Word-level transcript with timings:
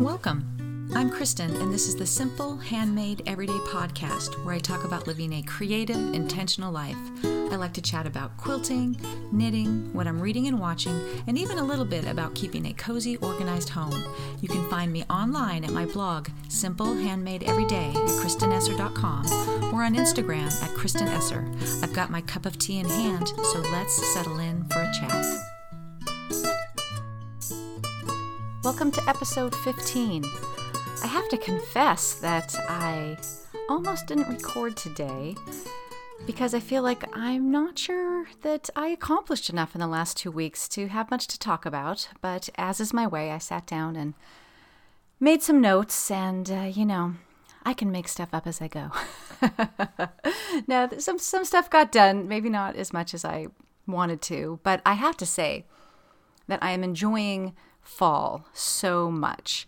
Welcome. 0.00 0.90
I'm 0.94 1.08
Kristen, 1.08 1.56
and 1.56 1.72
this 1.72 1.88
is 1.88 1.96
the 1.96 2.04
Simple 2.04 2.58
Handmade 2.58 3.22
Everyday 3.24 3.56
podcast 3.60 4.44
where 4.44 4.54
I 4.54 4.58
talk 4.58 4.84
about 4.84 5.06
living 5.06 5.32
a 5.32 5.42
creative, 5.42 5.96
intentional 6.12 6.70
life. 6.70 6.98
I 7.24 7.56
like 7.56 7.72
to 7.72 7.80
chat 7.80 8.06
about 8.06 8.36
quilting, 8.36 8.98
knitting, 9.32 9.90
what 9.94 10.06
I'm 10.06 10.20
reading 10.20 10.48
and 10.48 10.60
watching, 10.60 11.00
and 11.26 11.38
even 11.38 11.56
a 11.56 11.64
little 11.64 11.86
bit 11.86 12.04
about 12.04 12.34
keeping 12.34 12.66
a 12.66 12.74
cozy, 12.74 13.16
organized 13.16 13.70
home. 13.70 14.04
You 14.42 14.48
can 14.48 14.68
find 14.68 14.92
me 14.92 15.02
online 15.08 15.64
at 15.64 15.72
my 15.72 15.86
blog, 15.86 16.28
Simple 16.48 16.94
Handmade 16.94 17.44
Everyday, 17.44 17.88
at 17.88 17.96
KristenEsser.com, 17.96 19.72
or 19.74 19.82
on 19.82 19.94
Instagram 19.94 20.52
at 20.62 20.76
kristenesser. 20.76 21.82
I've 21.82 21.94
got 21.94 22.10
my 22.10 22.20
cup 22.20 22.44
of 22.44 22.58
tea 22.58 22.80
in 22.80 22.86
hand, 22.86 23.28
so 23.28 23.60
let's 23.72 24.12
settle 24.12 24.40
in 24.40 24.64
for 24.64 24.82
a 24.82 24.92
chat. 24.92 25.24
Welcome 28.66 28.90
to 28.90 29.08
episode 29.08 29.54
15. 29.54 30.24
I 30.24 31.06
have 31.06 31.28
to 31.28 31.38
confess 31.38 32.14
that 32.14 32.52
I 32.68 33.16
almost 33.68 34.08
didn't 34.08 34.28
record 34.28 34.76
today 34.76 35.36
because 36.26 36.52
I 36.52 36.58
feel 36.58 36.82
like 36.82 37.04
I'm 37.16 37.52
not 37.52 37.78
sure 37.78 38.26
that 38.42 38.68
I 38.74 38.88
accomplished 38.88 39.48
enough 39.48 39.76
in 39.76 39.80
the 39.80 39.86
last 39.86 40.16
two 40.16 40.32
weeks 40.32 40.68
to 40.70 40.88
have 40.88 41.12
much 41.12 41.28
to 41.28 41.38
talk 41.38 41.64
about. 41.64 42.08
But 42.20 42.48
as 42.58 42.80
is 42.80 42.92
my 42.92 43.06
way, 43.06 43.30
I 43.30 43.38
sat 43.38 43.68
down 43.68 43.94
and 43.94 44.14
made 45.20 45.44
some 45.44 45.60
notes, 45.60 46.10
and 46.10 46.50
uh, 46.50 46.62
you 46.62 46.84
know, 46.84 47.14
I 47.64 47.72
can 47.72 47.92
make 47.92 48.08
stuff 48.08 48.30
up 48.34 48.48
as 48.48 48.60
I 48.60 48.66
go. 48.66 48.90
now, 50.66 50.90
some 50.98 51.20
some 51.20 51.44
stuff 51.44 51.70
got 51.70 51.92
done, 51.92 52.26
maybe 52.26 52.50
not 52.50 52.74
as 52.74 52.92
much 52.92 53.14
as 53.14 53.24
I 53.24 53.46
wanted 53.86 54.20
to, 54.22 54.58
but 54.64 54.82
I 54.84 54.94
have 54.94 55.16
to 55.18 55.24
say 55.26 55.66
that 56.48 56.60
I 56.64 56.72
am 56.72 56.82
enjoying 56.82 57.54
fall 57.86 58.46
so 58.52 59.10
much. 59.10 59.66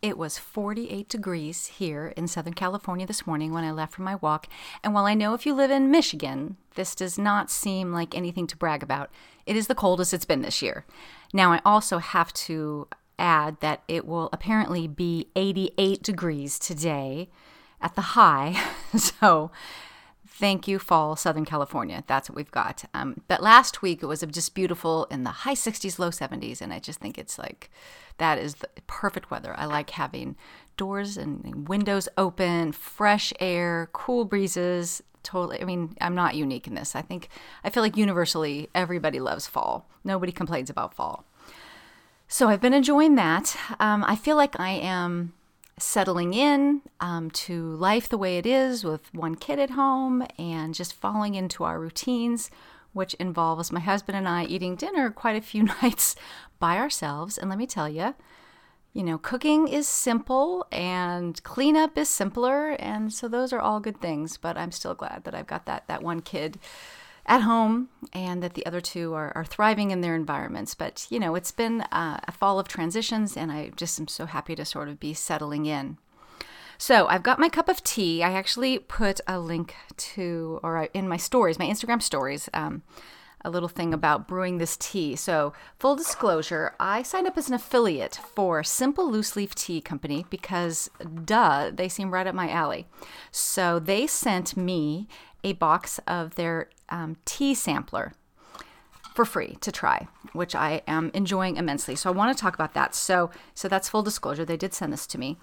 It 0.00 0.16
was 0.16 0.38
48 0.38 1.08
degrees 1.08 1.66
here 1.66 2.12
in 2.16 2.28
Southern 2.28 2.54
California 2.54 3.06
this 3.06 3.26
morning 3.26 3.52
when 3.52 3.64
I 3.64 3.72
left 3.72 3.94
for 3.94 4.02
my 4.02 4.14
walk. 4.16 4.46
And 4.84 4.94
while 4.94 5.06
I 5.06 5.14
know 5.14 5.34
if 5.34 5.44
you 5.44 5.54
live 5.54 5.72
in 5.72 5.90
Michigan, 5.90 6.56
this 6.76 6.94
does 6.94 7.18
not 7.18 7.50
seem 7.50 7.92
like 7.92 8.16
anything 8.16 8.46
to 8.48 8.56
brag 8.56 8.82
about, 8.82 9.10
it 9.44 9.56
is 9.56 9.66
the 9.66 9.74
coldest 9.74 10.14
it's 10.14 10.24
been 10.24 10.42
this 10.42 10.62
year. 10.62 10.84
Now, 11.32 11.52
I 11.52 11.60
also 11.64 11.98
have 11.98 12.32
to 12.34 12.86
add 13.18 13.58
that 13.60 13.82
it 13.88 14.06
will 14.06 14.28
apparently 14.32 14.86
be 14.86 15.28
88 15.34 16.02
degrees 16.02 16.58
today 16.60 17.28
at 17.80 17.96
the 17.96 18.00
high. 18.00 18.60
so 18.96 19.50
Thank 20.38 20.68
you, 20.68 20.78
fall, 20.78 21.16
Southern 21.16 21.44
California. 21.44 22.04
That's 22.06 22.30
what 22.30 22.36
we've 22.36 22.50
got. 22.52 22.84
Um, 22.94 23.22
but 23.26 23.42
last 23.42 23.82
week 23.82 24.04
it 24.04 24.06
was 24.06 24.20
just 24.20 24.54
beautiful 24.54 25.06
in 25.10 25.24
the 25.24 25.30
high 25.30 25.54
60s, 25.54 25.98
low 25.98 26.10
70s. 26.10 26.60
And 26.60 26.72
I 26.72 26.78
just 26.78 27.00
think 27.00 27.18
it's 27.18 27.40
like 27.40 27.72
that 28.18 28.38
is 28.38 28.54
the 28.54 28.68
perfect 28.86 29.32
weather. 29.32 29.52
I 29.58 29.64
like 29.64 29.90
having 29.90 30.36
doors 30.76 31.16
and 31.16 31.68
windows 31.68 32.08
open, 32.16 32.70
fresh 32.70 33.32
air, 33.40 33.88
cool 33.92 34.24
breezes. 34.24 35.02
Totally. 35.24 35.60
I 35.60 35.64
mean, 35.64 35.96
I'm 36.00 36.14
not 36.14 36.36
unique 36.36 36.68
in 36.68 36.76
this. 36.76 36.94
I 36.94 37.02
think, 37.02 37.30
I 37.64 37.70
feel 37.70 37.82
like 37.82 37.96
universally 37.96 38.68
everybody 38.76 39.18
loves 39.18 39.48
fall. 39.48 39.88
Nobody 40.04 40.30
complains 40.30 40.70
about 40.70 40.94
fall. 40.94 41.24
So 42.28 42.48
I've 42.48 42.60
been 42.60 42.74
enjoying 42.74 43.16
that. 43.16 43.56
Um, 43.80 44.04
I 44.04 44.14
feel 44.14 44.36
like 44.36 44.60
I 44.60 44.70
am 44.70 45.32
settling 45.78 46.34
in 46.34 46.82
um, 47.00 47.30
to 47.30 47.74
life 47.74 48.08
the 48.08 48.18
way 48.18 48.38
it 48.38 48.46
is 48.46 48.84
with 48.84 49.12
one 49.14 49.34
kid 49.34 49.58
at 49.58 49.70
home 49.70 50.26
and 50.38 50.74
just 50.74 50.92
falling 50.92 51.34
into 51.34 51.64
our 51.64 51.80
routines, 51.80 52.50
which 52.92 53.14
involves 53.14 53.72
my 53.72 53.80
husband 53.80 54.16
and 54.16 54.28
I 54.28 54.44
eating 54.44 54.76
dinner 54.76 55.10
quite 55.10 55.36
a 55.36 55.40
few 55.40 55.62
nights 55.82 56.16
by 56.58 56.76
ourselves. 56.78 57.38
And 57.38 57.48
let 57.48 57.58
me 57.58 57.66
tell 57.66 57.88
you, 57.88 58.14
you 58.92 59.02
know, 59.02 59.18
cooking 59.18 59.68
is 59.68 59.86
simple 59.86 60.66
and 60.72 61.42
cleanup 61.42 61.96
is 61.96 62.08
simpler. 62.08 62.70
And 62.70 63.12
so 63.12 63.28
those 63.28 63.52
are 63.52 63.60
all 63.60 63.80
good 63.80 64.00
things. 64.00 64.36
But 64.36 64.56
I'm 64.56 64.72
still 64.72 64.94
glad 64.94 65.24
that 65.24 65.34
I've 65.34 65.46
got 65.46 65.66
that, 65.66 65.86
that 65.88 66.02
one 66.02 66.20
kid 66.20 66.58
at 67.28 67.42
home 67.42 67.90
and 68.12 68.42
that 68.42 68.54
the 68.54 68.66
other 68.66 68.80
two 68.80 69.14
are, 69.14 69.32
are 69.36 69.44
thriving 69.44 69.90
in 69.90 70.00
their 70.00 70.14
environments. 70.14 70.74
But, 70.74 71.06
you 71.10 71.20
know, 71.20 71.34
it's 71.34 71.52
been 71.52 71.82
uh, 71.82 72.18
a 72.26 72.32
fall 72.32 72.58
of 72.58 72.66
transitions, 72.66 73.36
and 73.36 73.52
I 73.52 73.70
just 73.76 74.00
am 74.00 74.08
so 74.08 74.26
happy 74.26 74.56
to 74.56 74.64
sort 74.64 74.88
of 74.88 74.98
be 74.98 75.14
settling 75.14 75.66
in. 75.66 75.98
So 76.78 77.06
I've 77.08 77.22
got 77.22 77.38
my 77.38 77.48
cup 77.48 77.68
of 77.68 77.84
tea. 77.84 78.22
I 78.22 78.32
actually 78.32 78.78
put 78.78 79.20
a 79.26 79.38
link 79.38 79.74
to, 79.96 80.60
or 80.62 80.88
in 80.94 81.08
my 81.08 81.16
stories, 81.16 81.58
my 81.58 81.66
Instagram 81.66 82.00
stories, 82.00 82.48
um, 82.54 82.82
a 83.44 83.50
little 83.50 83.68
thing 83.68 83.94
about 83.94 84.26
brewing 84.26 84.58
this 84.58 84.76
tea. 84.76 85.16
So, 85.16 85.52
full 85.78 85.96
disclosure, 85.96 86.74
I 86.80 87.02
signed 87.02 87.26
up 87.26 87.38
as 87.38 87.48
an 87.48 87.54
affiliate 87.54 88.20
for 88.34 88.62
Simple 88.62 89.10
Loose 89.10 89.36
Leaf 89.36 89.54
Tea 89.54 89.80
Company 89.80 90.26
because, 90.30 90.90
duh, 91.24 91.70
they 91.72 91.88
seem 91.88 92.10
right 92.10 92.26
up 92.26 92.34
my 92.34 92.50
alley. 92.50 92.86
So, 93.30 93.78
they 93.78 94.06
sent 94.06 94.56
me 94.56 95.08
a 95.44 95.52
box 95.52 96.00
of 96.06 96.34
their 96.34 96.68
um, 96.88 97.16
tea 97.24 97.54
sampler 97.54 98.12
for 99.14 99.24
free 99.24 99.56
to 99.60 99.72
try, 99.72 100.06
which 100.32 100.54
I 100.54 100.82
am 100.86 101.10
enjoying 101.12 101.56
immensely. 101.56 101.96
So 101.96 102.08
I 102.08 102.12
want 102.12 102.36
to 102.36 102.40
talk 102.40 102.54
about 102.54 102.74
that. 102.74 102.94
So, 102.94 103.30
so 103.52 103.66
that's 103.66 103.88
full 103.88 104.04
disclosure. 104.04 104.44
They 104.44 104.56
did 104.56 104.74
send 104.74 104.92
this 104.92 105.08
to 105.08 105.18
me. 105.18 105.36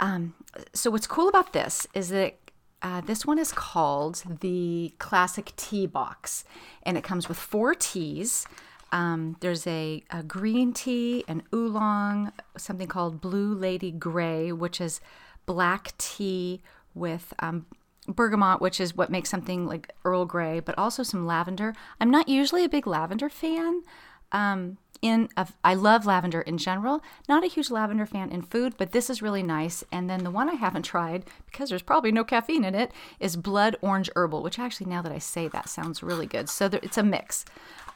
Um, 0.00 0.34
so 0.74 0.90
what's 0.90 1.06
cool 1.06 1.28
about 1.28 1.52
this 1.54 1.86
is 1.94 2.10
that 2.10 2.36
uh, 2.84 3.00
this 3.00 3.24
one 3.24 3.38
is 3.38 3.50
called 3.50 4.22
the 4.40 4.92
Classic 4.98 5.54
Tea 5.56 5.86
Box, 5.86 6.44
and 6.82 6.98
it 6.98 7.02
comes 7.02 7.28
with 7.30 7.38
four 7.38 7.74
teas. 7.74 8.46
Um, 8.92 9.36
there's 9.40 9.66
a, 9.66 10.04
a, 10.10 10.22
green 10.22 10.74
tea, 10.74 11.24
an 11.26 11.42
oolong, 11.52 12.30
something 12.58 12.86
called 12.86 13.22
Blue 13.22 13.54
Lady 13.54 13.90
Gray, 13.90 14.52
which 14.52 14.82
is 14.82 15.00
black 15.46 15.96
tea 15.96 16.60
with 16.94 17.32
um, 17.38 17.64
bergamot, 18.06 18.60
which 18.60 18.78
is 18.78 18.94
what 18.94 19.10
makes 19.10 19.30
something 19.30 19.66
like 19.66 19.90
Earl 20.04 20.26
Grey, 20.26 20.60
but 20.60 20.76
also 20.76 21.02
some 21.02 21.26
lavender. 21.26 21.74
I'm 22.00 22.10
not 22.10 22.28
usually 22.28 22.64
a 22.64 22.68
big 22.68 22.86
lavender 22.86 23.30
fan. 23.30 23.82
Um, 24.30 24.76
in 25.04 25.28
a, 25.36 25.46
I 25.62 25.74
love 25.74 26.06
lavender 26.06 26.40
in 26.40 26.56
general. 26.56 27.02
Not 27.28 27.44
a 27.44 27.46
huge 27.46 27.70
lavender 27.70 28.06
fan 28.06 28.30
in 28.30 28.40
food, 28.40 28.72
but 28.78 28.92
this 28.92 29.10
is 29.10 29.20
really 29.20 29.42
nice. 29.42 29.84
And 29.92 30.08
then 30.08 30.24
the 30.24 30.30
one 30.30 30.48
I 30.48 30.54
haven't 30.54 30.84
tried 30.84 31.26
because 31.44 31.68
there's 31.68 31.82
probably 31.82 32.10
no 32.10 32.24
caffeine 32.24 32.64
in 32.64 32.74
it 32.74 32.90
is 33.20 33.36
blood 33.36 33.76
orange 33.82 34.08
herbal, 34.16 34.42
which 34.42 34.58
actually 34.58 34.86
now 34.86 35.02
that 35.02 35.12
I 35.12 35.18
say 35.18 35.46
that 35.48 35.68
sounds 35.68 36.02
really 36.02 36.24
good. 36.24 36.48
So 36.48 36.68
there, 36.68 36.80
it's 36.82 36.96
a 36.96 37.02
mix 37.02 37.44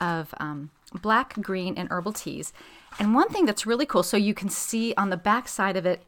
of 0.03 0.35
um, 0.39 0.69
black, 1.01 1.33
green, 1.41 1.79
and 1.79 1.89
herbal 1.91 2.13
teas. 2.13 2.53
And 2.99 3.15
one 3.15 3.31
thing 3.31 3.47
that's 3.47 3.65
really 3.65 3.87
cool, 3.87 4.03
so 4.03 4.19
you 4.19 4.35
can 4.35 4.51
see 4.51 4.93
on 4.99 5.09
the 5.09 5.17
back 5.17 5.49
side 5.49 5.79
of 5.79 5.87
it 5.87 6.03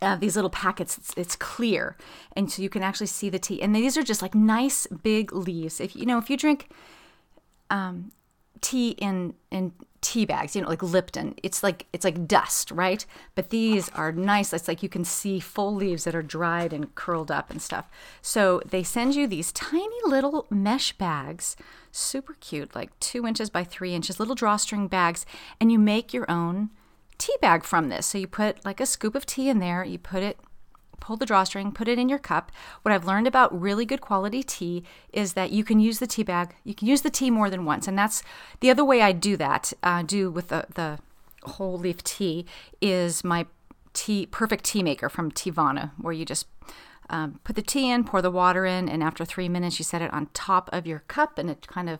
uh, 0.00 0.16
these 0.16 0.34
little 0.34 0.50
packets 0.50 0.96
it's, 0.96 1.14
it's, 1.16 1.36
clear 1.36 1.96
and 2.34 2.50
so 2.50 2.60
you 2.60 2.68
can 2.68 2.82
actually 2.82 3.06
see 3.06 3.30
the 3.30 3.38
tea 3.38 3.62
and 3.62 3.76
these 3.76 3.96
are 3.96 4.02
just 4.02 4.20
like 4.20 4.34
nice 4.34 4.88
big 4.88 5.32
leaves 5.32 5.80
if 5.80 5.94
you 5.94 6.04
know 6.04 6.18
if 6.18 6.28
you 6.28 6.36
drink 6.36 6.70
um, 7.70 8.10
tea 8.60 8.90
in 8.90 9.34
in 9.50 9.72
tea 10.00 10.24
bags 10.24 10.54
you 10.54 10.62
know 10.62 10.68
like 10.68 10.82
lipton. 10.82 11.34
It's 11.42 11.62
like 11.62 11.86
it's 11.92 12.04
like 12.04 12.26
dust 12.26 12.70
right? 12.70 13.04
But 13.34 13.50
these 13.50 13.88
are 13.90 14.12
nice. 14.12 14.52
It's 14.52 14.68
like 14.68 14.82
you 14.82 14.88
can 14.88 15.04
see 15.04 15.40
full 15.40 15.74
leaves 15.74 16.04
that 16.04 16.14
are 16.14 16.22
dried 16.22 16.72
and 16.72 16.94
curled 16.94 17.30
up 17.30 17.50
and 17.50 17.62
stuff. 17.62 17.88
So 18.20 18.60
they 18.66 18.82
send 18.82 19.14
you 19.14 19.26
these 19.26 19.52
tiny 19.52 19.88
little 20.04 20.46
mesh 20.50 20.92
bags 20.92 21.56
super 21.94 22.34
cute 22.40 22.74
like 22.74 22.98
two 23.00 23.26
inches 23.26 23.50
by 23.50 23.62
three 23.64 23.94
inches 23.94 24.18
little 24.18 24.34
drawstring 24.34 24.88
bags 24.88 25.26
and 25.60 25.70
you 25.70 25.78
make 25.78 26.14
your 26.14 26.30
own 26.30 26.70
tea 27.18 27.36
bag 27.40 27.62
from 27.62 27.88
this. 27.88 28.06
So 28.06 28.18
you 28.18 28.26
put 28.26 28.64
like 28.64 28.80
a 28.80 28.86
scoop 28.86 29.14
of 29.14 29.26
tea 29.26 29.48
in 29.48 29.60
there, 29.60 29.84
you 29.84 29.98
put 29.98 30.22
it, 30.22 30.38
pull 31.02 31.16
the 31.16 31.26
drawstring, 31.26 31.72
put 31.72 31.88
it 31.88 31.98
in 31.98 32.08
your 32.08 32.18
cup. 32.18 32.52
What 32.82 32.92
I've 32.92 33.04
learned 33.04 33.26
about 33.26 33.60
really 33.60 33.84
good 33.84 34.00
quality 34.00 34.42
tea 34.44 34.84
is 35.12 35.32
that 35.32 35.50
you 35.50 35.64
can 35.64 35.80
use 35.80 35.98
the 35.98 36.06
tea 36.06 36.22
bag, 36.22 36.54
you 36.62 36.74
can 36.74 36.86
use 36.86 37.02
the 37.02 37.10
tea 37.10 37.28
more 37.28 37.50
than 37.50 37.64
once. 37.64 37.88
And 37.88 37.98
that's 37.98 38.22
the 38.60 38.70
other 38.70 38.84
way 38.84 39.02
I 39.02 39.10
do 39.10 39.36
that, 39.36 39.72
uh, 39.82 40.02
do 40.02 40.30
with 40.30 40.48
the, 40.48 40.64
the 40.74 41.00
whole 41.42 41.76
leaf 41.76 42.04
tea, 42.04 42.46
is 42.80 43.24
my 43.24 43.46
tea 43.92 44.26
perfect 44.26 44.64
tea 44.64 44.82
maker 44.82 45.08
from 45.08 45.32
Teavana, 45.32 45.90
where 46.00 46.14
you 46.14 46.24
just 46.24 46.46
um, 47.10 47.40
put 47.42 47.56
the 47.56 47.62
tea 47.62 47.90
in, 47.90 48.04
pour 48.04 48.22
the 48.22 48.30
water 48.30 48.64
in, 48.64 48.88
and 48.88 49.02
after 49.02 49.24
three 49.24 49.48
minutes, 49.48 49.80
you 49.80 49.84
set 49.84 50.02
it 50.02 50.12
on 50.12 50.28
top 50.32 50.70
of 50.72 50.86
your 50.86 51.00
cup, 51.08 51.36
and 51.36 51.50
it 51.50 51.66
kind 51.66 51.90
of 51.90 51.98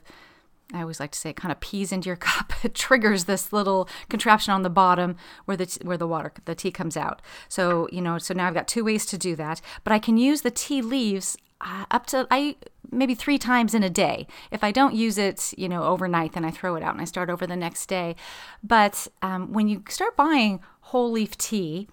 I 0.72 0.80
always 0.80 1.00
like 1.00 1.12
to 1.12 1.18
say 1.18 1.30
it 1.30 1.36
kind 1.36 1.52
of 1.52 1.60
pees 1.60 1.92
into 1.92 2.08
your 2.08 2.16
cup. 2.30 2.52
It 2.64 2.74
triggers 2.74 3.24
this 3.24 3.52
little 3.52 3.88
contraption 4.08 4.52
on 4.52 4.62
the 4.62 4.70
bottom 4.70 5.16
where 5.44 5.56
the 5.56 5.78
where 5.82 5.98
the 5.98 6.06
water 6.06 6.32
the 6.44 6.54
tea 6.54 6.70
comes 6.70 6.96
out. 6.96 7.22
So 7.48 7.88
you 7.92 8.00
know, 8.00 8.18
so 8.18 8.34
now 8.34 8.48
I've 8.48 8.54
got 8.54 8.68
two 8.68 8.84
ways 8.84 9.06
to 9.06 9.18
do 9.18 9.36
that. 9.36 9.60
But 9.84 9.92
I 9.92 9.98
can 9.98 10.16
use 10.16 10.42
the 10.42 10.50
tea 10.50 10.82
leaves 10.82 11.36
uh, 11.60 11.84
up 11.90 12.06
to 12.06 12.26
I 12.30 12.56
maybe 12.90 13.14
three 13.14 13.38
times 13.38 13.74
in 13.74 13.82
a 13.82 13.90
day. 13.90 14.26
If 14.50 14.62
I 14.62 14.70
don't 14.70 14.94
use 14.94 15.18
it, 15.18 15.54
you 15.56 15.68
know, 15.68 15.84
overnight, 15.84 16.32
then 16.32 16.44
I 16.44 16.50
throw 16.50 16.74
it 16.76 16.82
out 16.82 16.92
and 16.92 17.00
I 17.00 17.04
start 17.04 17.30
over 17.30 17.46
the 17.46 17.56
next 17.56 17.86
day. 17.86 18.16
But 18.62 19.08
um, 19.22 19.52
when 19.52 19.68
you 19.68 19.82
start 19.88 20.16
buying 20.16 20.60
whole 20.82 21.10
leaf 21.10 21.38
tea 21.38 21.88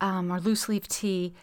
um, 0.00 0.32
or 0.32 0.40
loose 0.40 0.68
leaf 0.68 0.88
tea, 0.88 1.34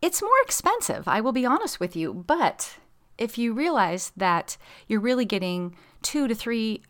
it's 0.00 0.22
more 0.22 0.30
expensive. 0.44 1.08
I 1.08 1.20
will 1.20 1.32
be 1.32 1.44
honest 1.44 1.80
with 1.80 1.96
you, 1.96 2.14
but 2.14 2.78
if 3.18 3.36
you 3.36 3.52
realize 3.52 4.12
that 4.16 4.56
you're 4.86 5.00
really 5.00 5.24
getting 5.24 5.74
two 6.02 6.28
to 6.28 6.34
three 6.34 6.82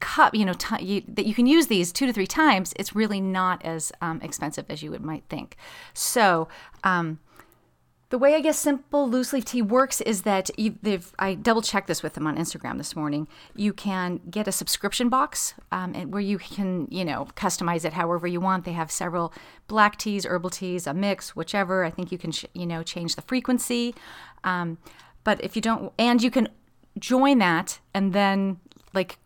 cup, 0.00 0.34
you 0.34 0.44
know, 0.44 0.52
t- 0.52 0.84
you, 0.84 1.02
that 1.08 1.24
you 1.24 1.34
can 1.34 1.46
use 1.46 1.66
these 1.68 1.92
two 1.92 2.06
to 2.06 2.12
three 2.12 2.26
times, 2.26 2.74
it's 2.76 2.94
really 2.94 3.20
not 3.20 3.64
as 3.64 3.92
um, 4.00 4.20
expensive 4.22 4.66
as 4.68 4.82
you 4.82 4.90
would 4.90 5.02
might 5.02 5.24
think. 5.28 5.56
So, 5.94 6.48
um, 6.82 7.20
the 8.10 8.18
way 8.18 8.34
I 8.36 8.40
guess 8.40 8.58
simple 8.58 9.08
loose 9.08 9.32
leaf 9.32 9.46
tea 9.46 9.62
works 9.62 10.00
is 10.02 10.22
that 10.22 10.56
you, 10.56 10.76
I 11.18 11.34
double 11.34 11.62
checked 11.62 11.88
this 11.88 12.00
with 12.00 12.14
them 12.14 12.28
on 12.28 12.36
Instagram 12.36 12.78
this 12.78 12.94
morning. 12.94 13.26
You 13.56 13.72
can 13.72 14.20
get 14.30 14.46
a 14.46 14.52
subscription 14.52 15.08
box 15.08 15.54
um, 15.72 15.94
where 15.94 16.20
you 16.20 16.38
can, 16.38 16.86
you 16.92 17.04
know, 17.04 17.26
customize 17.34 17.84
it 17.84 17.94
however 17.94 18.28
you 18.28 18.40
want. 18.40 18.66
They 18.66 18.72
have 18.72 18.92
several 18.92 19.32
black 19.66 19.96
teas, 19.96 20.24
herbal 20.26 20.50
teas, 20.50 20.86
a 20.86 20.94
mix, 20.94 21.34
whichever. 21.34 21.82
I 21.82 21.90
think 21.90 22.12
you 22.12 22.18
can, 22.18 22.30
sh- 22.30 22.44
you 22.52 22.66
know, 22.66 22.84
change 22.84 23.16
the 23.16 23.22
frequency. 23.22 23.96
Um, 24.44 24.78
but 25.24 25.42
if 25.42 25.56
you 25.56 25.62
don't, 25.62 25.92
and 25.98 26.22
you 26.22 26.30
can 26.30 26.48
join 26.98 27.38
that 27.38 27.80
and 27.92 28.12
then 28.12 28.60
like 28.92 29.18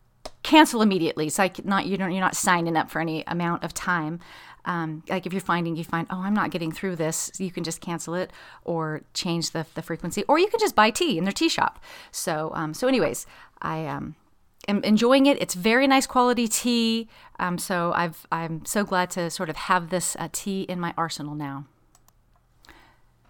cancel 0.42 0.80
immediately. 0.80 1.28
So 1.28 1.42
like 1.42 1.64
not 1.64 1.86
you 1.86 1.96
don't 1.96 2.12
you're 2.12 2.20
not 2.20 2.36
signing 2.36 2.76
up 2.76 2.90
for 2.90 3.00
any 3.00 3.24
amount 3.26 3.64
of 3.64 3.74
time. 3.74 4.20
Um, 4.64 5.02
like 5.08 5.26
if 5.26 5.32
you're 5.32 5.40
finding 5.40 5.76
you 5.76 5.84
find 5.84 6.06
oh 6.10 6.20
I'm 6.20 6.34
not 6.34 6.50
getting 6.50 6.72
through 6.72 6.96
this, 6.96 7.30
you 7.38 7.50
can 7.50 7.64
just 7.64 7.80
cancel 7.80 8.14
it 8.14 8.32
or 8.64 9.02
change 9.14 9.50
the 9.50 9.66
the 9.74 9.82
frequency, 9.82 10.24
or 10.28 10.38
you 10.38 10.48
can 10.48 10.60
just 10.60 10.74
buy 10.74 10.90
tea 10.90 11.18
in 11.18 11.24
their 11.24 11.32
tea 11.32 11.48
shop. 11.48 11.82
So 12.10 12.52
um, 12.54 12.74
so 12.74 12.88
anyways, 12.88 13.26
I 13.60 13.86
um, 13.86 14.14
am 14.66 14.82
enjoying 14.84 15.26
it. 15.26 15.40
It's 15.40 15.54
very 15.54 15.86
nice 15.86 16.06
quality 16.06 16.48
tea. 16.48 17.08
Um, 17.38 17.58
so 17.58 17.92
I've 17.94 18.26
I'm 18.30 18.64
so 18.64 18.84
glad 18.84 19.10
to 19.10 19.30
sort 19.30 19.50
of 19.50 19.56
have 19.56 19.90
this 19.90 20.16
uh, 20.18 20.28
tea 20.32 20.62
in 20.62 20.80
my 20.80 20.94
arsenal 20.96 21.34
now. 21.34 21.66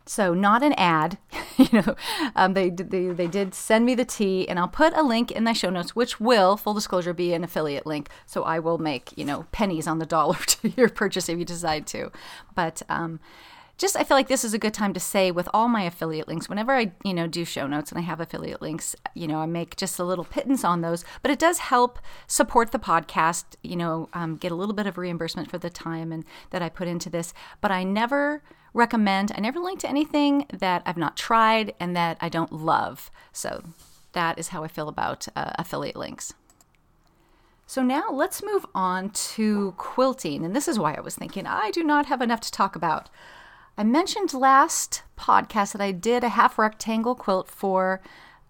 So 0.09 0.33
not 0.33 0.63
an 0.63 0.73
ad, 0.73 1.19
you 1.59 1.69
know. 1.71 1.95
Um, 2.35 2.55
they, 2.55 2.71
they 2.71 3.09
they 3.09 3.27
did 3.27 3.55
send 3.55 3.85
me 3.85 3.95
the 3.95 4.07
tea, 4.07 4.49
and 4.49 4.59
I'll 4.59 4.67
put 4.67 4.95
a 4.95 5.03
link 5.03 5.31
in 5.31 5.45
my 5.45 5.53
show 5.53 5.69
notes, 5.69 5.95
which 5.95 6.19
will, 6.19 6.57
full 6.57 6.73
disclosure, 6.73 7.13
be 7.13 7.35
an 7.35 7.45
affiliate 7.45 7.85
link. 7.85 8.09
So 8.25 8.43
I 8.43 8.59
will 8.59 8.79
make 8.79 9.13
you 9.17 9.27
know 9.27 9.45
pennies 9.53 9.87
on 9.87 9.99
the 9.99 10.07
dollar 10.07 10.39
to 10.47 10.71
your 10.71 10.89
purchase 10.89 11.29
if 11.29 11.39
you 11.39 11.45
decide 11.45 11.87
to. 11.89 12.11
But 12.55 12.81
um, 12.89 13.21
just 13.79 13.97
I 13.97 14.03
feel 14.03 14.17
like 14.17 14.29
this 14.29 14.45
is 14.45 14.53
a 14.53 14.59
good 14.59 14.75
time 14.75 14.93
to 14.93 15.01
say 15.01 15.31
with 15.31 15.49
all 15.55 15.69
my 15.69 15.83
affiliate 15.83 16.27
links, 16.29 16.49
whenever 16.49 16.73
I 16.75 16.93
you 17.05 17.15
know 17.15 17.27
do 17.27 17.45
show 17.45 17.67
notes 17.67 17.91
and 17.91 17.99
I 17.99 18.03
have 18.03 18.21
affiliate 18.21 18.61
links, 18.61 18.97
you 19.15 19.29
know 19.29 19.39
I 19.39 19.47
make 19.47 19.77
just 19.77 19.99
a 19.99 20.05
little 20.05 20.25
pittance 20.25 20.65
on 20.65 20.81
those, 20.81 21.05
but 21.23 21.31
it 21.31 21.39
does 21.39 21.59
help 21.59 21.99
support 22.27 22.73
the 22.73 22.79
podcast. 22.79 23.45
You 23.63 23.77
know, 23.77 24.09
um, 24.13 24.37
get 24.37 24.53
a 24.53 24.57
little 24.57 24.75
bit 24.75 24.87
of 24.87 24.99
reimbursement 24.99 25.49
for 25.51 25.59
the 25.59 25.71
time 25.71 26.13
and 26.13 26.25
that 26.51 26.61
I 26.61 26.69
put 26.69 26.89
into 26.89 27.09
this, 27.09 27.33
but 27.61 27.71
I 27.71 27.85
never 27.85 28.43
recommend. 28.75 29.33
I 29.35 29.41
never 29.41 29.61
link 29.61 29.81
to 29.81 29.89
anything 29.89 30.47
that 30.53 30.83
I've 30.85 30.97
not 30.97 31.17
tried 31.17 31.75
and 31.81 31.97
that 31.97 32.19
I 32.21 32.29
don't 32.29 32.53
love. 32.53 33.11
So 33.33 33.63
that 34.13 34.39
is 34.39 34.49
how 34.49 34.65
I 34.65 34.69
feel 34.69 34.89
about 34.89 35.29
uh, 35.37 35.53
affiliate 35.57 35.97
links. 35.97 36.35
So 37.67 37.83
now 37.83 38.05
let's 38.11 38.43
move 38.43 38.65
on 38.75 39.11
to 39.11 39.75
quilting. 39.77 40.45
And 40.45 40.57
this 40.57 40.69
is 40.69 40.79
why 40.79 40.95
I 40.95 41.01
was 41.01 41.15
thinking 41.15 41.47
I 41.47 41.71
do 41.71 41.85
not 41.85 42.07
have 42.07 42.23
enough 42.23 42.41
to 42.41 42.51
talk 42.51 42.75
about. 42.75 43.11
I 43.79 43.85
mentioned 43.85 44.35
last 44.35 45.05
podcast 45.17 45.71
that 45.71 45.81
I 45.81 45.93
did 45.93 46.25
a 46.25 46.31
half 46.31 46.59
rectangle 46.59 47.15
quilt 47.15 47.47
for 47.49 48.01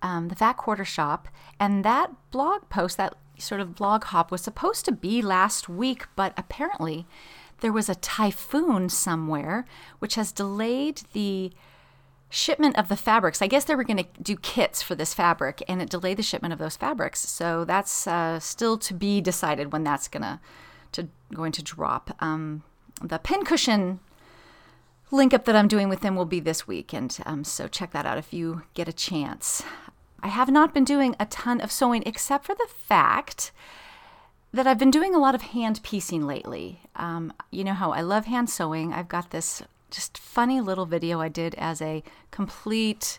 um, 0.00 0.28
the 0.28 0.34
Fat 0.34 0.54
Quarter 0.54 0.86
Shop, 0.86 1.28
and 1.60 1.84
that 1.84 2.10
blog 2.30 2.70
post, 2.70 2.96
that 2.96 3.14
sort 3.38 3.60
of 3.60 3.74
blog 3.74 4.04
hop, 4.04 4.30
was 4.30 4.40
supposed 4.40 4.86
to 4.86 4.92
be 4.92 5.20
last 5.20 5.68
week, 5.68 6.06
but 6.16 6.32
apparently 6.38 7.06
there 7.60 7.74
was 7.74 7.90
a 7.90 7.94
typhoon 7.94 8.88
somewhere 8.88 9.66
which 9.98 10.14
has 10.14 10.32
delayed 10.32 11.02
the 11.12 11.52
shipment 12.30 12.78
of 12.78 12.88
the 12.88 12.96
fabrics. 12.96 13.42
I 13.42 13.48
guess 13.48 13.64
they 13.64 13.74
were 13.74 13.84
going 13.84 13.98
to 13.98 14.22
do 14.22 14.34
kits 14.34 14.80
for 14.80 14.94
this 14.94 15.12
fabric, 15.12 15.62
and 15.68 15.82
it 15.82 15.90
delayed 15.90 16.16
the 16.16 16.22
shipment 16.22 16.54
of 16.54 16.58
those 16.58 16.76
fabrics. 16.76 17.20
So 17.20 17.66
that's 17.66 18.06
uh, 18.06 18.40
still 18.40 18.78
to 18.78 18.94
be 18.94 19.20
decided 19.20 19.74
when 19.74 19.84
that's 19.84 20.08
gonna 20.08 20.40
to 20.92 21.08
going 21.34 21.52
to 21.52 21.62
drop. 21.62 22.16
Um, 22.20 22.62
the 23.02 23.18
pincushion 23.18 24.00
link 25.10 25.32
up 25.32 25.44
that 25.44 25.56
I'm 25.56 25.68
doing 25.68 25.88
with 25.88 26.00
them 26.00 26.16
will 26.16 26.24
be 26.24 26.40
this 26.40 26.66
week, 26.66 26.92
and 26.92 27.16
um, 27.24 27.44
so 27.44 27.68
check 27.68 27.92
that 27.92 28.06
out 28.06 28.18
if 28.18 28.32
you 28.32 28.62
get 28.74 28.88
a 28.88 28.92
chance. 28.92 29.62
I 30.22 30.28
have 30.28 30.50
not 30.50 30.74
been 30.74 30.84
doing 30.84 31.14
a 31.20 31.26
ton 31.26 31.60
of 31.60 31.70
sewing 31.70 32.02
except 32.04 32.44
for 32.44 32.54
the 32.54 32.68
fact 32.68 33.52
that 34.52 34.66
I've 34.66 34.78
been 34.78 34.90
doing 34.90 35.14
a 35.14 35.18
lot 35.18 35.34
of 35.34 35.42
hand 35.42 35.80
piecing 35.82 36.26
lately. 36.26 36.80
Um, 36.96 37.32
you 37.50 37.64
know 37.64 37.74
how 37.74 37.92
I 37.92 38.00
love 38.00 38.24
hand 38.26 38.50
sewing. 38.50 38.92
I've 38.92 39.08
got 39.08 39.30
this 39.30 39.62
just 39.90 40.18
funny 40.18 40.60
little 40.60 40.86
video 40.86 41.20
I 41.20 41.28
did 41.28 41.54
as 41.56 41.80
a 41.80 42.02
complete 42.30 43.18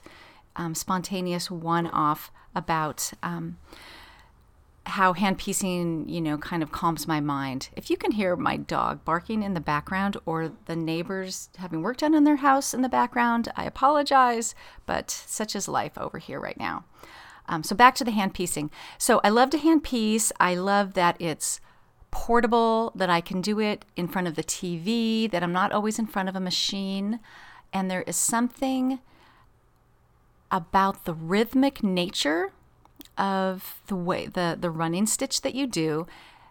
um, 0.56 0.75
spontaneous 0.75 1.50
one 1.50 1.88
off 1.88 2.31
about 2.53 3.12
um, 3.24 3.57
how 4.85 5.13
hand 5.13 5.37
piecing, 5.37 6.07
you 6.09 6.21
know, 6.21 6.37
kind 6.37 6.63
of 6.63 6.71
calms 6.71 7.07
my 7.07 7.19
mind. 7.19 7.69
If 7.75 7.89
you 7.89 7.97
can 7.97 8.11
hear 8.11 8.35
my 8.35 8.57
dog 8.57 9.03
barking 9.05 9.43
in 9.43 9.53
the 9.53 9.59
background 9.59 10.17
or 10.25 10.51
the 10.65 10.75
neighbors 10.75 11.49
having 11.57 11.81
work 11.81 11.97
done 11.97 12.15
in 12.15 12.23
their 12.23 12.37
house 12.37 12.73
in 12.73 12.81
the 12.81 12.89
background, 12.89 13.51
I 13.55 13.65
apologize, 13.65 14.55
but 14.85 15.11
such 15.11 15.55
is 15.55 15.67
life 15.67 15.97
over 15.97 16.17
here 16.17 16.39
right 16.39 16.59
now. 16.59 16.85
Um, 17.47 17.63
so 17.63 17.75
back 17.75 17.95
to 17.95 18.03
the 18.03 18.11
hand 18.11 18.33
piecing. 18.33 18.71
So 18.97 19.19
I 19.23 19.29
love 19.29 19.49
to 19.51 19.57
hand 19.57 19.83
piece. 19.83 20.31
I 20.39 20.55
love 20.55 20.93
that 20.93 21.17
it's 21.19 21.59
portable, 22.11 22.91
that 22.95 23.09
I 23.09 23.21
can 23.21 23.41
do 23.41 23.59
it 23.59 23.85
in 23.95 24.07
front 24.07 24.27
of 24.27 24.35
the 24.35 24.43
TV, 24.43 25.29
that 25.29 25.43
I'm 25.43 25.53
not 25.53 25.71
always 25.71 25.99
in 25.99 26.07
front 26.07 26.29
of 26.29 26.35
a 26.35 26.39
machine. 26.39 27.19
And 27.73 27.89
there 27.89 28.03
is 28.03 28.15
something 28.15 28.99
about 30.51 31.05
the 31.05 31.13
rhythmic 31.13 31.83
nature 31.83 32.51
of 33.19 33.81
the 33.88 33.95
way 33.95 34.25
the 34.27 34.57
the 34.60 34.71
running 34.71 35.06
stitch 35.06 35.42
that 35.42 35.54
you 35.54 35.68
do 35.68 36.07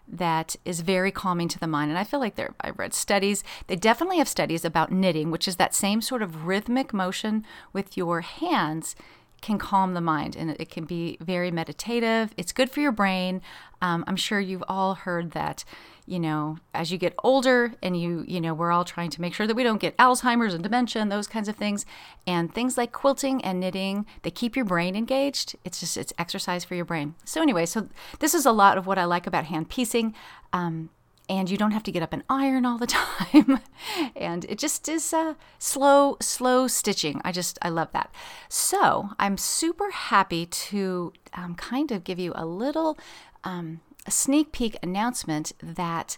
that 0.07 0.55
is 0.65 0.81
very 0.81 1.11
calming 1.11 1.47
to 1.47 1.59
the 1.59 1.67
mind. 1.67 1.91
And 1.91 1.99
I 1.99 2.03
feel 2.03 2.19
like 2.19 2.35
there 2.35 2.55
I've 2.61 2.79
read 2.79 2.93
studies. 2.93 3.43
They 3.67 3.75
definitely 3.75 4.17
have 4.17 4.27
studies 4.27 4.65
about 4.65 4.91
knitting, 4.91 5.29
which 5.31 5.47
is 5.47 5.57
that 5.57 5.75
same 5.75 6.01
sort 6.01 6.21
of 6.21 6.45
rhythmic 6.45 6.93
motion 6.93 7.45
with 7.73 7.97
your 7.97 8.21
hands 8.21 8.95
can 9.41 9.57
calm 9.57 9.93
the 9.93 10.01
mind 10.01 10.35
and 10.35 10.51
it 10.51 10.69
can 10.69 10.85
be 10.85 11.17
very 11.21 11.51
meditative. 11.51 12.33
It's 12.37 12.51
good 12.51 12.69
for 12.69 12.81
your 12.81 12.91
brain. 12.91 13.41
Um, 13.81 14.03
I'm 14.07 14.15
sure 14.15 14.39
you've 14.39 14.63
all 14.67 14.95
heard 14.95 15.31
that, 15.31 15.63
you 16.09 16.19
know, 16.19 16.57
as 16.73 16.91
you 16.91 16.97
get 16.97 17.13
older 17.23 17.73
and 17.83 17.99
you, 17.99 18.25
you 18.27 18.41
know, 18.41 18.53
we're 18.53 18.71
all 18.71 18.83
trying 18.83 19.11
to 19.11 19.21
make 19.21 19.35
sure 19.35 19.45
that 19.45 19.55
we 19.55 19.63
don't 19.63 19.79
get 19.79 19.95
Alzheimer's 19.97 20.55
and 20.55 20.63
dementia 20.63 21.01
and 21.01 21.11
those 21.11 21.27
kinds 21.27 21.47
of 21.47 21.55
things. 21.55 21.85
And 22.25 22.53
things 22.53 22.77
like 22.77 22.91
quilting 22.91 23.43
and 23.43 23.59
knitting, 23.59 24.07
they 24.23 24.31
keep 24.31 24.55
your 24.55 24.65
brain 24.65 24.95
engaged. 24.95 25.55
It's 25.63 25.79
just, 25.79 25.97
it's 25.97 26.11
exercise 26.17 26.65
for 26.65 26.73
your 26.73 26.85
brain. 26.85 27.13
So, 27.25 27.41
anyway, 27.41 27.67
so 27.67 27.89
this 28.19 28.33
is 28.33 28.47
a 28.47 28.51
lot 28.51 28.77
of 28.77 28.87
what 28.87 28.97
I 28.97 29.05
like 29.05 29.27
about 29.27 29.45
hand 29.45 29.69
piecing. 29.69 30.15
Um, 30.51 30.89
and 31.29 31.47
you 31.47 31.57
don't 31.57 31.71
have 31.71 31.83
to 31.83 31.91
get 31.91 32.01
up 32.01 32.11
and 32.11 32.23
iron 32.27 32.65
all 32.65 32.79
the 32.79 32.87
time 32.87 33.59
and 34.15 34.45
it 34.45 34.57
just 34.57 34.89
is 34.89 35.13
uh, 35.13 35.35
slow 35.59 36.17
slow 36.19 36.67
stitching 36.67 37.21
i 37.23 37.31
just 37.31 37.59
i 37.61 37.69
love 37.69 37.91
that 37.91 38.11
so 38.49 39.11
i'm 39.19 39.37
super 39.37 39.91
happy 39.91 40.47
to 40.47 41.13
um, 41.35 41.53
kind 41.53 41.91
of 41.91 42.03
give 42.03 42.17
you 42.17 42.31
a 42.33 42.47
little 42.47 42.97
um, 43.43 43.79
a 44.09 44.11
sneak 44.11 44.51
peek 44.51 44.75
announcement 44.81 45.53
that 45.61 46.17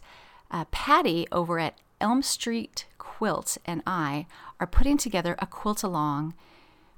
uh, 0.49 0.65
patty 0.71 1.27
over 1.31 1.59
at 1.59 1.77
elm 1.99 2.21
street 2.23 2.85
quilt 2.97 3.57
and 3.65 3.83
i 3.85 4.25
are 4.59 4.67
putting 4.67 4.97
together 4.97 5.35
a 5.39 5.45
quilt 5.45 5.83
along 5.83 6.33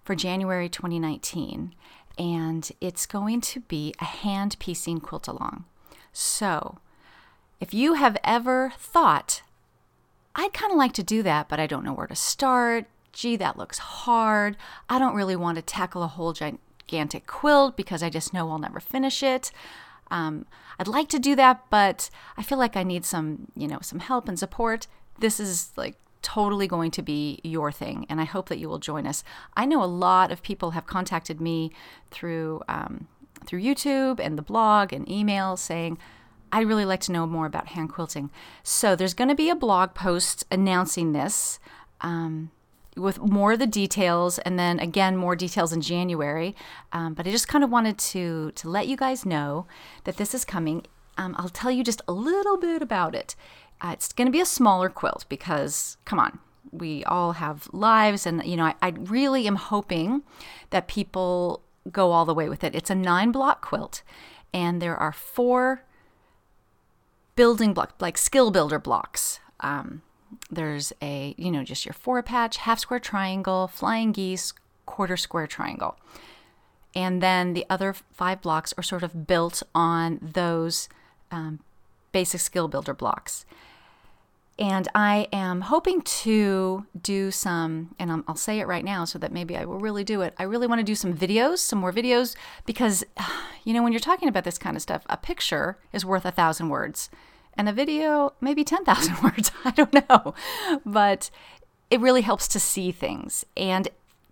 for 0.04 0.16
january 0.16 0.70
2019 0.70 1.74
and 2.18 2.72
it's 2.80 3.06
going 3.06 3.42
to 3.42 3.60
be 3.62 3.94
a 4.00 4.06
hand 4.06 4.56
piecing 4.60 5.00
quilt 5.00 5.28
along 5.28 5.66
so 6.14 6.78
if 7.64 7.74
you 7.74 7.94
have 7.94 8.18
ever 8.26 8.74
thought, 8.78 9.42
I'd 10.36 10.52
kind 10.52 10.74
of 10.74 10.78
like 10.78 10.92
to 10.94 11.04
do 11.04 11.24
that, 11.24 11.48
but 11.48 11.62
I 11.62 11.66
don't 11.66 11.86
know 11.86 11.94
where 11.94 12.08
to 12.08 12.16
start. 12.16 12.88
Gee, 13.14 13.38
that 13.38 13.58
looks 13.58 13.78
hard. 13.78 14.58
I 14.90 15.00
don't 15.00 15.16
really 15.16 15.38
want 15.38 15.56
to 15.56 15.62
tackle 15.62 16.04
a 16.04 16.08
whole 16.08 16.34
gigantic 16.34 17.26
quilt 17.26 17.78
because 17.78 18.04
I 18.04 18.10
just 18.10 18.34
know 18.34 18.52
I'll 18.52 18.60
never 18.60 18.82
finish 18.82 19.24
it. 19.24 19.52
Um, 20.12 20.46
I'd 20.80 20.88
like 20.88 21.10
to 21.10 21.20
do 21.20 21.36
that, 21.36 21.64
but 21.70 22.10
I 22.38 22.44
feel 22.44 22.58
like 22.58 22.76
I 22.76 22.84
need 22.84 23.06
some, 23.06 23.52
you 23.56 23.68
know, 23.68 23.80
some 23.82 24.00
help 24.00 24.28
and 24.28 24.38
support. 24.38 24.88
This 25.20 25.40
is 25.40 25.72
like 25.76 25.96
totally 26.22 26.68
going 26.68 26.92
to 26.92 27.02
be 27.02 27.40
your 27.44 27.72
thing, 27.72 28.06
and 28.10 28.22
I 28.22 28.26
hope 28.26 28.50
that 28.50 28.60
you 28.60 28.70
will 28.70 28.80
join 28.80 29.06
us. 29.08 29.24
I 29.56 29.66
know 29.66 29.84
a 29.84 29.86
lot 29.86 30.32
of 30.32 30.42
people 30.42 30.72
have 30.72 30.86
contacted 30.86 31.42
me 31.42 31.72
through 32.12 32.62
um, 32.68 33.08
through 33.46 33.62
YouTube 33.62 34.20
and 34.20 34.38
the 34.38 34.42
blog 34.42 34.94
and 34.94 35.10
email 35.10 35.58
saying, 35.58 35.98
I'd 36.52 36.68
really 36.68 36.86
like 36.86 37.02
to 37.02 37.12
know 37.12 37.26
more 37.26 37.46
about 37.46 37.70
hand 37.70 37.92
quilting. 37.92 38.30
So 38.62 38.96
there's 38.96 39.14
going 39.14 39.30
to 39.30 39.36
be 39.36 39.50
a 39.50 39.56
blog 39.56 39.94
post 39.94 40.46
announcing 40.52 41.12
this. 41.12 41.60
Um, 42.02 42.52
with 42.98 43.20
more 43.20 43.54
of 43.54 43.60
the 43.60 43.68
details 43.68 44.40
and 44.40 44.58
then 44.58 44.80
again 44.80 45.18
more 45.18 45.36
details 45.36 45.74
in 45.74 45.82
January. 45.82 46.56
Um, 46.92 47.14
but 47.14 47.28
I 47.28 47.32
just 47.32 47.48
kind 47.48 47.64
of 47.64 47.70
wanted 47.70 47.98
to 47.98 48.52
to 48.52 48.70
let 48.70 48.88
you 48.88 48.98
guys 48.98 49.26
know 49.26 49.68
that 50.04 50.18
this 50.18 50.34
is 50.34 50.46
coming. 50.46 50.86
Um, 51.18 51.36
I'll 51.38 51.50
tell 51.50 51.72
you 51.72 51.84
just 51.84 52.02
a 52.08 52.14
little 52.14 52.58
bit 52.58 52.82
about 52.82 53.16
it. 53.16 53.36
Uh, 53.82 53.92
it's 53.94 54.14
going 54.14 54.28
to 54.28 54.32
be 54.32 54.42
a 54.42 54.46
smaller 54.46 54.90
quilt 54.90 55.26
because 55.30 55.98
come 56.06 56.20
on, 56.20 56.40
we 56.72 57.04
all 57.06 57.34
have 57.34 57.70
lives, 57.74 58.26
and 58.26 58.44
you 58.46 58.56
know 58.58 58.66
I, 58.66 58.76
I 58.82 58.90
really 58.98 59.48
am 59.48 59.56
hoping 59.56 60.24
that 60.70 60.88
people 60.88 61.62
go 61.92 62.12
all 62.12 62.26
the 62.26 62.34
way 62.34 62.50
with 62.50 62.64
it. 62.64 62.76
It's 62.76 62.90
a 62.90 62.96
nine 62.96 63.32
block 63.32 63.62
quilt, 63.62 64.04
and 64.54 64.82
there 64.82 64.96
are 64.96 65.12
four 65.12 65.84
building 67.36 67.74
block, 67.74 67.96
like 68.00 68.18
skill 68.18 68.52
builder 68.52 68.80
blocks. 68.80 69.40
Um, 69.60 70.02
there's 70.54 70.94
a, 71.02 71.36
you 71.38 71.52
know, 71.52 71.64
just 71.64 71.86
your 71.86 71.94
four 71.94 72.22
patch, 72.24 72.58
half 72.58 72.80
square 72.80 73.00
triangle, 73.00 73.68
flying 73.68 74.12
geese, 74.12 74.54
quarter 74.86 75.18
square 75.18 75.48
triangle. 75.48 75.98
And 76.96 77.22
then 77.22 77.54
the 77.54 77.66
other 77.70 77.94
five 77.94 78.42
blocks 78.42 78.74
are 78.78 78.84
sort 78.84 79.04
of 79.04 79.26
built 79.26 79.64
on 79.74 80.20
those 80.22 80.90
um, 81.32 81.60
basic 82.12 82.42
skill 82.42 82.68
builder 82.68 82.94
blocks. 82.94 83.46
And 84.60 84.88
I 84.94 85.28
am 85.34 85.62
hoping 85.62 86.04
to 86.04 86.86
do 87.02 87.32
some, 87.32 87.96
and 87.98 88.12
i 88.12 88.16
will 88.28 88.36
say 88.36 88.60
it 88.60 88.68
right 88.68 88.86
now 88.86 89.04
so 89.04 89.18
that 89.18 89.32
maybe 89.32 89.58
I 89.58 89.66
will 89.66 89.80
really 89.80 90.04
do 90.04 90.22
it. 90.22 90.36
I 90.38 90.44
really 90.44 90.68
want 90.68 90.78
to 90.78 90.84
do 90.84 90.94
some 90.94 91.16
videos, 91.16 91.58
some 91.58 91.80
more 91.80 91.92
videos, 91.92 92.36
because, 92.66 93.04
you 93.64 93.74
know, 93.74 93.82
when 93.82 93.94
you're 93.94 94.00
talking 94.00 94.30
about 94.30 94.44
this 94.44 94.60
kind 94.60 94.76
of 94.76 94.84
stuff, 94.84 95.04
a 95.10 95.18
picture 95.18 95.80
is 95.92 96.06
worth 96.06 96.24
a 96.24 96.32
thousand 96.32 96.70
words, 96.70 97.10
and 97.58 97.70
a 97.70 97.74
video, 97.74 98.34
maybe 98.42 98.64
10,000 98.64 99.18
words. 99.24 99.52
I 99.64 99.72
don't 99.72 99.94
know. 100.10 100.34
But 100.86 101.30
it 101.90 102.00
really 102.00 102.22
helps 102.22 102.48
to 102.50 102.60
see 102.60 102.92
things. 102.92 103.46
And 103.56 103.88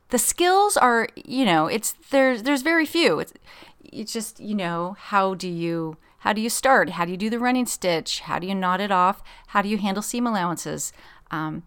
the 0.10 0.18
skills 0.18 0.78
are, 0.78 1.08
you 1.16 1.46
know, 1.46 1.68
it's 1.68 1.94
there's 2.10 2.44
there's 2.44 2.62
very 2.62 2.86
few. 2.86 3.20
It's 3.20 3.34
it's 3.84 4.14
just, 4.14 4.40
you 4.40 4.56
know, 4.56 4.96
how 5.00 5.34
do 5.36 5.48
you 5.48 5.98
how 6.20 6.34
do 6.34 6.42
you 6.42 6.50
start? 6.50 6.92
How 6.92 7.06
do 7.06 7.12
you 7.12 7.18
do 7.18 7.30
the 7.30 7.40
running 7.40 7.66
stitch? 7.66 8.22
How 8.22 8.40
do 8.40 8.48
you 8.48 8.56
knot 8.56 8.82
it 8.82 8.92
off? 8.92 9.24
How 9.48 9.62
do 9.62 9.70
you 9.70 9.78
handle 9.78 10.04
seam 10.04 10.28
allowances? 10.28 10.94
Um, 11.32 11.64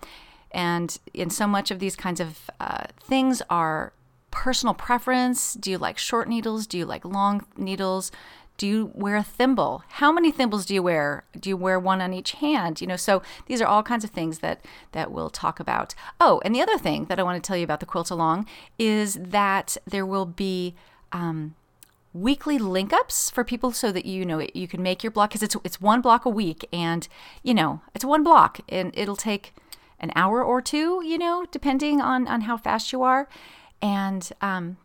and 0.53 0.97
in 1.13 1.31
so 1.31 1.47
much 1.49 1.73
of 1.73 1.81
these 1.81 1.97
kinds 1.97 2.21
of 2.21 2.51
uh, 2.61 2.85
things 3.01 3.43
are 3.51 3.93
personal 4.31 4.75
preference. 4.75 5.55
Do 5.55 5.71
you 5.71 5.79
like 5.79 5.99
short 5.99 6.29
needles? 6.29 6.67
Do 6.67 6.79
you 6.79 6.87
like 6.87 7.05
long 7.05 7.47
needles? 7.57 8.13
Do 8.57 8.67
you 8.69 8.91
wear 8.95 9.17
a 9.17 9.23
thimble? 9.23 9.83
How 9.89 10.13
many 10.13 10.31
thimbles 10.31 10.65
do 10.65 10.75
you 10.75 10.83
wear? 10.83 11.25
Do 11.39 11.49
you 11.49 11.57
wear 11.57 11.79
one 11.79 12.01
on 12.01 12.15
each 12.15 12.33
hand? 12.33 12.81
You 12.81 12.87
know, 12.87 12.97
so 12.97 13.23
these 13.47 13.61
are 13.61 13.67
all 13.67 13.83
kinds 13.83 14.05
of 14.05 14.11
things 14.11 14.39
that 14.39 14.65
that 14.93 15.11
we'll 15.11 15.31
talk 15.31 15.59
about. 15.59 15.95
Oh, 16.21 16.41
and 16.45 16.55
the 16.55 16.63
other 16.63 16.79
thing 16.79 17.07
that 17.07 17.19
I 17.19 17.25
want 17.25 17.43
to 17.43 17.47
tell 17.47 17.57
you 17.57 17.65
about 17.65 17.81
the 17.81 17.87
quilt 17.87 18.11
along 18.11 18.47
is 18.79 19.15
that 19.15 19.77
there 19.87 20.07
will 20.07 20.27
be 20.27 20.75
um, 21.11 21.57
weekly 22.15 22.59
link 22.59 22.93
ups 22.93 23.29
for 23.29 23.43
people 23.43 23.73
so 23.73 23.91
that 23.91 24.07
you 24.07 24.25
know 24.25 24.47
you 24.55 24.69
can 24.69 24.83
make 24.83 25.03
your 25.03 25.11
block 25.11 25.31
because 25.31 25.43
it's 25.43 25.57
it's 25.65 25.81
one 25.81 26.01
block 26.01 26.25
a 26.25 26.31
week 26.31 26.67
and 26.73 27.09
you 27.43 27.53
know 27.53 27.81
it's 27.93 28.05
one 28.05 28.23
block 28.23 28.61
and 28.69 28.93
it'll 28.97 29.17
take 29.17 29.53
an 29.99 30.13
hour 30.15 30.43
or 30.43 30.63
two 30.63 31.03
you 31.05 31.19
know 31.19 31.45
depending 31.51 32.01
on 32.01 32.29
on 32.29 32.43
how 32.43 32.57
fast 32.57 32.93
you 32.93 33.03
are 33.03 33.29
and 33.83 34.31
um 34.41 34.77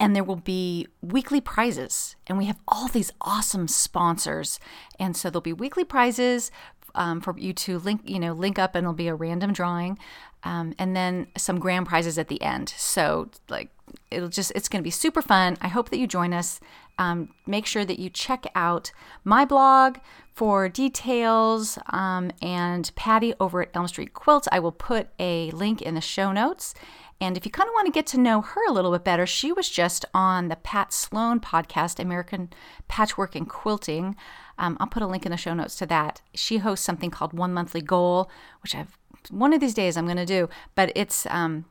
and 0.00 0.14
there 0.14 0.24
will 0.24 0.36
be 0.36 0.86
weekly 1.02 1.40
prizes. 1.40 2.16
And 2.26 2.36
we 2.36 2.46
have 2.46 2.58
all 2.66 2.88
these 2.88 3.12
awesome 3.20 3.68
sponsors. 3.68 4.58
And 4.98 5.16
so 5.16 5.30
there'll 5.30 5.40
be 5.40 5.52
weekly 5.52 5.84
prizes 5.84 6.50
um, 6.94 7.20
for 7.20 7.36
you 7.36 7.52
to 7.52 7.78
link 7.78 8.02
you 8.04 8.20
know 8.20 8.32
link 8.32 8.58
up 8.58 8.74
and 8.74 8.84
it'll 8.84 8.94
be 8.94 9.08
a 9.08 9.14
random 9.14 9.52
drawing 9.52 9.98
um, 10.44 10.74
and 10.78 10.94
then 10.94 11.26
some 11.36 11.58
grand 11.58 11.86
prizes 11.86 12.18
at 12.18 12.28
the 12.28 12.40
end. 12.42 12.68
So 12.76 13.30
like 13.48 13.70
it'll 14.10 14.28
just 14.28 14.52
it's 14.54 14.68
going 14.68 14.80
to 14.80 14.84
be 14.84 14.90
super 14.90 15.22
fun. 15.22 15.56
I 15.60 15.68
hope 15.68 15.90
that 15.90 15.98
you 15.98 16.06
join 16.06 16.32
us. 16.32 16.60
Um, 16.96 17.30
make 17.44 17.66
sure 17.66 17.84
that 17.84 17.98
you 17.98 18.08
check 18.08 18.46
out 18.54 18.92
my 19.24 19.44
blog 19.44 19.96
for 20.32 20.68
details 20.68 21.78
um, 21.88 22.30
and 22.42 22.90
patty 22.96 23.34
over 23.40 23.62
at 23.62 23.70
elm 23.74 23.86
street 23.86 24.12
quilts 24.14 24.48
i 24.50 24.58
will 24.58 24.72
put 24.72 25.08
a 25.18 25.50
link 25.52 25.80
in 25.80 25.94
the 25.94 26.00
show 26.00 26.32
notes 26.32 26.74
and 27.20 27.36
if 27.36 27.44
you 27.44 27.50
kind 27.50 27.68
of 27.68 27.74
want 27.74 27.86
to 27.86 27.92
get 27.92 28.06
to 28.08 28.20
know 28.20 28.40
her 28.40 28.60
a 28.68 28.72
little 28.72 28.92
bit 28.92 29.04
better, 29.04 29.26
she 29.26 29.52
was 29.52 29.68
just 29.68 30.04
on 30.12 30.48
the 30.48 30.56
Pat 30.56 30.92
Sloan 30.92 31.40
podcast, 31.40 31.98
American 31.98 32.50
Patchwork 32.88 33.34
and 33.34 33.48
Quilting. 33.48 34.16
Um, 34.58 34.76
I'll 34.80 34.86
put 34.86 35.02
a 35.02 35.06
link 35.06 35.24
in 35.24 35.30
the 35.30 35.36
show 35.36 35.54
notes 35.54 35.76
to 35.76 35.86
that. 35.86 36.22
She 36.34 36.58
hosts 36.58 36.84
something 36.84 37.10
called 37.10 37.32
One 37.32 37.52
Monthly 37.54 37.80
Goal, 37.80 38.30
which 38.62 38.74
I've 38.74 38.98
one 39.30 39.52
of 39.52 39.60
these 39.60 39.74
days 39.74 39.96
I'm 39.96 40.04
going 40.04 40.16
to 40.18 40.26
do, 40.26 40.48
but 40.74 40.92
it's 40.94 41.26
um, 41.30 41.64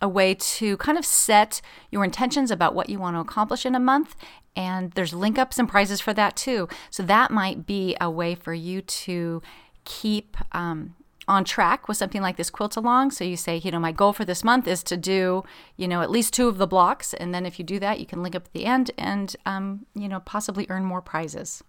a 0.00 0.08
way 0.08 0.34
to 0.34 0.76
kind 0.76 0.98
of 0.98 1.06
set 1.06 1.60
your 1.90 2.04
intentions 2.04 2.50
about 2.50 2.74
what 2.74 2.90
you 2.90 2.98
want 2.98 3.16
to 3.16 3.20
accomplish 3.20 3.64
in 3.64 3.74
a 3.74 3.80
month. 3.80 4.14
And 4.54 4.92
there's 4.92 5.14
link 5.14 5.38
ups 5.38 5.58
and 5.58 5.68
prizes 5.68 6.00
for 6.00 6.12
that 6.14 6.36
too. 6.36 6.68
So 6.90 7.02
that 7.04 7.30
might 7.30 7.66
be 7.66 7.96
a 8.00 8.10
way 8.10 8.34
for 8.34 8.54
you 8.54 8.82
to 8.82 9.42
keep 9.84 10.36
um, 10.52 10.94
on 11.28 11.44
track 11.44 11.88
with 11.88 11.96
something 11.96 12.22
like 12.22 12.36
this 12.36 12.50
quilt 12.50 12.76
along. 12.76 13.10
So 13.10 13.24
you 13.24 13.36
say, 13.36 13.56
you 13.56 13.70
know, 13.70 13.80
my 13.80 13.92
goal 13.92 14.12
for 14.12 14.24
this 14.24 14.44
month 14.44 14.66
is 14.68 14.82
to 14.84 14.96
do, 14.96 15.44
you 15.76 15.88
know, 15.88 16.02
at 16.02 16.10
least 16.10 16.34
two 16.34 16.48
of 16.48 16.58
the 16.58 16.66
blocks. 16.66 17.14
And 17.14 17.34
then 17.34 17.46
if 17.46 17.58
you 17.58 17.64
do 17.64 17.78
that, 17.80 18.00
you 18.00 18.06
can 18.06 18.22
link 18.22 18.34
up 18.34 18.46
at 18.46 18.52
the 18.52 18.64
end 18.64 18.90
and, 18.96 19.34
um, 19.44 19.86
you 19.94 20.08
know, 20.08 20.20
possibly 20.20 20.66
earn 20.68 20.84
more 20.84 21.02
prizes. 21.02 21.62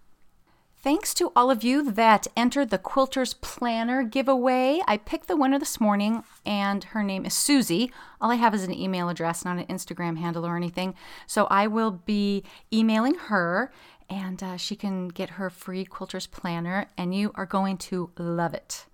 Thanks 0.80 1.16
to 1.16 1.32
all 1.36 1.50
of 1.50 1.64
you 1.64 1.92
that 1.92 2.28
entered 2.38 2.70
the 2.70 2.78
Quilters 2.78 3.34
Planner 3.42 4.04
giveaway. 4.04 4.80
I 4.88 4.98
picked 4.98 5.28
the 5.28 5.36
winner 5.36 5.58
this 5.58 5.82
morning, 5.82 6.24
and 6.46 6.84
her 6.84 7.02
name 7.02 7.26
is 7.26 7.34
Susie. 7.34 7.92
All 8.22 8.30
I 8.30 8.36
have 8.36 8.54
is 8.54 8.64
an 8.64 8.74
email 8.74 9.10
address, 9.10 9.44
not 9.44 9.58
an 9.58 9.66
Instagram 9.66 10.20
handle 10.20 10.46
or 10.46 10.56
anything. 10.56 10.94
So 11.26 11.48
I 11.50 11.66
will 11.66 11.90
be 11.92 12.44
emailing 12.72 13.16
her, 13.16 13.72
and 14.08 14.42
uh, 14.44 14.56
she 14.56 14.76
can 14.76 15.08
get 15.08 15.32
her 15.32 15.50
free 15.50 15.84
Quilters 15.84 16.30
Planner, 16.30 16.86
and 16.96 17.14
you 17.14 17.32
are 17.34 17.48
going 17.48 17.78
to 17.78 18.12
love 18.18 18.54
it. 18.54 18.86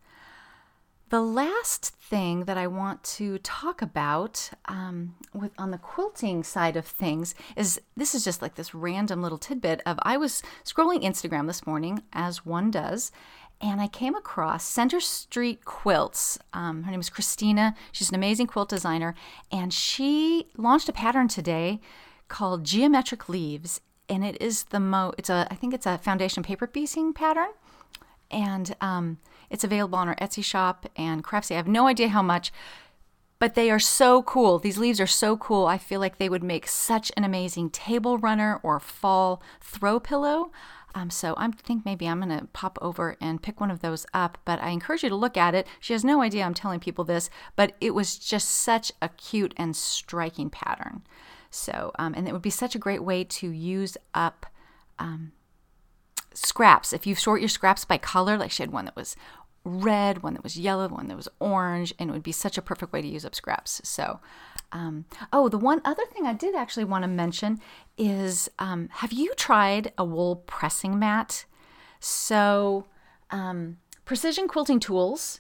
The 1.14 1.22
last 1.22 1.94
thing 1.98 2.46
that 2.46 2.58
I 2.58 2.66
want 2.66 3.04
to 3.04 3.38
talk 3.38 3.84
about 3.84 4.50
um, 4.66 5.14
with 5.32 5.52
on 5.60 5.70
the 5.70 5.78
quilting 5.78 6.44
side 6.44 6.76
of 6.76 6.88
things 6.88 7.36
is 7.56 7.80
this 7.96 8.16
is 8.16 8.24
just 8.24 8.42
like 8.42 8.56
this 8.56 8.74
random 8.74 9.22
little 9.22 9.38
tidbit 9.38 9.84
of 9.86 10.00
I 10.02 10.18
was 10.18 10.42
scrolling 10.66 11.04
Instagram 11.04 11.46
this 11.46 11.68
morning 11.68 12.02
as 12.14 12.48
one 12.48 12.72
does, 12.72 13.12
and 13.62 13.80
I 13.80 13.90
came 13.90 14.16
across 14.16 14.64
Center 14.64 15.00
Street 15.00 15.66
Quilts. 15.66 16.40
Um, 16.52 16.82
her 16.82 16.90
name 16.90 17.00
is 17.00 17.12
Christina. 17.12 17.76
She's 17.92 18.10
an 18.10 18.16
amazing 18.16 18.48
quilt 18.48 18.70
designer, 18.70 19.14
and 19.52 19.72
she 19.72 20.48
launched 20.58 20.90
a 20.90 20.94
pattern 20.94 21.28
today 21.28 21.80
called 22.28 22.64
Geometric 22.64 23.30
Leaves, 23.30 23.82
and 24.10 24.26
it 24.26 24.42
is 24.42 24.64
the 24.64 24.80
mo. 24.80 25.14
It's 25.20 25.30
a 25.30 25.48
I 25.52 25.54
think 25.54 25.76
it's 25.76 25.86
a 25.86 26.00
foundation 26.00 26.42
paper 26.42 26.66
piecing 26.66 27.14
pattern, 27.14 27.50
and 28.34 28.76
um, 28.82 29.20
it's 29.50 29.64
available 29.64 29.98
on 29.98 30.08
our 30.08 30.16
Etsy 30.16 30.44
shop 30.44 30.90
and 30.96 31.24
Craftsy. 31.24 31.52
I 31.52 31.58
have 31.58 31.68
no 31.68 31.88
idea 31.88 32.10
how 32.10 32.22
much, 32.22 32.52
but 33.40 33.56
they 33.56 33.70
are 33.70 33.80
so 33.80 34.24
cool. 34.24 34.60
These 34.60 34.78
leaves 34.78 35.00
are 35.00 35.08
so 35.08 35.38
cool. 35.38 35.68
I 35.68 35.78
feel 35.78 36.00
like 36.00 36.18
they 36.18 36.30
would 36.30 36.44
make 36.44 36.68
such 36.68 37.12
an 37.16 37.24
amazing 37.24 37.70
table 37.70 38.18
runner 38.18 38.60
or 38.64 38.80
fall 38.80 39.42
throw 39.62 40.00
pillow. 40.00 40.52
Um, 40.96 41.10
so 41.10 41.34
I 41.38 41.50
think 41.50 41.86
maybe 41.86 42.08
I'm 42.08 42.22
going 42.22 42.38
to 42.38 42.48
pop 42.54 42.78
over 42.82 43.18
and 43.20 43.42
pick 43.42 43.60
one 43.60 43.72
of 43.72 43.82
those 43.82 44.06
up, 44.14 44.38
but 44.46 44.62
I 44.62 44.70
encourage 44.70 45.04
you 45.04 45.10
to 45.10 45.16
look 45.16 45.38
at 45.38 45.56
it. 45.56 45.68
She 45.80 45.94
has 45.94 46.04
no 46.04 46.22
idea 46.22 46.44
I'm 46.44 46.54
telling 46.54 46.80
people 46.80 47.04
this, 47.04 47.30
but 47.56 47.74
it 47.82 47.96
was 47.96 48.18
just 48.18 48.50
such 48.50 48.92
a 49.02 49.10
cute 49.10 49.54
and 49.58 49.76
striking 49.76 50.50
pattern. 50.50 51.04
So, 51.50 51.92
um, 51.98 52.14
and 52.16 52.28
it 52.28 52.34
would 52.34 52.42
be 52.42 52.50
such 52.50 52.76
a 52.76 52.80
great 52.80 53.04
way 53.04 53.24
to 53.24 53.50
use 53.50 53.98
up 54.14 54.46
um, 55.00 55.32
scraps. 56.34 56.94
If 56.94 57.06
you 57.08 57.16
sort 57.16 57.42
your 57.42 57.50
scraps 57.50 57.86
by 57.86 57.98
color, 57.98 58.38
like 58.38 58.52
she 58.52 58.64
had 58.64 58.72
one 58.72 58.86
that 58.86 58.96
was 58.96 59.16
red, 59.64 60.24
one 60.24 60.34
that 60.34 60.44
was 60.44 60.58
yellow, 60.58 60.88
one 60.88 61.08
that 61.08 61.16
was 61.16 61.30
orange, 61.40 61.94
and 61.98 62.10
it 62.10 62.14
would 62.14 62.24
be 62.24 62.32
such 62.32 62.58
a 62.58 62.62
perfect 62.62 62.92
way 62.92 63.02
to 63.02 63.08
use 63.08 63.26
up 63.26 63.36
scraps. 63.36 63.82
So, 63.84 64.20
um, 64.72 65.06
oh, 65.32 65.48
the 65.50 65.58
one 65.58 65.82
other 65.86 66.06
thing 66.06 66.26
I 66.26 66.34
did 66.34 66.56
actually 66.56 66.84
want 66.84 67.04
to 67.04 67.08
mention 67.08 67.60
is 67.98 68.50
um, 68.60 68.90
have 68.94 69.14
you 69.14 69.34
tried 69.36 69.94
a 69.98 70.04
wool 70.04 70.38
pressing 70.48 71.00
mat? 71.00 71.46
So, 72.00 72.88
um, 73.32 73.78
Precision 74.06 74.48
Quilting 74.48 74.80
Tools 74.80 75.40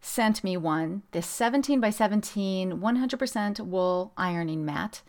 sent 0.00 0.44
me 0.44 0.56
one, 0.56 1.02
this 1.10 1.26
17 1.26 1.80
by 1.80 1.90
17, 1.90 2.80
100% 2.80 3.60
wool 3.60 4.12
ironing 4.16 4.64
mat. 4.64 5.02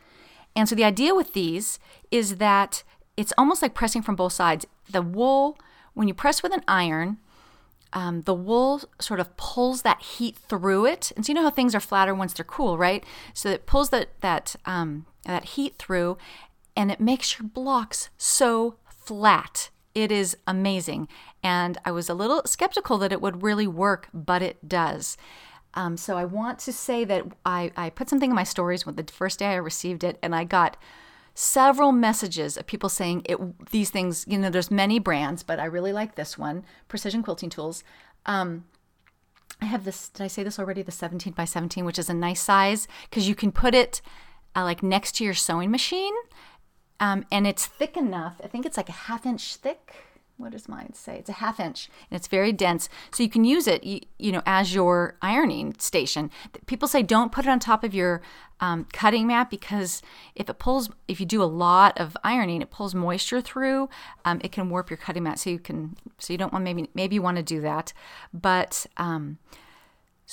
And 0.56 0.68
so 0.68 0.76
the 0.76 0.84
idea 0.84 1.16
with 1.16 1.34
these 1.34 1.80
is 2.10 2.38
that 2.38 2.84
it's 3.18 3.34
almost 3.38 3.62
like 3.62 3.74
pressing 3.74 4.02
from 4.02 4.16
both 4.16 4.34
sides. 4.34 4.66
The 4.90 5.02
wool, 5.02 5.58
when 5.94 6.08
you 6.08 6.14
press 6.14 6.42
with 6.42 6.54
an 6.54 6.64
iron, 6.68 7.18
um, 7.94 8.22
the 8.22 8.34
wool 8.34 8.82
sort 9.00 9.20
of 9.20 9.36
pulls 9.38 9.82
that 9.82 10.02
heat 10.02 10.38
through 10.38 10.86
it. 10.86 11.12
And 11.16 11.26
so 11.26 11.32
you 11.32 11.36
know 11.36 11.44
how 11.44 11.50
things 11.50 11.76
are 11.76 11.80
flatter 11.82 12.16
once 12.16 12.34
they're 12.34 12.46
cool, 12.46 12.78
right? 12.78 13.04
So 13.34 13.50
it 13.50 13.66
pulls 13.66 13.90
that 13.90 14.20
that 14.22 14.56
um, 14.66 15.06
that 15.26 15.44
heat 15.44 15.76
through, 15.78 16.18
and 16.76 16.92
it 16.92 17.00
makes 17.00 17.38
your 17.38 17.48
blocks 17.48 18.10
so 18.18 18.76
flat. 18.88 19.70
It 19.94 20.12
is 20.12 20.38
amazing. 20.48 21.10
And 21.44 21.78
I 21.84 21.92
was 21.92 22.10
a 22.10 22.14
little 22.14 22.44
skeptical 22.46 22.98
that 23.00 23.12
it 23.12 23.22
would 23.22 23.44
really 23.44 23.68
work, 23.68 24.08
but 24.14 24.42
it 24.42 24.70
does. 24.70 25.18
Um, 25.74 25.98
so 25.98 26.18
I 26.18 26.26
want 26.26 26.60
to 26.60 26.74
say 26.74 27.04
that 27.06 27.26
I, 27.46 27.72
I 27.76 27.90
put 27.90 28.10
something 28.10 28.30
in 28.30 28.36
my 28.36 28.44
stories 28.44 28.86
when 28.86 28.96
the 28.96 29.04
first 29.04 29.40
day 29.40 29.48
I 29.48 29.56
received 29.56 30.04
it, 30.04 30.18
and 30.22 30.34
I 30.36 30.44
got 30.44 30.78
several 31.34 31.92
messages 31.92 32.58
of 32.58 32.68
people 32.68 32.90
saying 32.90 33.22
it 33.26 33.38
these 33.72 33.90
things 33.90 34.26
you 34.28 34.38
know 34.38 34.50
there's 34.50 34.70
many 34.70 35.00
brands 35.00 35.44
but 35.44 35.60
i 35.60 35.66
really 35.66 35.94
like 35.94 36.16
this 36.16 36.38
one 36.38 36.64
precision 36.88 37.24
quilting 37.24 37.50
tools. 37.50 37.84
Um, 38.26 38.66
i 39.62 39.66
have 39.66 39.86
this 39.86 40.10
did 40.10 40.24
i 40.24 40.28
say 40.28 40.44
this 40.44 40.60
already? 40.60 40.82
The 40.82 40.92
17 40.92 41.34
by 41.34 41.46
17 41.46 41.86
which 41.86 42.00
is 42.00 42.10
a 42.10 42.14
nice 42.14 42.42
size 42.42 42.88
because 43.10 43.28
you 43.28 43.36
can 43.36 43.52
put 43.52 43.74
it 43.74 44.02
uh, 44.56 44.64
like 44.64 44.84
next 44.84 45.16
to 45.16 45.24
your 45.24 45.34
sewing 45.34 45.72
machine 45.72 46.14
um, 47.00 47.26
and 47.32 47.48
it's 47.48 47.66
thick 47.66 47.96
enough 47.96 48.42
i 48.44 48.48
think 48.48 48.66
it's 48.66 48.78
like 48.78 48.90
a 48.90 49.04
half 49.08 49.26
inch 49.26 49.56
thick 49.56 49.96
what 50.42 50.52
does 50.52 50.68
mine 50.68 50.94
say? 50.94 51.18
It's 51.18 51.30
a 51.30 51.34
half 51.34 51.60
inch 51.60 51.90
and 52.10 52.18
it's 52.18 52.28
very 52.28 52.52
dense. 52.52 52.90
So 53.12 53.24
you 53.24 53.30
can 53.30 53.44
use 53.44 53.68
it, 53.68 53.84
you, 53.84 54.02
you 54.18 54.32
know, 54.32 54.42
as 54.46 54.74
your 54.74 55.18
ironing 55.22 55.76
station. 55.78 56.30
People 56.66 56.88
say 56.88 57.04
don't 57.04 57.32
put 57.32 57.46
it 57.46 57.50
on 57.50 57.60
top 57.60 57.84
of 57.84 57.94
your 57.94 58.22
um, 58.60 58.86
cutting 58.92 59.28
mat 59.28 59.50
because 59.50 60.02
if 60.36 60.50
it 60.50 60.60
pulls, 60.60 60.90
if 61.08 61.20
you 61.20 61.26
do 61.26 61.42
a 61.42 61.46
lot 61.46 62.00
of 62.00 62.18
ironing, 62.24 62.62
it 62.62 62.72
pulls 62.72 62.94
moisture 62.94 63.42
through. 63.42 63.90
Um, 64.26 64.42
it 64.44 64.52
can 64.52 64.70
warp 64.70 64.90
your 64.90 64.98
cutting 64.98 65.24
mat. 65.24 65.40
So 65.40 65.50
you 65.50 65.60
can, 65.60 65.96
so 66.18 66.34
you 66.34 66.38
don't 66.38 66.52
want 66.52 66.64
maybe 66.64 66.90
maybe 66.94 67.16
you 67.16 67.22
want 67.22 67.38
to 67.38 67.44
do 67.44 67.62
that, 67.62 67.94
but. 68.34 68.86
Um, 68.98 69.38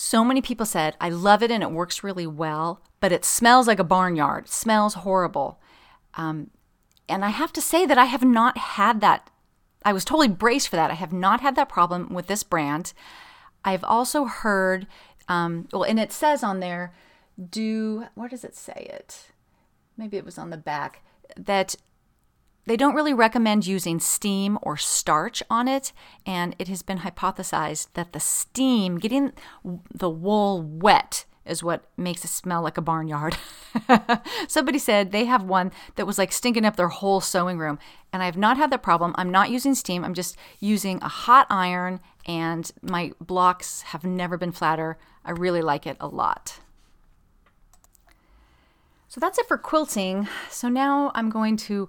so 0.00 0.24
many 0.24 0.40
people 0.40 0.64
said, 0.64 0.96
I 1.00 1.08
love 1.08 1.42
it 1.42 1.50
and 1.50 1.60
it 1.60 1.72
works 1.72 2.04
really 2.04 2.26
well, 2.26 2.80
but 3.00 3.10
it 3.10 3.24
smells 3.24 3.66
like 3.66 3.80
a 3.80 3.84
barnyard. 3.84 4.44
It 4.44 4.50
smells 4.50 4.94
horrible. 4.94 5.58
Um, 6.14 6.50
and 7.08 7.24
I 7.24 7.30
have 7.30 7.52
to 7.54 7.60
say 7.60 7.86
that 7.86 7.98
I 7.98 8.04
have 8.04 8.22
not 8.22 8.58
had 8.58 9.00
that. 9.00 9.28
I 9.84 9.92
was 9.92 10.04
totally 10.04 10.28
braced 10.28 10.68
for 10.68 10.76
that. 10.76 10.90
I 10.90 10.94
have 10.94 11.12
not 11.12 11.40
had 11.40 11.56
that 11.56 11.68
problem 11.68 12.12
with 12.12 12.26
this 12.26 12.42
brand. 12.42 12.92
I've 13.64 13.84
also 13.84 14.24
heard, 14.24 14.86
um, 15.28 15.68
well, 15.72 15.84
and 15.84 15.98
it 15.98 16.12
says 16.12 16.42
on 16.42 16.60
there, 16.60 16.92
do, 17.50 18.06
where 18.14 18.28
does 18.28 18.44
it 18.44 18.56
say 18.56 18.88
it? 18.92 19.30
Maybe 19.96 20.16
it 20.16 20.24
was 20.24 20.38
on 20.38 20.50
the 20.50 20.56
back, 20.56 21.02
that 21.36 21.76
they 22.66 22.76
don't 22.76 22.94
really 22.94 23.14
recommend 23.14 23.66
using 23.66 23.98
steam 23.98 24.58
or 24.62 24.76
starch 24.76 25.42
on 25.48 25.68
it, 25.68 25.92
and 26.26 26.54
it 26.58 26.68
has 26.68 26.82
been 26.82 26.98
hypothesized 26.98 27.88
that 27.94 28.12
the 28.12 28.20
steam, 28.20 28.98
getting 28.98 29.32
the 29.92 30.10
wool 30.10 30.60
wet, 30.60 31.24
is 31.48 31.62
what 31.62 31.84
makes 31.96 32.24
it 32.24 32.28
smell 32.28 32.62
like 32.62 32.78
a 32.78 32.82
barnyard. 32.82 33.36
Somebody 34.48 34.78
said 34.78 35.10
they 35.10 35.24
have 35.24 35.42
one 35.42 35.72
that 35.96 36.06
was 36.06 36.18
like 36.18 36.32
stinking 36.32 36.64
up 36.64 36.76
their 36.76 36.88
whole 36.88 37.20
sewing 37.20 37.58
room, 37.58 37.78
and 38.12 38.22
I 38.22 38.26
have 38.26 38.36
not 38.36 38.56
had 38.56 38.70
that 38.70 38.82
problem. 38.82 39.14
I'm 39.16 39.30
not 39.30 39.50
using 39.50 39.74
steam, 39.74 40.04
I'm 40.04 40.14
just 40.14 40.36
using 40.60 41.02
a 41.02 41.08
hot 41.08 41.46
iron, 41.50 42.00
and 42.26 42.70
my 42.82 43.12
blocks 43.20 43.82
have 43.82 44.04
never 44.04 44.36
been 44.36 44.52
flatter. 44.52 44.98
I 45.24 45.32
really 45.32 45.62
like 45.62 45.86
it 45.86 45.96
a 46.00 46.08
lot. 46.08 46.60
So 49.08 49.20
that's 49.20 49.38
it 49.38 49.48
for 49.48 49.56
quilting. 49.56 50.28
So 50.50 50.68
now 50.68 51.10
I'm 51.14 51.30
going 51.30 51.56
to 51.58 51.88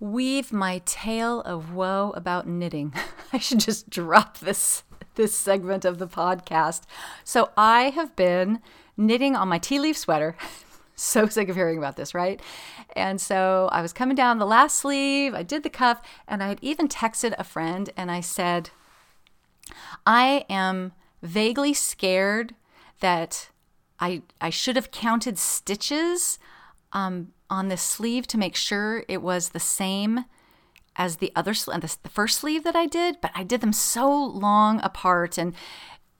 weave 0.00 0.52
my 0.52 0.82
tale 0.84 1.40
of 1.42 1.72
woe 1.72 2.12
about 2.14 2.46
knitting. 2.46 2.94
I 3.32 3.38
should 3.38 3.60
just 3.60 3.90
drop 3.98 4.38
this 4.38 4.82
this 5.16 5.34
segment 5.34 5.84
of 5.84 5.98
the 5.98 6.08
podcast. 6.08 6.82
So 7.22 7.50
I 7.56 7.90
have 7.90 8.16
been 8.16 8.60
knitting 8.96 9.36
on 9.36 9.48
my 9.48 9.58
tea 9.58 9.80
leaf 9.80 9.96
sweater. 9.96 10.36
so 10.96 11.26
sick 11.26 11.48
of 11.48 11.56
hearing 11.56 11.78
about 11.78 11.96
this, 11.96 12.14
right? 12.14 12.40
And 12.94 13.20
so 13.20 13.68
I 13.72 13.82
was 13.82 13.92
coming 13.92 14.14
down 14.14 14.38
the 14.38 14.46
last 14.46 14.78
sleeve, 14.78 15.34
I 15.34 15.42
did 15.42 15.62
the 15.62 15.70
cuff, 15.70 16.00
and 16.28 16.42
I 16.42 16.48
had 16.48 16.58
even 16.62 16.88
texted 16.88 17.34
a 17.38 17.44
friend 17.44 17.90
and 17.96 18.10
I 18.10 18.20
said, 18.20 18.70
I 20.06 20.44
am 20.48 20.92
vaguely 21.22 21.74
scared 21.74 22.54
that 23.00 23.50
I 23.98 24.22
I 24.40 24.50
should 24.50 24.76
have 24.76 24.90
counted 24.90 25.38
stitches 25.38 26.38
um, 26.92 27.32
on 27.50 27.68
the 27.68 27.76
sleeve 27.76 28.26
to 28.28 28.38
make 28.38 28.56
sure 28.56 29.04
it 29.08 29.22
was 29.22 29.50
the 29.50 29.60
same 29.60 30.24
as 30.96 31.16
the 31.16 31.32
other 31.34 31.52
the, 31.52 31.98
the 32.02 32.08
first 32.08 32.38
sleeve 32.38 32.62
that 32.64 32.76
I 32.76 32.86
did, 32.86 33.16
but 33.20 33.32
I 33.34 33.42
did 33.42 33.60
them 33.60 33.72
so 33.72 34.12
long 34.12 34.80
apart 34.82 35.38
and 35.38 35.54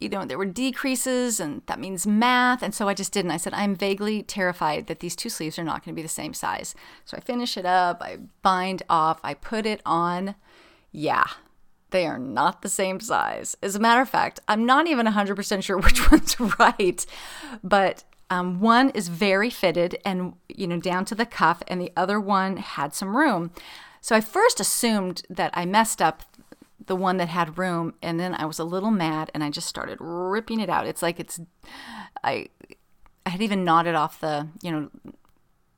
you 0.01 0.09
know 0.09 0.25
there 0.25 0.39
were 0.39 0.45
decreases 0.45 1.41
and 1.41 1.63
that 1.67 1.81
means 1.81 2.07
math 2.07 2.63
and 2.63 2.75
so 2.75 2.89
I 2.89 2.95
just 2.95 3.13
didn't. 3.13 3.31
I 3.31 3.37
said 3.37 3.55
I'm 3.55 3.75
vaguely 3.75 4.23
terrified 4.23 4.87
that 4.87 5.01
these 5.01 5.17
two 5.17 5.29
sleeves 5.29 5.59
are 5.59 5.65
not 5.65 5.85
going 5.85 5.95
to 5.95 5.97
be 5.97 6.03
the 6.03 6.09
same 6.09 6.35
size. 6.35 6.75
So 7.05 7.17
I 7.17 7.21
finish 7.21 7.57
it 7.57 7.67
up, 7.67 8.03
I 8.03 8.19
bind 8.43 8.83
off, 8.89 9.21
I 9.23 9.35
put 9.35 9.67
it 9.67 9.81
on. 9.87 10.35
Yeah. 10.93 11.25
They 11.91 12.07
are 12.07 12.19
not 12.19 12.63
the 12.63 12.69
same 12.69 12.99
size. 12.99 13.57
As 13.63 13.77
a 13.77 13.79
matter 13.79 14.01
of 14.01 14.09
fact, 14.09 14.41
I'm 14.49 14.67
not 14.67 14.89
even 14.89 15.07
100% 15.07 15.63
sure 15.63 15.79
which 15.81 16.11
one's 16.11 16.39
right, 16.59 17.07
but 17.63 18.03
um, 18.31 18.61
one 18.61 18.91
is 18.91 19.07
very 19.09 19.49
fitted 19.49 19.99
and 20.05 20.35
you 20.49 20.67
know 20.67 20.81
down 20.81 21.05
to 21.05 21.15
the 21.15 21.27
cuff, 21.27 21.63
and 21.69 21.81
the 21.81 21.93
other 21.97 22.19
one 22.19 22.57
had 22.57 22.95
some 22.95 23.17
room. 23.17 23.53
So 24.01 24.17
I 24.17 24.21
first 24.21 24.61
assumed 24.61 25.23
that 25.31 25.51
I 25.55 25.65
messed 25.65 26.03
up 26.03 26.25
the 26.87 26.97
one 26.97 27.17
that 27.19 27.29
had 27.29 27.59
room, 27.59 27.95
and 28.03 28.19
then 28.19 28.35
I 28.35 28.47
was 28.47 28.59
a 28.59 28.65
little 28.65 28.91
mad, 28.91 29.31
and 29.35 29.43
I 29.43 29.51
just 29.51 29.69
started 29.69 29.99
ripping 30.01 30.61
it 30.61 30.69
out. 30.69 30.87
It's 30.87 31.03
like 31.03 31.19
it's 31.21 31.41
I 32.23 32.49
I 33.27 33.31
had 33.31 33.43
even 33.43 33.65
knotted 33.65 33.95
off 33.95 34.21
the 34.21 34.49
you 34.63 34.71
know 34.71 34.91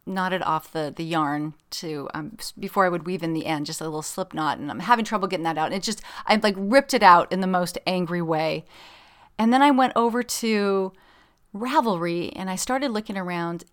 knotted 0.06 0.42
off 0.42 0.72
the 0.72 0.92
the 0.94 1.04
yarn 1.04 1.54
to 1.70 2.08
um, 2.14 2.36
before 2.58 2.86
I 2.86 2.88
would 2.88 3.06
weave 3.06 3.22
in 3.22 3.32
the 3.32 3.46
end, 3.46 3.66
just 3.66 3.80
a 3.80 3.84
little 3.84 4.02
slip 4.02 4.34
knot, 4.34 4.58
and 4.58 4.70
I'm 4.70 4.80
having 4.80 5.04
trouble 5.04 5.28
getting 5.28 5.44
that 5.44 5.58
out. 5.58 5.66
And 5.66 5.74
it 5.74 5.82
just 5.82 6.02
I 6.26 6.36
like 6.36 6.54
ripped 6.56 6.94
it 6.94 7.02
out 7.02 7.30
in 7.32 7.40
the 7.40 7.46
most 7.46 7.78
angry 7.86 8.22
way, 8.22 8.64
and 9.38 9.52
then 9.52 9.62
I 9.62 9.70
went 9.70 9.92
over 9.96 10.22
to 10.22 10.92
Ravelry 11.54 12.32
and 12.36 12.50
I 12.50 12.56
started 12.56 12.90
looking 12.90 13.16
around 13.16 13.64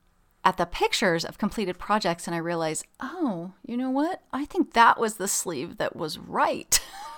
at 0.44 0.58
the 0.58 0.66
pictures 0.66 1.24
of 1.24 1.38
completed 1.38 1.80
projects 1.80 2.28
and 2.28 2.36
I 2.36 2.40
realized, 2.40 2.86
oh, 3.00 3.54
you 3.66 3.78
know 3.78 3.90
what? 3.90 4.22
I 4.32 4.46
think 4.46 4.74
that 4.74 5.00
was 5.00 5.16
the 5.16 5.28
sleeve 5.28 5.78
that 5.78 5.96
was 5.96 6.18
right. 6.18 6.80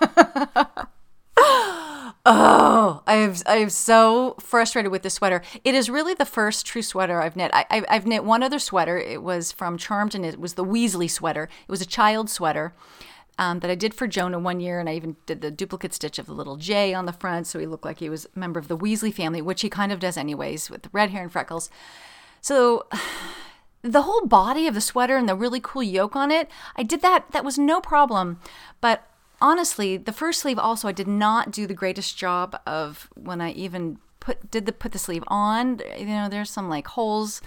oh, 2.24 3.02
I 3.06 3.14
have 3.14 3.42
I 3.46 3.56
am 3.56 3.70
so 3.70 4.36
frustrated 4.40 4.92
with 4.92 5.02
this 5.02 5.14
sweater. 5.14 5.42
It 5.64 5.74
is 5.74 5.90
really 5.90 6.14
the 6.14 6.24
first 6.24 6.66
true 6.66 6.82
sweater 6.82 7.20
I've 7.20 7.36
knit. 7.36 7.50
I, 7.52 7.84
have 7.88 8.06
knit 8.06 8.24
one 8.24 8.42
other 8.42 8.58
sweater. 8.58 8.96
It 8.98 9.22
was 9.22 9.52
from 9.52 9.76
Charmed 9.76 10.14
and 10.14 10.24
it 10.24 10.38
was 10.38 10.54
the 10.54 10.64
Weasley 10.64 11.10
sweater. 11.10 11.48
It 11.66 11.70
was 11.70 11.80
a 11.80 11.86
child 11.86 12.30
sweater 12.30 12.74
um, 13.38 13.60
that 13.60 13.70
I 13.70 13.74
did 13.74 13.92
for 13.92 14.06
Jonah 14.06 14.38
one 14.38 14.60
year, 14.60 14.80
and 14.80 14.88
I 14.88 14.94
even 14.94 15.16
did 15.26 15.40
the 15.40 15.50
duplicate 15.50 15.92
stitch 15.92 16.18
of 16.18 16.26
the 16.26 16.32
little 16.32 16.56
J 16.56 16.94
on 16.94 17.06
the 17.06 17.12
front, 17.12 17.46
so 17.46 17.58
he 17.58 17.66
looked 17.66 17.84
like 17.84 17.98
he 17.98 18.08
was 18.08 18.26
a 18.34 18.38
member 18.38 18.58
of 18.58 18.68
the 18.68 18.78
Weasley 18.78 19.12
family, 19.12 19.42
which 19.42 19.60
he 19.60 19.68
kind 19.68 19.92
of 19.92 20.00
does 20.00 20.16
anyways, 20.16 20.70
with 20.70 20.88
red 20.92 21.10
hair 21.10 21.22
and 21.22 21.32
freckles. 21.32 21.68
So 22.46 22.86
the 23.82 24.02
whole 24.02 24.24
body 24.24 24.68
of 24.68 24.74
the 24.74 24.80
sweater 24.80 25.16
and 25.16 25.28
the 25.28 25.34
really 25.34 25.60
cool 25.60 25.82
yoke 25.82 26.14
on 26.14 26.30
it, 26.30 26.48
I 26.76 26.84
did 26.84 27.02
that. 27.02 27.32
That 27.32 27.44
was 27.44 27.58
no 27.58 27.80
problem. 27.80 28.38
But 28.80 29.02
honestly, 29.40 29.96
the 29.96 30.12
first 30.12 30.40
sleeve 30.40 30.58
also, 30.58 30.86
I 30.86 30.92
did 30.92 31.08
not 31.08 31.50
do 31.50 31.66
the 31.66 31.74
greatest 31.74 32.16
job 32.16 32.56
of 32.64 33.10
when 33.16 33.40
I 33.40 33.50
even 33.52 33.98
put 34.20 34.48
did 34.48 34.64
the 34.64 34.72
put 34.72 34.92
the 34.92 34.98
sleeve 35.00 35.24
on. 35.26 35.80
You 35.98 36.06
know, 36.06 36.28
there's 36.28 36.50
some 36.50 36.68
like 36.68 36.86
holes 36.86 37.42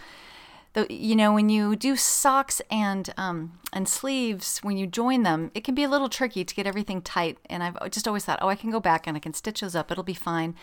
the 0.73 0.85
you 0.89 1.15
know 1.15 1.33
when 1.33 1.47
you 1.47 1.77
do 1.77 1.95
socks 1.95 2.61
and 2.69 3.13
um, 3.15 3.57
and 3.71 3.87
sleeves 3.87 4.59
when 4.59 4.77
you 4.77 4.85
join 4.85 5.23
them 5.23 5.49
it 5.55 5.63
can 5.63 5.73
be 5.73 5.83
a 5.83 5.89
little 5.89 6.09
tricky 6.09 6.43
to 6.43 6.53
get 6.53 6.67
everything 6.67 7.01
tight 7.01 7.39
and 7.47 7.63
i've 7.63 7.89
just 7.89 8.07
always 8.07 8.23
thought 8.23 8.37
oh 8.39 8.49
i 8.49 8.53
can 8.53 8.69
go 8.69 8.79
back 8.79 9.07
and 9.07 9.17
i 9.17 9.19
can 9.19 9.33
stitch 9.33 9.61
those 9.61 9.75
up 9.75 9.89
it'll 9.89 10.03
be 10.03 10.13
fine 10.13 10.53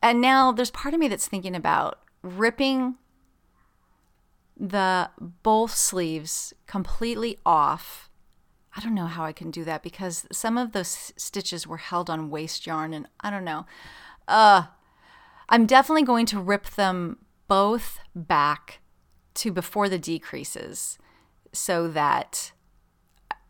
and 0.00 0.18
now 0.18 0.50
there's 0.50 0.70
part 0.70 0.94
of 0.94 1.00
me 1.00 1.08
that's 1.08 1.28
thinking 1.28 1.54
about 1.54 1.98
ripping 2.22 2.94
the 4.58 5.10
both 5.42 5.74
sleeves 5.74 6.54
completely 6.66 7.38
off 7.44 8.08
i 8.76 8.80
don't 8.80 8.94
know 8.94 9.06
how 9.06 9.24
i 9.24 9.32
can 9.32 9.50
do 9.50 9.64
that 9.64 9.82
because 9.82 10.26
some 10.30 10.56
of 10.56 10.72
those 10.72 11.12
stitches 11.16 11.66
were 11.66 11.78
held 11.78 12.08
on 12.08 12.30
waste 12.30 12.66
yarn 12.66 12.94
and 12.94 13.08
i 13.20 13.30
don't 13.30 13.44
know 13.44 13.66
uh 14.28 14.64
i'm 15.48 15.66
definitely 15.66 16.04
going 16.04 16.26
to 16.26 16.38
rip 16.38 16.66
them 16.70 17.18
both 17.48 17.98
back 18.14 18.80
to 19.34 19.50
before 19.50 19.88
the 19.88 19.98
decreases 19.98 20.98
so 21.52 21.88
that 21.88 22.52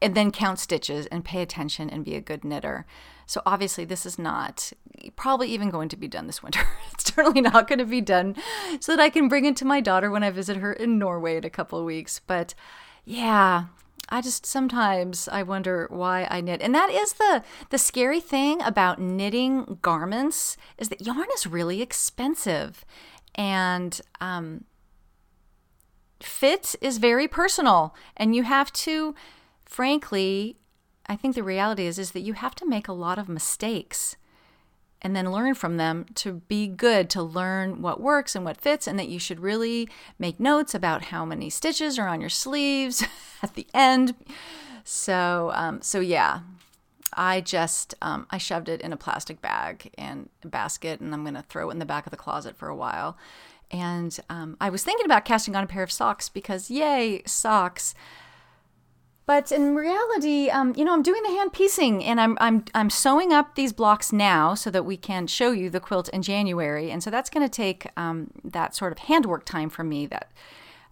and 0.04 0.14
then 0.14 0.30
count 0.30 0.58
stitches 0.58 1.06
and 1.06 1.24
pay 1.24 1.40
attention 1.40 1.88
and 1.88 2.04
be 2.04 2.14
a 2.14 2.20
good 2.20 2.44
knitter. 2.44 2.84
So 3.26 3.42
obviously 3.46 3.84
this 3.84 4.06
is 4.06 4.18
not 4.18 4.72
probably 5.16 5.48
even 5.50 5.70
going 5.70 5.88
to 5.90 5.96
be 5.96 6.08
done 6.08 6.26
this 6.26 6.42
winter. 6.42 6.66
it's 6.92 7.12
certainly 7.14 7.40
not 7.40 7.68
going 7.68 7.78
to 7.78 7.84
be 7.84 8.00
done 8.00 8.36
so 8.80 8.96
that 8.96 9.02
I 9.02 9.10
can 9.10 9.28
bring 9.28 9.44
it 9.44 9.56
to 9.56 9.64
my 9.64 9.80
daughter 9.80 10.10
when 10.10 10.22
I 10.22 10.30
visit 10.30 10.58
her 10.58 10.72
in 10.72 10.98
Norway 10.98 11.36
in 11.36 11.44
a 11.44 11.50
couple 11.50 11.78
of 11.78 11.84
weeks. 11.84 12.20
But 12.26 12.54
yeah, 13.04 13.66
I 14.08 14.20
just 14.20 14.46
sometimes 14.46 15.28
I 15.28 15.42
wonder 15.42 15.88
why 15.90 16.26
I 16.30 16.40
knit. 16.40 16.62
And 16.62 16.74
that 16.74 16.90
is 16.90 17.14
the 17.14 17.42
the 17.70 17.78
scary 17.78 18.20
thing 18.20 18.60
about 18.62 19.00
knitting 19.00 19.78
garments 19.82 20.56
is 20.78 20.88
that 20.90 21.00
yarn 21.00 21.26
is 21.34 21.46
really 21.46 21.82
expensive. 21.82 22.84
And 23.34 24.00
um 24.20 24.64
fit 26.20 26.74
is 26.80 26.98
very 26.98 27.28
personal 27.28 27.94
and 28.16 28.34
you 28.34 28.44
have 28.44 28.72
to 28.72 29.14
frankly 29.66 30.56
i 31.06 31.16
think 31.16 31.34
the 31.34 31.42
reality 31.42 31.86
is 31.86 31.98
is 31.98 32.12
that 32.12 32.20
you 32.20 32.34
have 32.34 32.54
to 32.54 32.66
make 32.66 32.88
a 32.88 32.92
lot 32.92 33.18
of 33.18 33.28
mistakes 33.28 34.16
and 35.02 35.14
then 35.14 35.30
learn 35.30 35.54
from 35.54 35.76
them 35.76 36.06
to 36.14 36.40
be 36.48 36.66
good 36.66 37.10
to 37.10 37.22
learn 37.22 37.82
what 37.82 38.00
works 38.00 38.34
and 38.34 38.44
what 38.44 38.60
fits 38.60 38.86
and 38.86 38.98
that 38.98 39.08
you 39.08 39.18
should 39.18 39.40
really 39.40 39.88
make 40.18 40.40
notes 40.40 40.74
about 40.74 41.06
how 41.06 41.24
many 41.24 41.50
stitches 41.50 41.98
are 41.98 42.08
on 42.08 42.20
your 42.20 42.30
sleeves 42.30 43.04
at 43.42 43.54
the 43.54 43.66
end 43.74 44.14
so 44.82 45.50
um, 45.54 45.80
so 45.82 46.00
yeah 46.00 46.40
i 47.12 47.40
just 47.40 47.94
um, 48.00 48.26
i 48.30 48.38
shoved 48.38 48.68
it 48.68 48.80
in 48.80 48.92
a 48.92 48.96
plastic 48.96 49.40
bag 49.42 49.92
and 49.98 50.28
basket 50.44 51.00
and 51.00 51.12
i'm 51.12 51.22
going 51.22 51.34
to 51.34 51.42
throw 51.42 51.68
it 51.68 51.72
in 51.72 51.78
the 51.78 51.84
back 51.84 52.06
of 52.06 52.10
the 52.10 52.16
closet 52.16 52.56
for 52.56 52.68
a 52.68 52.76
while 52.76 53.16
and 53.74 54.18
um, 54.30 54.56
I 54.60 54.70
was 54.70 54.84
thinking 54.84 55.04
about 55.04 55.24
casting 55.24 55.56
on 55.56 55.64
a 55.64 55.66
pair 55.66 55.82
of 55.82 55.90
socks 55.90 56.28
because, 56.28 56.70
yay, 56.70 57.22
socks. 57.26 57.94
But 59.26 59.50
in 59.50 59.74
reality, 59.74 60.50
um, 60.50 60.74
you 60.76 60.84
know, 60.84 60.92
I'm 60.92 61.02
doing 61.02 61.22
the 61.22 61.30
hand 61.30 61.52
piecing 61.52 62.04
and 62.04 62.20
I'm, 62.20 62.36
I'm, 62.40 62.64
I'm 62.74 62.90
sewing 62.90 63.32
up 63.32 63.54
these 63.54 63.72
blocks 63.72 64.12
now 64.12 64.54
so 64.54 64.70
that 64.70 64.84
we 64.84 64.96
can 64.96 65.26
show 65.26 65.50
you 65.50 65.70
the 65.70 65.80
quilt 65.80 66.08
in 66.10 66.22
January. 66.22 66.90
And 66.90 67.02
so 67.02 67.10
that's 67.10 67.30
going 67.30 67.44
to 67.44 67.50
take 67.50 67.86
um, 67.96 68.30
that 68.44 68.74
sort 68.74 68.92
of 68.92 68.98
handwork 68.98 69.46
time 69.46 69.70
for 69.70 69.82
me 69.82 70.04
that, 70.06 70.30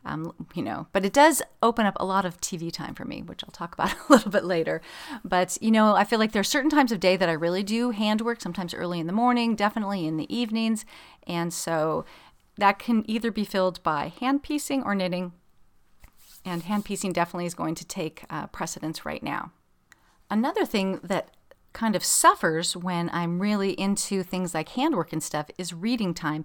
um, 0.06 0.32
you 0.54 0.62
know, 0.62 0.86
but 0.92 1.04
it 1.04 1.12
does 1.12 1.42
open 1.62 1.84
up 1.84 1.96
a 2.00 2.06
lot 2.06 2.24
of 2.24 2.40
TV 2.40 2.72
time 2.72 2.94
for 2.94 3.04
me, 3.04 3.20
which 3.20 3.44
I'll 3.44 3.50
talk 3.50 3.74
about 3.78 3.92
a 3.92 4.12
little 4.12 4.30
bit 4.30 4.44
later. 4.44 4.80
But, 5.22 5.58
you 5.60 5.70
know, 5.70 5.94
I 5.94 6.04
feel 6.04 6.18
like 6.18 6.32
there 6.32 6.40
are 6.40 6.44
certain 6.44 6.70
times 6.70 6.90
of 6.90 7.00
day 7.00 7.18
that 7.18 7.28
I 7.28 7.32
really 7.32 7.62
do 7.62 7.90
handwork, 7.90 8.40
sometimes 8.40 8.72
early 8.72 8.98
in 8.98 9.06
the 9.06 9.12
morning, 9.12 9.56
definitely 9.56 10.06
in 10.06 10.16
the 10.16 10.34
evenings. 10.34 10.86
And 11.26 11.52
so 11.52 12.06
that 12.56 12.78
can 12.78 13.08
either 13.10 13.30
be 13.30 13.44
filled 13.44 13.82
by 13.82 14.12
hand 14.18 14.42
piecing 14.42 14.82
or 14.84 14.94
knitting 14.94 15.32
and 16.44 16.62
hand 16.62 16.84
piecing 16.84 17.12
definitely 17.12 17.46
is 17.46 17.54
going 17.54 17.74
to 17.76 17.84
take 17.84 18.24
uh, 18.30 18.46
precedence 18.48 19.04
right 19.04 19.22
now. 19.22 19.52
Another 20.30 20.64
thing 20.64 21.00
that 21.02 21.30
kind 21.72 21.96
of 21.96 22.04
suffers 22.04 22.76
when 22.76 23.10
I'm 23.12 23.40
really 23.40 23.72
into 23.72 24.22
things 24.22 24.54
like 24.54 24.70
handwork 24.70 25.12
and 25.12 25.22
stuff 25.22 25.50
is 25.58 25.72
reading 25.72 26.14
time. 26.14 26.44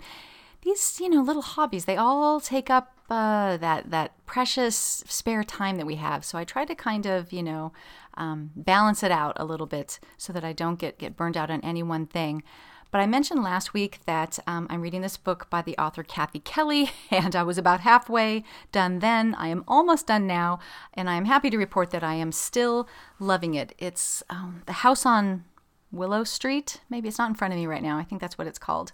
These, 0.62 1.00
you 1.00 1.10
know, 1.10 1.22
little 1.22 1.42
hobbies, 1.42 1.86
they 1.86 1.98
all 1.98 2.40
take 2.40 2.70
up 2.70 2.98
uh, 3.10 3.58
that 3.58 3.90
that 3.92 4.26
precious 4.26 4.76
spare 5.08 5.44
time 5.44 5.78
that 5.78 5.86
we 5.86 5.96
have. 5.96 6.26
So 6.26 6.38
I 6.38 6.44
try 6.44 6.66
to 6.66 6.76
kind 6.76 7.06
of, 7.06 7.32
you 7.32 7.44
know, 7.44 7.72
um, 8.16 8.52
balance 8.56 9.04
it 9.04 9.12
out 9.12 9.34
a 9.38 9.46
little 9.46 9.68
bit 9.68 10.00
so 10.18 10.34
that 10.34 10.44
I 10.44 10.54
don't 10.54 10.80
get 10.80 10.98
get 10.98 11.16
burned 11.16 11.38
out 11.38 11.50
on 11.50 11.62
any 11.62 11.84
one 11.84 12.06
thing. 12.08 12.44
But 12.92 13.02
I 13.02 13.06
mentioned 13.06 13.44
last 13.44 13.74
week 13.74 14.00
that 14.06 14.40
um, 14.48 14.68
I'm 14.70 14.82
reading 14.82 15.02
this 15.02 15.18
book 15.18 15.50
by 15.50 15.62
the 15.62 15.78
author 15.78 16.04
Cathy 16.04 16.40
Kelly, 16.40 16.92
and 17.12 17.36
I 17.36 17.44
was 17.44 17.58
about 17.58 17.82
halfway 17.82 18.44
done 18.72 19.00
then. 19.00 19.36
I 19.36 19.50
am 19.50 19.64
almost 19.68 20.08
done 20.08 20.26
now, 20.26 20.60
and 20.94 21.10
I 21.10 21.16
am 21.16 21.26
happy 21.26 21.50
to 21.50 21.58
report 21.58 21.92
that 21.92 22.04
I 22.04 22.16
am 22.16 22.32
still 22.32 22.88
loving 23.20 23.56
it. 23.56 23.74
It's 23.78 24.24
um, 24.30 24.64
The 24.66 24.74
House 24.74 25.06
on 25.06 25.44
Willow 25.92 26.24
Street. 26.24 26.82
Maybe 26.90 27.08
it's 27.08 27.18
not 27.18 27.30
in 27.30 27.36
front 27.36 27.54
of 27.54 27.60
me 27.60 27.68
right 27.68 27.84
now. 27.84 27.98
I 27.98 28.04
think 28.04 28.22
that's 28.22 28.38
what 28.38 28.48
it's 28.48 28.60
called. 28.60 28.92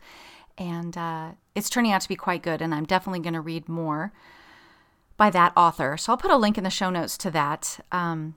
And 0.57 0.97
uh, 0.97 1.31
it's 1.55 1.69
turning 1.69 1.91
out 1.91 2.01
to 2.01 2.09
be 2.09 2.15
quite 2.15 2.43
good, 2.43 2.61
and 2.61 2.73
I'm 2.73 2.85
definitely 2.85 3.19
going 3.19 3.33
to 3.33 3.41
read 3.41 3.69
more 3.69 4.11
by 5.17 5.29
that 5.29 5.53
author. 5.55 5.97
So 5.97 6.11
I'll 6.11 6.17
put 6.17 6.31
a 6.31 6.37
link 6.37 6.57
in 6.57 6.63
the 6.63 6.69
show 6.69 6.89
notes 6.89 7.17
to 7.19 7.31
that. 7.31 7.79
Um, 7.91 8.35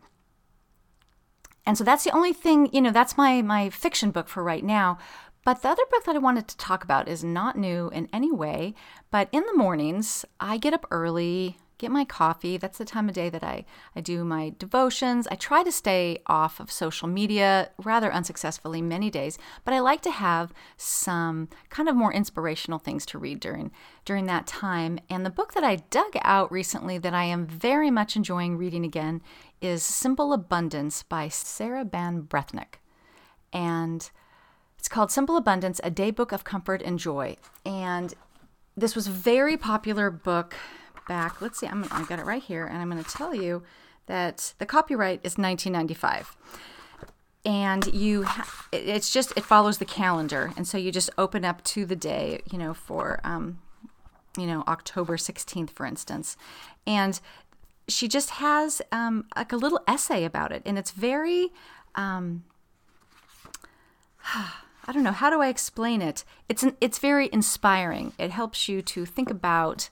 and 1.66 1.76
so 1.76 1.82
that's 1.82 2.04
the 2.04 2.14
only 2.14 2.32
thing, 2.32 2.70
you 2.72 2.80
know, 2.80 2.92
that's 2.92 3.16
my 3.16 3.42
my 3.42 3.70
fiction 3.70 4.12
book 4.12 4.28
for 4.28 4.42
right 4.42 4.64
now. 4.64 4.98
But 5.46 5.62
the 5.62 5.68
other 5.68 5.84
book 5.92 6.02
that 6.06 6.16
I 6.16 6.18
wanted 6.18 6.48
to 6.48 6.56
talk 6.56 6.82
about 6.82 7.06
is 7.06 7.22
not 7.22 7.56
new 7.56 7.88
in 7.90 8.08
any 8.12 8.32
way. 8.32 8.74
But 9.12 9.28
in 9.30 9.44
the 9.46 9.56
mornings, 9.56 10.24
I 10.40 10.58
get 10.58 10.74
up 10.74 10.84
early, 10.90 11.58
get 11.78 11.92
my 11.92 12.04
coffee. 12.04 12.56
That's 12.56 12.78
the 12.78 12.84
time 12.84 13.08
of 13.08 13.14
day 13.14 13.30
that 13.30 13.44
I, 13.44 13.64
I 13.94 14.00
do 14.00 14.24
my 14.24 14.54
devotions. 14.58 15.28
I 15.28 15.36
try 15.36 15.62
to 15.62 15.70
stay 15.70 16.18
off 16.26 16.58
of 16.58 16.72
social 16.72 17.06
media 17.06 17.70
rather 17.78 18.12
unsuccessfully 18.12 18.82
many 18.82 19.08
days, 19.08 19.38
but 19.64 19.72
I 19.72 19.78
like 19.78 20.00
to 20.00 20.10
have 20.10 20.52
some 20.76 21.48
kind 21.70 21.88
of 21.88 21.94
more 21.94 22.12
inspirational 22.12 22.80
things 22.80 23.06
to 23.06 23.18
read 23.18 23.38
during 23.38 23.70
during 24.04 24.26
that 24.26 24.48
time. 24.48 24.98
And 25.08 25.24
the 25.24 25.30
book 25.30 25.54
that 25.54 25.62
I 25.62 25.76
dug 25.76 26.16
out 26.22 26.50
recently 26.50 26.98
that 26.98 27.14
I 27.14 27.22
am 27.22 27.46
very 27.46 27.92
much 27.92 28.16
enjoying 28.16 28.56
reading 28.56 28.84
again 28.84 29.22
is 29.60 29.84
Simple 29.84 30.32
Abundance 30.32 31.04
by 31.04 31.28
Sarah 31.28 31.84
Ban 31.84 32.22
Breathnach. 32.22 32.80
And 33.52 34.10
it's 34.86 34.94
called 34.94 35.10
Simple 35.10 35.36
Abundance, 35.36 35.80
a 35.82 35.90
daybook 35.90 36.30
of 36.30 36.44
comfort 36.44 36.80
and 36.80 36.96
joy. 36.96 37.36
And 37.64 38.14
this 38.76 38.94
was 38.94 39.08
a 39.08 39.10
very 39.10 39.56
popular 39.56 40.12
book 40.12 40.54
back. 41.08 41.42
Let's 41.42 41.58
see, 41.58 41.66
I'm, 41.66 41.88
I 41.90 42.04
got 42.04 42.20
it 42.20 42.24
right 42.24 42.40
here, 42.40 42.64
and 42.64 42.78
I'm 42.78 42.88
going 42.88 43.02
to 43.02 43.10
tell 43.10 43.34
you 43.34 43.64
that 44.06 44.54
the 44.60 44.64
copyright 44.64 45.18
is 45.24 45.36
1995 45.36 46.36
and 47.44 47.92
you 47.92 48.22
ha- 48.22 48.68
it's 48.70 49.12
just 49.12 49.32
it 49.36 49.42
follows 49.42 49.78
the 49.78 49.84
calendar 49.84 50.52
and 50.56 50.68
so 50.68 50.78
you 50.78 50.92
just 50.92 51.10
open 51.18 51.44
up 51.44 51.64
to 51.64 51.84
the 51.84 51.96
day 51.96 52.40
you 52.50 52.56
know 52.56 52.72
for 52.72 53.20
um, 53.24 53.58
you 54.38 54.46
know 54.46 54.62
october 54.68 55.16
16th 55.16 55.70
for 55.70 55.84
instance 55.84 56.36
and 56.86 57.20
she 57.88 58.06
just 58.06 58.30
has 58.30 58.80
um, 58.92 59.26
like 59.34 59.52
a 59.52 59.56
little 59.56 59.80
essay 59.88 60.24
about 60.24 60.52
it 60.52 60.62
and 60.64 60.78
it's 60.78 60.92
very 60.92 61.48
um, 61.96 62.44
I 64.86 64.92
don't 64.92 65.02
know 65.02 65.12
how 65.12 65.30
do 65.30 65.40
I 65.40 65.48
explain 65.48 66.00
it. 66.00 66.24
It's 66.48 66.62
an, 66.62 66.76
it's 66.80 66.98
very 66.98 67.28
inspiring. 67.32 68.12
It 68.18 68.30
helps 68.30 68.68
you 68.68 68.82
to 68.82 69.04
think 69.04 69.30
about 69.30 69.90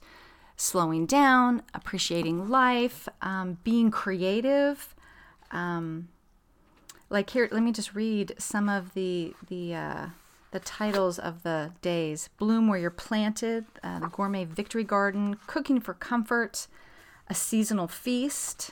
slowing 0.55 1.05
down, 1.05 1.63
appreciating 1.73 2.49
life, 2.49 3.09
um, 3.21 3.57
being 3.63 3.91
creative. 3.91 4.95
Um, 5.51 6.07
like 7.09 7.29
here, 7.31 7.49
let 7.51 7.61
me 7.61 7.71
just 7.71 7.93
read 7.93 8.35
some 8.37 8.69
of 8.69 8.93
the 8.93 9.33
the 9.47 9.75
uh, 9.75 10.05
the 10.51 10.59
titles 10.59 11.19
of 11.19 11.43
the 11.43 11.71
days: 11.81 12.29
"Bloom 12.37 12.67
Where 12.67 12.79
You're 12.79 12.89
Planted," 12.89 13.65
uh, 13.83 13.99
"The 13.99 14.07
Gourmet 14.07 14.45
Victory 14.45 14.83
Garden," 14.83 15.37
"Cooking 15.47 15.79
for 15.81 15.93
Comfort," 15.93 16.67
"A 17.27 17.35
Seasonal 17.35 17.87
Feast." 17.87 18.71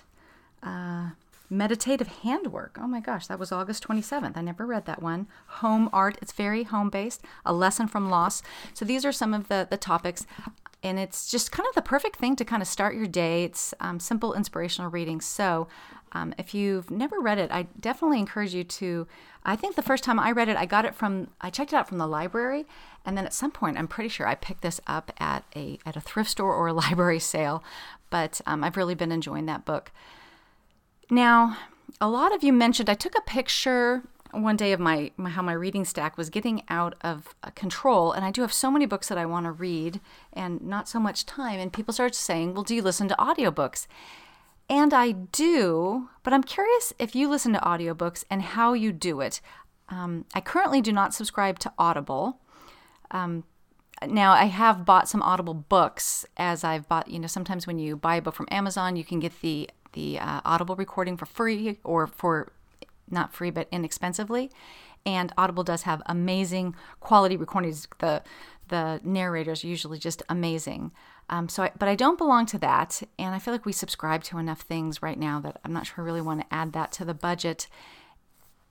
Uh, 0.62 1.10
Meditative 1.54 2.08
Handwork. 2.08 2.78
Oh 2.82 2.88
my 2.88 3.00
gosh, 3.00 3.28
that 3.28 3.40
was 3.40 3.52
August 3.52 3.88
27th. 3.88 4.36
I 4.36 4.42
never 4.42 4.66
read 4.66 4.86
that 4.86 5.02
one. 5.02 5.28
Home 5.48 5.90
art, 5.94 6.18
it's 6.22 6.32
very 6.32 6.64
home 6.64 6.90
based. 6.90 7.22
A 7.46 7.54
lesson 7.54 7.88
from 7.88 8.10
loss. 8.10 8.42
So 8.74 8.86
these 8.86 9.06
are 9.06 9.12
some 9.12 9.34
of 9.34 9.48
the, 9.50 9.68
the 9.70 9.78
topics. 9.78 10.26
And 10.82 11.00
it's 11.00 11.30
just 11.30 11.52
kind 11.52 11.68
of 11.70 11.76
the 11.76 11.82
perfect 11.82 12.18
thing 12.18 12.36
to 12.38 12.44
kind 12.44 12.62
of 12.62 12.68
start 12.68 12.96
your 12.96 13.08
day. 13.08 13.44
It's 13.44 13.74
um, 13.80 14.00
simple, 14.00 14.34
inspirational 14.34 14.90
reading. 14.90 15.22
So 15.22 15.68
um, 16.12 16.34
if 16.38 16.54
you've 16.54 16.90
never 16.92 17.20
read 17.20 17.38
it, 17.38 17.52
I 17.52 17.68
definitely 17.80 18.20
encourage 18.20 18.54
you 18.54 18.64
to. 18.64 19.08
I 19.46 19.56
think 19.56 19.76
the 19.76 19.82
first 19.82 20.04
time 20.04 20.20
I 20.20 20.32
read 20.32 20.50
it, 20.50 20.58
I 20.58 20.66
got 20.66 20.86
it 20.86 20.96
from, 20.96 21.30
I 21.40 21.50
checked 21.50 21.72
it 21.72 21.76
out 21.76 21.88
from 21.88 22.00
the 22.00 22.08
library. 22.08 22.66
And 23.06 23.18
then 23.18 23.26
at 23.26 23.34
some 23.34 23.52
point, 23.52 23.78
I'm 23.78 23.88
pretty 23.88 24.10
sure 24.10 24.28
I 24.28 24.36
picked 24.36 24.62
this 24.62 24.82
up 24.88 25.12
at 25.20 25.44
a, 25.56 25.78
at 25.86 25.96
a 25.96 26.02
thrift 26.02 26.32
store 26.32 26.54
or 26.54 26.68
a 26.68 26.74
library 26.84 27.20
sale. 27.20 27.64
But 28.10 28.42
um, 28.46 28.64
I've 28.64 28.78
really 28.78 28.96
been 28.96 29.12
enjoying 29.12 29.46
that 29.46 29.66
book. 29.66 29.92
Now, 31.10 31.58
a 32.00 32.08
lot 32.08 32.34
of 32.34 32.44
you 32.44 32.54
mentioned 32.54 32.90
I 32.90 32.96
took 32.96 33.18
a 33.18 33.22
picture 33.22 34.04
one 34.34 34.56
day 34.56 34.72
of 34.72 34.80
my, 34.80 35.12
my, 35.16 35.30
how 35.30 35.42
my 35.42 35.54
reading 35.54 35.86
stack 35.86 36.18
was 36.18 36.30
getting 36.30 36.64
out 36.70 36.96
of 37.02 37.36
uh, 37.44 37.52
control 37.52 38.12
and 38.12 38.26
i 38.26 38.32
do 38.32 38.42
have 38.42 38.52
so 38.52 38.72
many 38.72 38.86
books 38.86 39.08
that 39.08 39.18
i 39.18 39.26
want 39.26 39.46
to 39.46 39.52
read 39.52 40.02
and 40.32 40.62
not 40.62 40.90
so 40.90 41.00
much 41.00 41.26
time 41.26 41.60
and 41.60 41.72
people 41.72 41.94
started 41.94 42.16
saying 42.16 42.54
well 42.54 42.64
do 42.64 42.76
you 42.76 42.82
listen 42.82 43.08
to 43.08 43.16
audiobooks? 43.16 43.88
And 44.70 44.94
i 44.94 45.12
do 45.12 46.10
but 46.24 46.34
i'm 46.34 46.44
curious 46.44 46.94
if 46.98 47.16
you 47.16 47.30
listen 47.30 47.54
to 47.54 47.60
audiobooks 47.60 48.24
and 48.30 48.42
how 48.42 48.74
you 48.74 48.92
do 48.92 49.22
it. 49.22 49.40
Um, 49.90 50.26
i 50.34 50.42
currently 50.42 50.82
do 50.82 50.92
not 50.92 51.14
subscribe 51.14 51.60
to 51.60 51.74
audible. 51.78 52.40
Um, 53.12 53.44
now 54.08 54.32
i 54.34 54.46
have 54.46 54.84
bought 54.84 55.08
some 55.08 55.22
audible 55.22 55.54
books 55.54 56.26
as 56.36 56.64
i've 56.64 56.88
bought 56.90 57.08
you 57.08 57.20
know 57.20 57.28
sometimes 57.28 57.68
when 57.68 57.78
you 57.78 57.96
buy 57.96 58.16
a 58.16 58.22
book 58.22 58.36
from 58.36 58.48
amazon 58.52 58.96
you 58.96 59.04
can 59.04 59.20
get 59.20 59.40
the 59.42 59.70
the 59.94 60.20
uh, 60.20 60.42
Audible 60.46 60.76
recording 60.76 61.18
for 61.18 61.26
free 61.26 61.80
or 61.84 62.08
for 62.08 62.52
not 63.10 63.34
free 63.34 63.50
but 63.50 63.68
inexpensively. 63.72 64.52
And 65.06 65.34
Audible 65.38 65.64
does 65.64 65.84
have 65.84 66.02
amazing 66.06 66.76
quality 67.00 67.38
recordings. 67.38 67.88
The 68.00 68.24
the 68.70 69.02
narrators 69.04 69.64
are 69.64 69.68
usually 69.68 70.00
just 70.00 70.24
amazing. 70.30 70.92
Um, 71.30 71.50
so, 71.50 71.64
I, 71.64 71.72
but 71.78 71.88
I 71.90 71.96
don't 71.96 72.18
belong 72.18 72.46
to 72.48 72.58
that, 72.60 73.02
and 73.20 73.36
I 73.36 73.40
feel 73.40 73.54
like 73.54 73.66
we 73.66 73.74
subscribe 73.74 74.24
to 74.26 74.38
enough 74.38 74.62
things 74.62 75.02
right 75.02 75.20
now 75.20 75.40
that 75.42 75.60
I'm 75.64 75.74
not 75.74 75.86
sure 75.86 76.04
I 76.04 76.06
really 76.06 76.22
want 76.22 76.42
to 76.42 76.54
add 76.54 76.74
that 76.74 76.92
to 76.94 77.06
the 77.06 77.14
budget. 77.14 77.68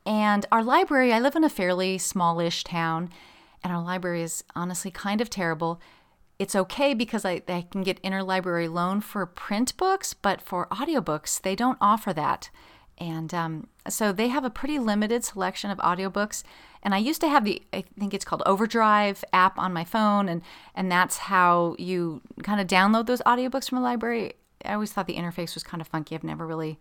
And 0.05 0.47
our 0.51 0.63
library, 0.63 1.13
I 1.13 1.21
live 1.21 1.37
in 1.37 1.45
a 1.45 1.49
fairly 1.49 1.99
smallish 1.99 2.65
town, 2.65 3.11
and 3.63 3.73
our 3.73 3.83
library 3.83 4.23
is 4.23 4.45
honestly 4.55 4.91
kind 4.91 5.21
of 5.21 5.31
terrible 5.31 5.81
it's 6.39 6.57
okay 6.57 6.95
because 6.95 7.25
I, 7.25 7.43
I 7.49 7.67
can 7.71 7.83
get 7.83 8.03
interlibrary 8.03 8.73
loan 8.73 9.01
for 9.01 9.25
print 9.27 9.77
books, 9.77 10.15
but 10.15 10.41
for 10.41 10.67
audiobooks, 10.69 11.41
they 11.41 11.55
don't 11.55 11.79
offer 11.81 12.13
that. 12.13 12.51
And 12.99 13.33
um, 13.33 13.69
so 13.89 14.13
they 14.13 14.29
have 14.29 14.45
a 14.45 14.51
pretty 14.51 14.79
limited 14.79 15.25
selection 15.25 15.71
of 15.71 15.79
audiobooks. 15.79 16.43
And 16.83 16.95
I 16.95 16.99
used 16.99 17.21
to 17.21 17.29
have 17.29 17.45
the, 17.45 17.63
I 17.73 17.85
think 17.99 18.13
it's 18.13 18.25
called 18.25 18.43
Overdrive 18.45 19.25
app 19.33 19.59
on 19.59 19.73
my 19.73 19.85
phone, 19.85 20.29
and, 20.29 20.43
and 20.75 20.91
that's 20.91 21.19
how 21.19 21.77
you 21.79 22.23
kind 22.43 22.61
of 22.61 22.67
download 22.67 23.07
those 23.07 23.23
audiobooks 23.23 23.69
from 23.69 23.79
a 23.79 23.83
library. 23.83 24.35
I 24.65 24.75
always 24.75 24.93
thought 24.93 25.07
the 25.07 25.17
interface 25.17 25.55
was 25.55 25.63
kind 25.63 25.81
of 25.81 25.87
funky. 25.89 26.15
I've 26.15 26.25
never 26.25 26.47
really 26.47 26.79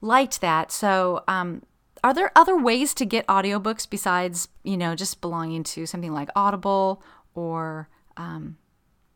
liked 0.00 0.40
that. 0.40 0.72
So, 0.72 1.24
um, 1.28 1.62
are 2.04 2.14
there 2.14 2.30
other 2.36 2.56
ways 2.56 2.94
to 2.94 3.04
get 3.04 3.26
audiobooks 3.26 3.88
besides, 3.88 4.48
you 4.62 4.76
know, 4.76 4.94
just 4.94 5.20
belonging 5.20 5.64
to 5.64 5.84
something 5.84 6.12
like 6.12 6.28
Audible 6.36 7.02
or 7.34 7.88
um, 8.16 8.56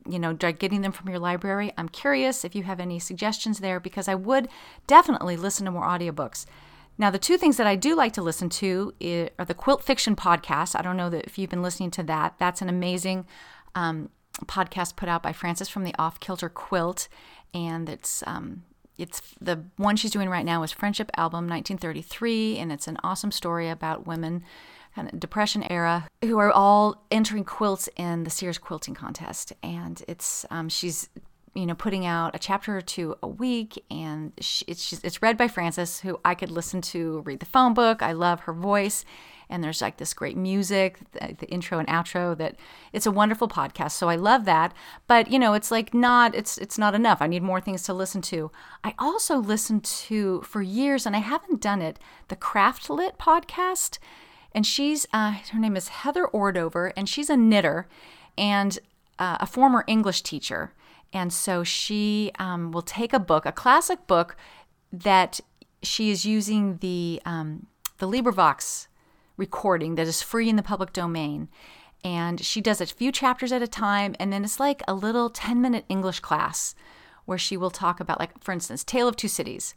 you 0.08 0.18
know, 0.18 0.34
getting 0.34 0.82
them 0.82 0.92
from 0.92 1.08
your 1.08 1.18
library. 1.18 1.72
I'm 1.76 1.88
curious 1.88 2.44
if 2.44 2.54
you 2.54 2.62
have 2.64 2.80
any 2.80 2.98
suggestions 2.98 3.60
there 3.60 3.80
because 3.80 4.08
I 4.08 4.14
would 4.14 4.48
definitely 4.86 5.36
listen 5.36 5.64
to 5.66 5.70
more 5.70 5.84
audiobooks. 5.84 6.46
Now, 6.98 7.10
the 7.10 7.18
two 7.18 7.38
things 7.38 7.56
that 7.56 7.66
I 7.66 7.76
do 7.76 7.96
like 7.96 8.12
to 8.14 8.22
listen 8.22 8.48
to 8.50 8.92
are 9.38 9.44
the 9.44 9.54
Quilt 9.54 9.82
Fiction 9.82 10.14
podcast. 10.14 10.78
I 10.78 10.82
don't 10.82 10.96
know 10.96 11.10
that 11.10 11.24
if 11.24 11.38
you've 11.38 11.50
been 11.50 11.62
listening 11.62 11.90
to 11.92 12.02
that. 12.04 12.34
That's 12.38 12.62
an 12.62 12.68
amazing 12.68 13.26
um, 13.74 14.10
podcast 14.46 14.96
put 14.96 15.08
out 15.08 15.22
by 15.22 15.32
Frances 15.32 15.68
from 15.68 15.84
the 15.84 15.94
Off 15.98 16.20
Kilter 16.20 16.48
Quilt, 16.48 17.08
and 17.54 17.88
it's 17.88 18.22
um, 18.26 18.64
it's 18.98 19.22
the 19.40 19.64
one 19.76 19.96
she's 19.96 20.10
doing 20.10 20.28
right 20.28 20.44
now 20.44 20.62
is 20.62 20.72
Friendship 20.72 21.10
Album 21.16 21.48
1933, 21.48 22.58
and 22.58 22.70
it's 22.70 22.86
an 22.86 22.98
awesome 23.02 23.32
story 23.32 23.68
about 23.68 24.06
women 24.06 24.42
kind 24.94 25.12
of 25.12 25.18
depression 25.18 25.64
era 25.70 26.08
who 26.22 26.38
are 26.38 26.52
all 26.52 27.04
entering 27.10 27.44
quilts 27.44 27.88
in 27.96 28.24
the 28.24 28.30
Sears 28.30 28.58
quilting 28.58 28.94
contest. 28.94 29.52
And 29.62 30.02
it's 30.08 30.44
um, 30.50 30.68
she's 30.68 31.08
you 31.54 31.66
know 31.66 31.74
putting 31.74 32.06
out 32.06 32.34
a 32.34 32.38
chapter 32.38 32.76
or 32.76 32.80
two 32.80 33.16
a 33.22 33.28
week. 33.28 33.82
And 33.90 34.32
she, 34.40 34.64
it's 34.68 34.92
it's 35.04 35.22
read 35.22 35.36
by 35.36 35.48
Frances 35.48 36.00
who 36.00 36.20
I 36.24 36.34
could 36.34 36.50
listen 36.50 36.80
to 36.82 37.20
read 37.20 37.40
the 37.40 37.46
phone 37.46 37.74
book. 37.74 38.02
I 38.02 38.12
love 38.12 38.40
her 38.40 38.52
voice. 38.52 39.04
And 39.48 39.62
there's 39.62 39.82
like 39.82 39.98
this 39.98 40.14
great 40.14 40.36
music 40.36 40.98
the, 41.12 41.36
the, 41.38 41.46
intro 41.48 41.78
and 41.78 41.86
outro 41.86 42.34
that 42.38 42.56
it's 42.94 43.04
a 43.04 43.10
wonderful 43.10 43.48
podcast. 43.48 43.90
So 43.92 44.08
i 44.08 44.16
love 44.16 44.46
that. 44.46 44.72
But 45.06 45.30
you 45.30 45.38
know 45.38 45.54
it's 45.54 45.70
like 45.70 45.92
not 45.94 46.34
it's 46.34 46.58
it's 46.58 46.78
not 46.78 46.94
enough. 46.94 47.20
I 47.20 47.26
need 47.26 47.42
more 47.42 47.60
things 47.60 47.82
to 47.84 47.94
listen 47.94 48.22
to. 48.22 48.50
I 48.84 48.94
also 48.98 49.36
listened 49.36 49.84
to 49.84 50.42
for 50.42 50.62
years 50.62 51.06
and 51.06 51.14
i 51.14 51.20
haven't 51.20 51.60
done 51.60 51.82
it 51.82 51.98
the 52.28 52.36
craft 52.36 52.88
lit 52.90 53.18
podcast 53.18 53.98
and 54.54 54.66
she's 54.66 55.06
uh, 55.12 55.32
her 55.52 55.58
name 55.58 55.76
is 55.76 55.88
heather 55.88 56.26
ordover 56.32 56.92
and 56.96 57.08
she's 57.08 57.30
a 57.30 57.36
knitter 57.36 57.86
and 58.36 58.78
uh, 59.18 59.38
a 59.40 59.46
former 59.46 59.84
english 59.86 60.22
teacher 60.22 60.72
and 61.12 61.32
so 61.32 61.62
she 61.62 62.30
um, 62.38 62.72
will 62.72 62.82
take 62.82 63.12
a 63.12 63.18
book 63.18 63.46
a 63.46 63.52
classic 63.52 64.06
book 64.06 64.36
that 64.92 65.40
she 65.82 66.10
is 66.10 66.24
using 66.24 66.76
the 66.78 67.20
um, 67.24 67.66
the 67.98 68.08
LibriVox 68.08 68.88
recording 69.36 69.94
that 69.94 70.06
is 70.06 70.22
free 70.22 70.48
in 70.48 70.56
the 70.56 70.62
public 70.62 70.92
domain. 70.92 71.48
And 72.04 72.40
she 72.44 72.60
does 72.60 72.80
a 72.80 72.86
few 72.86 73.12
chapters 73.12 73.52
at 73.52 73.62
a 73.62 73.68
time. 73.68 74.14
And 74.18 74.32
then 74.32 74.44
it's 74.44 74.58
like 74.58 74.82
a 74.88 74.94
little 74.94 75.30
10 75.30 75.60
minute 75.60 75.84
English 75.88 76.20
class 76.20 76.74
where 77.24 77.38
she 77.38 77.56
will 77.56 77.70
talk 77.70 78.00
about, 78.00 78.18
like, 78.18 78.42
for 78.42 78.50
instance, 78.50 78.82
Tale 78.82 79.06
of 79.06 79.16
Two 79.16 79.28
Cities. 79.28 79.76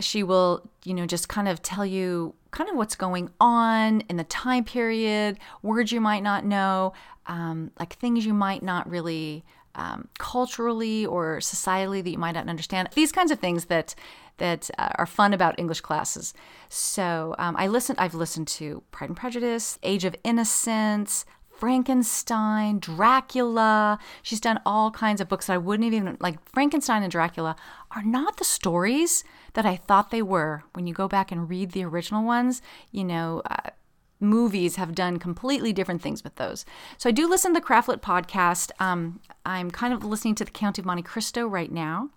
She 0.00 0.22
will, 0.22 0.68
you 0.84 0.94
know, 0.94 1.06
just 1.06 1.28
kind 1.28 1.48
of 1.48 1.62
tell 1.62 1.86
you 1.86 2.34
kind 2.50 2.68
of 2.68 2.76
what's 2.76 2.96
going 2.96 3.30
on 3.40 4.02
in 4.02 4.16
the 4.16 4.24
time 4.24 4.64
period, 4.64 5.38
words 5.62 5.92
you 5.92 6.00
might 6.00 6.22
not 6.22 6.44
know, 6.44 6.92
um, 7.26 7.70
like 7.78 7.94
things 7.94 8.26
you 8.26 8.34
might 8.34 8.62
not 8.62 8.88
really 8.88 9.44
um, 9.74 10.08
culturally 10.18 11.04
or 11.06 11.38
societally 11.38 12.02
that 12.02 12.10
you 12.10 12.18
might 12.18 12.32
not 12.32 12.48
understand. 12.48 12.88
These 12.94 13.12
kinds 13.12 13.30
of 13.30 13.38
things 13.38 13.66
that 13.66 13.94
that 14.38 14.70
uh, 14.78 14.90
are 14.96 15.06
fun 15.06 15.32
about 15.32 15.58
English 15.58 15.80
classes. 15.80 16.34
So 16.68 17.34
um, 17.38 17.56
I 17.56 17.68
listened. 17.68 17.98
I've 17.98 18.14
listened 18.14 18.48
to 18.48 18.82
Pride 18.90 19.10
and 19.10 19.16
Prejudice, 19.16 19.78
Age 19.82 20.04
of 20.04 20.14
Innocence, 20.24 21.24
Frankenstein, 21.58 22.78
Dracula. 22.78 23.98
She's 24.22 24.40
done 24.40 24.60
all 24.66 24.90
kinds 24.90 25.20
of 25.20 25.28
books 25.28 25.46
that 25.46 25.54
I 25.54 25.58
wouldn't 25.58 25.86
even 25.86 26.16
like. 26.20 26.38
Frankenstein 26.50 27.02
and 27.02 27.10
Dracula 27.10 27.56
are 27.94 28.02
not 28.02 28.36
the 28.36 28.44
stories 28.44 29.24
that 29.54 29.66
I 29.66 29.76
thought 29.76 30.10
they 30.10 30.22
were. 30.22 30.64
When 30.74 30.86
you 30.86 30.94
go 30.94 31.08
back 31.08 31.32
and 31.32 31.48
read 31.48 31.72
the 31.72 31.84
original 31.84 32.24
ones, 32.24 32.62
you 32.90 33.04
know. 33.04 33.42
Uh, 33.48 33.70
movies 34.18 34.76
have 34.76 34.94
done 34.94 35.18
completely 35.18 35.74
different 35.74 36.00
things 36.00 36.24
with 36.24 36.36
those. 36.36 36.64
So 36.96 37.10
I 37.10 37.12
do 37.12 37.28
listen 37.28 37.52
to 37.52 37.60
the 37.60 37.66
Craftlit 37.66 38.00
podcast. 38.00 38.70
Um, 38.80 39.20
I'm 39.44 39.70
kind 39.70 39.92
of 39.92 40.04
listening 40.04 40.34
to 40.36 40.44
the 40.46 40.50
Count 40.50 40.78
of 40.78 40.86
Monte 40.86 41.02
Cristo 41.02 41.46
right 41.46 41.70
now. 41.70 42.08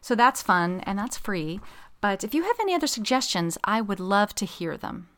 So 0.00 0.14
that's 0.14 0.42
fun 0.42 0.80
and 0.86 0.96
that's 0.96 1.18
free. 1.18 1.60
But 2.00 2.24
if 2.24 2.34
you 2.34 2.44
have 2.44 2.56
any 2.60 2.74
other 2.74 2.86
suggestions, 2.86 3.58
I 3.64 3.80
would 3.80 4.00
love 4.00 4.34
to 4.36 4.46
hear 4.46 4.76
them. 4.76 5.08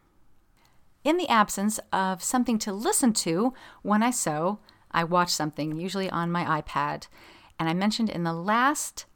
In 1.05 1.17
the 1.17 1.29
absence 1.29 1.81
of 1.93 2.23
something 2.23 2.59
to 2.61 2.73
listen 2.73 3.13
to 3.15 3.53
when 3.83 4.03
I 4.03 4.11
sew, 4.11 4.61
I 4.91 5.05
watch 5.05 5.31
something, 5.31 5.77
usually 5.77 6.09
on 6.09 6.31
my 6.31 6.63
iPad. 6.63 7.09
And 7.59 7.69
I 7.69 7.75
mentioned 7.75 8.09
in 8.11 8.25
the 8.25 8.33
last 8.33 9.07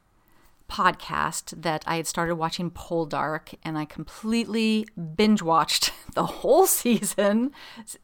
podcast 0.68 1.62
that 1.62 1.84
I 1.86 1.96
had 1.96 2.06
started 2.06 2.36
watching 2.36 2.70
Poldark 2.70 3.54
and 3.62 3.78
I 3.78 3.84
completely 3.84 4.86
binge 5.14 5.42
watched 5.42 5.92
the 6.14 6.26
whole 6.26 6.66
season 6.66 7.52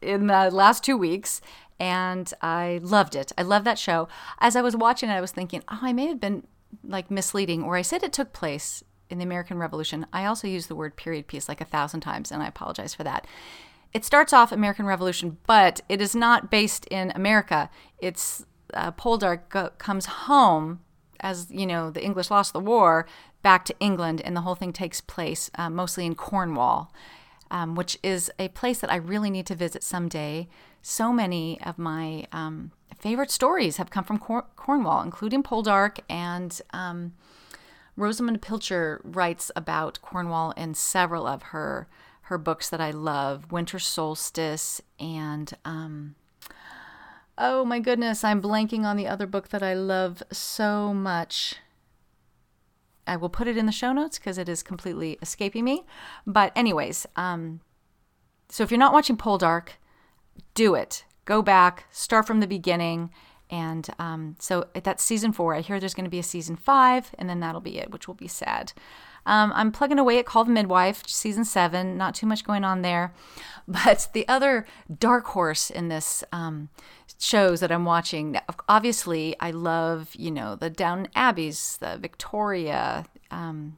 in 0.01 0.27
the 0.27 0.49
last 0.49 0.83
two 0.83 0.97
weeks. 0.97 1.41
And 1.79 2.33
I 2.41 2.79
loved 2.81 3.15
it. 3.15 3.33
I 3.37 3.41
love 3.41 3.65
that 3.65 3.79
show. 3.79 4.07
As 4.39 4.55
I 4.55 4.61
was 4.61 4.77
watching 4.77 5.09
it, 5.09 5.13
I 5.13 5.21
was 5.21 5.31
thinking, 5.31 5.63
oh, 5.69 5.79
I 5.81 5.91
may 5.91 6.07
have 6.07 6.19
been 6.19 6.47
like 6.83 7.11
misleading, 7.11 7.63
or 7.63 7.75
I 7.75 7.81
said 7.81 8.03
it 8.03 8.13
took 8.13 8.31
place 8.31 8.83
in 9.09 9.17
the 9.17 9.23
American 9.25 9.57
Revolution. 9.57 10.05
I 10.13 10.25
also 10.25 10.47
used 10.47 10.69
the 10.69 10.75
word 10.75 10.95
period 10.95 11.27
piece 11.27 11.49
like 11.49 11.61
a 11.61 11.65
thousand 11.65 12.01
times, 12.01 12.31
and 12.31 12.41
I 12.41 12.47
apologize 12.47 12.93
for 12.93 13.03
that. 13.03 13.27
It 13.93 14.03
starts 14.03 14.33
off 14.33 14.51
American 14.51 14.85
Revolution, 14.85 15.37
but 15.45 15.81
it 15.87 16.01
is 16.01 16.15
not 16.15 16.49
based 16.49 16.85
in 16.87 17.11
America. 17.15 17.69
It's 17.99 18.45
uh, 18.73 18.91
Poldark 18.91 19.49
go- 19.49 19.71
comes 19.77 20.05
home 20.05 20.79
as 21.19 21.47
you 21.49 21.65
know 21.65 21.89
the 21.89 22.03
English 22.03 22.29
lost 22.29 22.53
the 22.53 22.59
war 22.59 23.07
back 23.41 23.65
to 23.65 23.75
England, 23.79 24.21
and 24.23 24.35
the 24.35 24.41
whole 24.41 24.55
thing 24.55 24.73
takes 24.73 25.01
place 25.01 25.51
uh, 25.55 25.69
mostly 25.69 26.05
in 26.05 26.15
Cornwall, 26.15 26.93
um, 27.51 27.75
which 27.75 27.97
is 28.01 28.31
a 28.39 28.47
place 28.49 28.79
that 28.79 28.91
I 28.91 28.95
really 28.95 29.29
need 29.29 29.45
to 29.47 29.55
visit 29.55 29.83
someday. 29.83 30.47
So 30.81 31.13
many 31.13 31.61
of 31.61 31.77
my 31.77 32.25
um, 32.31 32.71
favorite 32.97 33.31
stories 33.31 33.77
have 33.77 33.89
come 33.89 34.03
from 34.03 34.17
Cor- 34.17 34.47
Cornwall, 34.55 35.01
including 35.01 35.43
Poldark 35.43 35.99
and 36.09 36.61
um, 36.71 37.13
Rosamunde 37.97 38.41
Pilcher 38.41 39.01
writes 39.03 39.51
about 39.55 40.01
Cornwall 40.01 40.51
in 40.51 40.73
several 40.73 41.27
of 41.27 41.43
her 41.43 41.87
her 42.23 42.37
books 42.37 42.69
that 42.69 42.81
I 42.81 42.91
love, 42.91 43.51
Winter 43.51 43.79
Solstice 43.79 44.81
and 44.99 45.53
um, 45.65 46.15
oh 47.37 47.65
my 47.65 47.79
goodness, 47.79 48.23
I'm 48.23 48.41
blanking 48.41 48.83
on 48.83 48.97
the 48.97 49.07
other 49.07 49.27
book 49.27 49.49
that 49.49 49.63
I 49.63 49.73
love 49.73 50.23
so 50.31 50.93
much. 50.93 51.55
I 53.05 53.17
will 53.17 53.29
put 53.29 53.47
it 53.47 53.57
in 53.57 53.65
the 53.65 53.71
show 53.71 53.91
notes 53.91 54.17
because 54.17 54.37
it 54.37 54.47
is 54.47 54.63
completely 54.63 55.17
escaping 55.21 55.65
me. 55.65 55.85
But 56.25 56.53
anyways, 56.55 57.05
um, 57.15 57.59
so 58.47 58.63
if 58.63 58.71
you're 58.71 58.77
not 58.77 58.93
watching 58.93 59.17
Poldark, 59.17 59.69
do 60.53 60.75
it 60.75 61.03
go 61.25 61.41
back, 61.41 61.85
start 61.91 62.27
from 62.27 62.39
the 62.39 62.47
beginning. 62.47 63.09
And 63.49 63.87
um, 63.99 64.35
so 64.39 64.67
that's 64.73 65.03
season 65.03 65.31
four. 65.31 65.53
I 65.55 65.61
hear 65.61 65.79
there's 65.79 65.93
going 65.93 66.05
to 66.05 66.09
be 66.09 66.19
a 66.19 66.23
season 66.23 66.55
five, 66.55 67.13
and 67.17 67.29
then 67.29 67.39
that'll 67.39 67.61
be 67.61 67.77
it, 67.77 67.91
which 67.91 68.07
will 68.07 68.15
be 68.15 68.27
sad. 68.27 68.73
Um, 69.25 69.51
I'm 69.55 69.71
plugging 69.71 69.99
away 69.99 70.19
at 70.19 70.25
Call 70.25 70.45
the 70.45 70.51
Midwife, 70.51 71.07
season 71.07 71.45
seven. 71.45 71.97
Not 71.97 72.15
too 72.15 72.25
much 72.25 72.43
going 72.43 72.63
on 72.63 72.81
there. 72.81 73.13
But 73.65 74.09
the 74.11 74.27
other 74.27 74.65
dark 74.99 75.25
horse 75.27 75.69
in 75.69 75.87
this 75.87 76.21
um, 76.33 76.67
shows 77.17 77.61
that 77.61 77.71
I'm 77.71 77.85
watching, 77.85 78.37
obviously, 78.67 79.37
I 79.39 79.51
love, 79.51 80.13
you 80.15 80.31
know, 80.31 80.57
the 80.57 80.69
Downton 80.69 81.07
Abbeys, 81.15 81.77
the 81.79 81.97
Victoria, 81.97 83.05
um, 83.31 83.77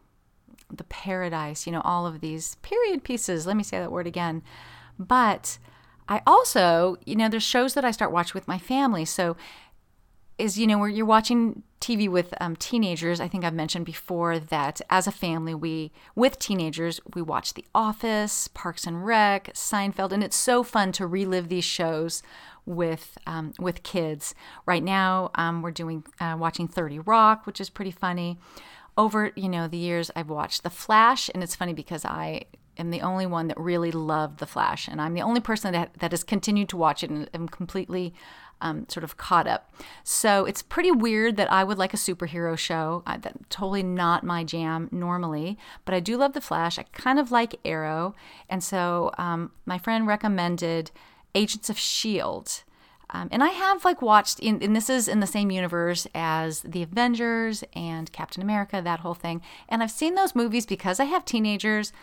the 0.72 0.86
Paradise, 0.86 1.68
you 1.68 1.72
know, 1.72 1.82
all 1.82 2.08
of 2.08 2.20
these 2.20 2.56
period 2.64 3.04
pieces. 3.04 3.46
Let 3.46 3.58
me 3.58 3.62
say 3.62 3.78
that 3.78 3.92
word 3.92 4.08
again. 4.08 4.42
But 4.98 5.60
I 6.08 6.22
also, 6.26 6.98
you 7.06 7.16
know, 7.16 7.30
there's 7.30 7.44
shows 7.44 7.74
that 7.74 7.86
I 7.86 7.92
start 7.92 8.12
watching 8.12 8.34
with 8.36 8.48
my 8.48 8.58
family. 8.58 9.06
So, 9.06 9.38
is 10.38 10.60
you 10.60 10.68
know 10.68 10.78
where 10.78 10.90
you're 10.90 11.06
watching 11.06 11.64
TV 11.80 12.10
with 12.10 12.34
um, 12.42 12.56
teenagers. 12.56 13.20
I 13.20 13.28
think 13.28 13.46
I've 13.46 13.54
mentioned 13.54 13.86
before 13.86 14.40
that 14.40 14.82
as 14.90 15.08
a 15.08 15.12
family, 15.12 15.54
we 15.54 15.92
with 16.16 16.40
teenagers 16.40 17.00
we 17.14 17.22
watch 17.22 17.54
The 17.54 17.66
Office, 17.76 18.48
Parks 18.50 18.86
and 18.86 19.06
Rec, 19.06 19.54
Seinfeld, 19.54 20.12
and 20.12 20.24
it's 20.24 20.36
so 20.36 20.64
fun 20.64 20.92
to 20.94 21.06
relive 21.06 21.48
these 21.48 21.64
shows 21.64 22.24
with 22.66 23.18
um, 23.28 23.54
with 23.60 23.84
kids. 23.84 24.36
Right 24.66 24.84
now, 24.84 25.32
um, 25.36 25.62
we're 25.62 25.72
doing 25.72 26.04
uh, 26.20 26.36
watching 26.40 26.68
Thirty 26.68 27.00
Rock, 27.00 27.46
which 27.46 27.62
is 27.62 27.70
pretty 27.70 27.92
funny. 27.92 28.40
Over 28.98 29.32
you 29.36 29.50
know 29.50 29.68
the 29.68 29.78
years, 29.78 30.10
I've 30.16 30.30
watched 30.30 30.64
The 30.64 30.70
Flash, 30.70 31.30
and 31.34 31.44
it's 31.44 31.56
funny 31.56 31.74
because 31.74 32.04
I 32.04 32.46
am 32.78 32.90
the 32.90 33.02
only 33.02 33.26
one 33.26 33.48
that 33.48 33.60
really 33.60 33.92
loved 33.92 34.40
The 34.40 34.46
Flash, 34.46 34.88
and 34.88 35.00
I'm 35.00 35.14
the 35.14 35.22
only 35.22 35.40
person 35.40 35.72
that 35.74 35.94
that 36.00 36.12
has 36.12 36.24
continued 36.24 36.70
to 36.70 36.78
watch 36.78 37.04
it 37.04 37.10
and 37.10 37.30
am 37.34 37.48
completely 37.48 38.14
um, 38.62 38.88
sort 38.90 39.04
of 39.04 39.18
caught 39.18 39.48
up. 39.48 39.74
So 40.04 40.46
it's 40.46 40.62
pretty 40.62 40.92
weird 40.92 41.38
that 41.38 41.52
I 41.52 41.64
would 41.64 41.78
like 41.78 41.94
a 41.94 41.98
superhero 41.98 42.58
show. 42.58 43.04
I, 43.06 43.18
that's 43.18 43.38
totally 43.50 43.84
not 43.84 44.24
my 44.24 44.44
jam 44.44 44.90
normally, 44.92 45.58
but 45.84 45.94
I 45.94 46.00
do 46.00 46.18
love 46.18 46.34
The 46.34 46.42
Flash. 46.42 46.80
I 46.80 46.84
kind 46.94 47.20
of 47.20 47.32
like 47.32 47.60
Arrow, 47.66 48.16
and 48.50 48.64
so 48.64 49.12
um, 49.18 49.52
my 49.66 49.78
friend 49.78 50.08
recommended 50.08 50.92
Agents 51.34 51.70
of 51.70 51.78
Shield. 51.78 52.64
Um, 53.12 53.30
and 53.32 53.44
I 53.44 53.50
have 53.50 53.86
like 53.86 54.02
watched, 54.02 54.40
in, 54.40 54.64
and 54.64 54.76
this 54.76 54.90
is 54.90 55.08
in 55.08 55.20
the 55.20 55.28
same 55.28 55.52
universe 55.52 56.08
as 56.16 56.62
the 56.62 56.82
Avengers 56.82 57.64
and 57.74 58.12
Captain 58.12 58.42
America, 58.42 58.82
that 58.84 59.02
whole 59.02 59.14
thing. 59.14 59.42
And 59.70 59.84
I've 59.84 59.92
seen 59.92 60.16
those 60.16 60.34
movies 60.34 60.66
because 60.66 61.00
I 61.00 61.06
have 61.06 61.24
teenagers 61.24 61.94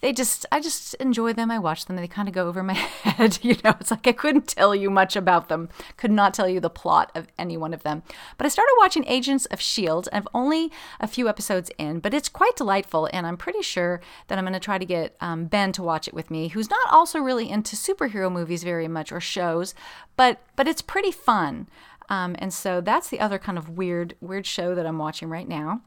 they 0.00 0.12
just 0.12 0.46
I 0.50 0.60
just 0.60 0.94
enjoy 0.94 1.32
them. 1.32 1.50
I 1.50 1.58
watch 1.58 1.86
them. 1.86 1.96
They 1.96 2.08
kind 2.08 2.28
of 2.28 2.34
go 2.34 2.48
over 2.48 2.62
my 2.62 2.72
head. 3.02 3.38
You 3.42 3.56
know, 3.64 3.74
it's 3.80 3.90
like 3.90 4.06
I 4.06 4.12
couldn't 4.12 4.48
tell 4.48 4.74
you 4.74 4.90
much 4.90 5.16
about 5.16 5.48
them. 5.48 5.68
Could 5.96 6.10
not 6.10 6.34
tell 6.34 6.48
you 6.48 6.60
the 6.60 6.70
plot 6.70 7.10
of 7.14 7.28
any 7.38 7.56
one 7.56 7.74
of 7.74 7.82
them. 7.82 8.02
But 8.38 8.46
I 8.46 8.48
started 8.48 8.74
watching 8.78 9.04
Agents 9.06 9.46
of 9.46 9.60
Shield. 9.60 10.08
I've 10.12 10.28
only 10.34 10.70
a 11.00 11.06
few 11.06 11.28
episodes 11.28 11.70
in, 11.78 12.00
but 12.00 12.14
it's 12.14 12.28
quite 12.28 12.56
delightful, 12.56 13.08
and 13.12 13.26
I'm 13.26 13.36
pretty 13.36 13.62
sure 13.62 14.00
that 14.28 14.38
I'm 14.38 14.44
going 14.44 14.54
to 14.54 14.60
try 14.60 14.78
to 14.78 14.84
get 14.84 15.16
um, 15.20 15.46
Ben 15.46 15.72
to 15.72 15.82
watch 15.82 16.08
it 16.08 16.14
with 16.14 16.30
me, 16.30 16.48
who's 16.48 16.70
not 16.70 16.90
also 16.90 17.18
really 17.18 17.50
into 17.50 17.76
superhero 17.76 18.30
movies 18.30 18.62
very 18.62 18.88
much 18.88 19.12
or 19.12 19.20
shows, 19.20 19.74
but 20.16 20.40
but 20.56 20.68
it's 20.68 20.82
pretty 20.82 21.10
fun. 21.10 21.68
Um, 22.08 22.34
and 22.38 22.52
so 22.52 22.80
that's 22.80 23.08
the 23.08 23.20
other 23.20 23.38
kind 23.38 23.56
of 23.56 23.68
weird 23.68 24.14
weird 24.20 24.46
show 24.46 24.74
that 24.74 24.86
I'm 24.86 24.98
watching 24.98 25.28
right 25.28 25.48
now. 25.48 25.82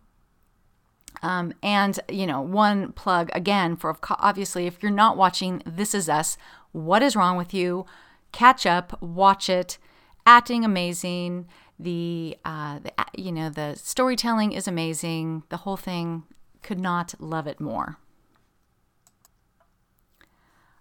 Um, 1.23 1.53
and, 1.63 1.99
you 2.09 2.27
know, 2.27 2.41
one 2.41 2.91
plug 2.91 3.29
again 3.33 3.77
for 3.77 3.97
obviously, 4.09 4.67
if 4.67 4.83
you're 4.83 4.91
not 4.91 5.15
watching 5.15 5.63
This 5.65 5.95
Is 5.95 6.09
Us, 6.09 6.37
what 6.73 7.01
is 7.01 7.15
wrong 7.15 7.37
with 7.37 7.53
you? 7.53 7.85
Catch 8.33 8.65
up, 8.65 9.01
watch 9.01 9.49
it. 9.49 9.77
Acting 10.25 10.65
amazing. 10.65 11.47
The, 11.79 12.37
uh, 12.43 12.79
the, 12.79 12.91
you 13.15 13.31
know, 13.31 13.49
the 13.49 13.75
storytelling 13.75 14.51
is 14.51 14.67
amazing. 14.67 15.43
The 15.47 15.57
whole 15.57 15.77
thing 15.77 16.23
could 16.61 16.79
not 16.79 17.15
love 17.19 17.47
it 17.47 17.59
more. 17.59 17.97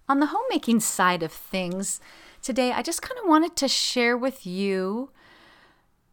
On 0.09 0.19
the 0.19 0.27
homemaking 0.27 0.81
side 0.81 1.23
of 1.23 1.33
things, 1.33 2.01
today 2.43 2.73
I 2.73 2.83
just 2.83 3.01
kind 3.01 3.19
of 3.19 3.29
wanted 3.29 3.55
to 3.57 3.69
share 3.69 4.17
with 4.17 4.45
you 4.45 5.11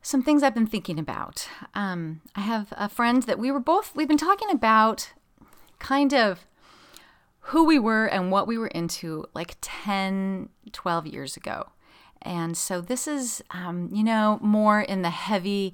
some 0.01 0.21
things 0.21 0.43
I've 0.43 0.53
been 0.53 0.67
thinking 0.67 0.99
about. 0.99 1.47
Um, 1.73 2.21
I 2.35 2.41
have 2.41 2.73
a 2.77 2.89
friend 2.89 3.23
that 3.23 3.39
we 3.39 3.51
were 3.51 3.59
both, 3.59 3.95
we've 3.95 4.07
been 4.07 4.17
talking 4.17 4.49
about 4.49 5.12
kind 5.77 6.13
of 6.13 6.45
who 7.39 7.63
we 7.65 7.79
were 7.79 8.05
and 8.05 8.31
what 8.31 8.47
we 8.47 8.57
were 8.57 8.67
into 8.67 9.25
like 9.33 9.57
10, 9.62 10.49
12 10.71 11.07
years 11.07 11.35
ago. 11.35 11.69
And 12.21 12.57
so 12.57 12.81
this 12.81 13.07
is, 13.07 13.41
um, 13.51 13.89
you 13.91 14.03
know, 14.03 14.39
more 14.41 14.81
in 14.81 15.01
the 15.01 15.09
heavy 15.09 15.73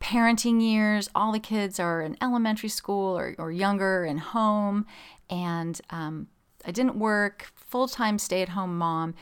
parenting 0.00 0.62
years. 0.62 1.08
All 1.14 1.32
the 1.32 1.40
kids 1.40 1.80
are 1.80 2.00
in 2.00 2.16
elementary 2.22 2.68
school 2.68 3.18
or, 3.18 3.34
or 3.38 3.50
younger 3.50 4.04
and 4.04 4.20
home. 4.20 4.86
And 5.28 5.80
um, 5.90 6.28
I 6.64 6.70
didn't 6.70 6.96
work, 6.96 7.50
full 7.54 7.88
time 7.88 8.18
stay 8.18 8.42
at 8.42 8.50
home 8.50 8.78
mom. 8.78 9.14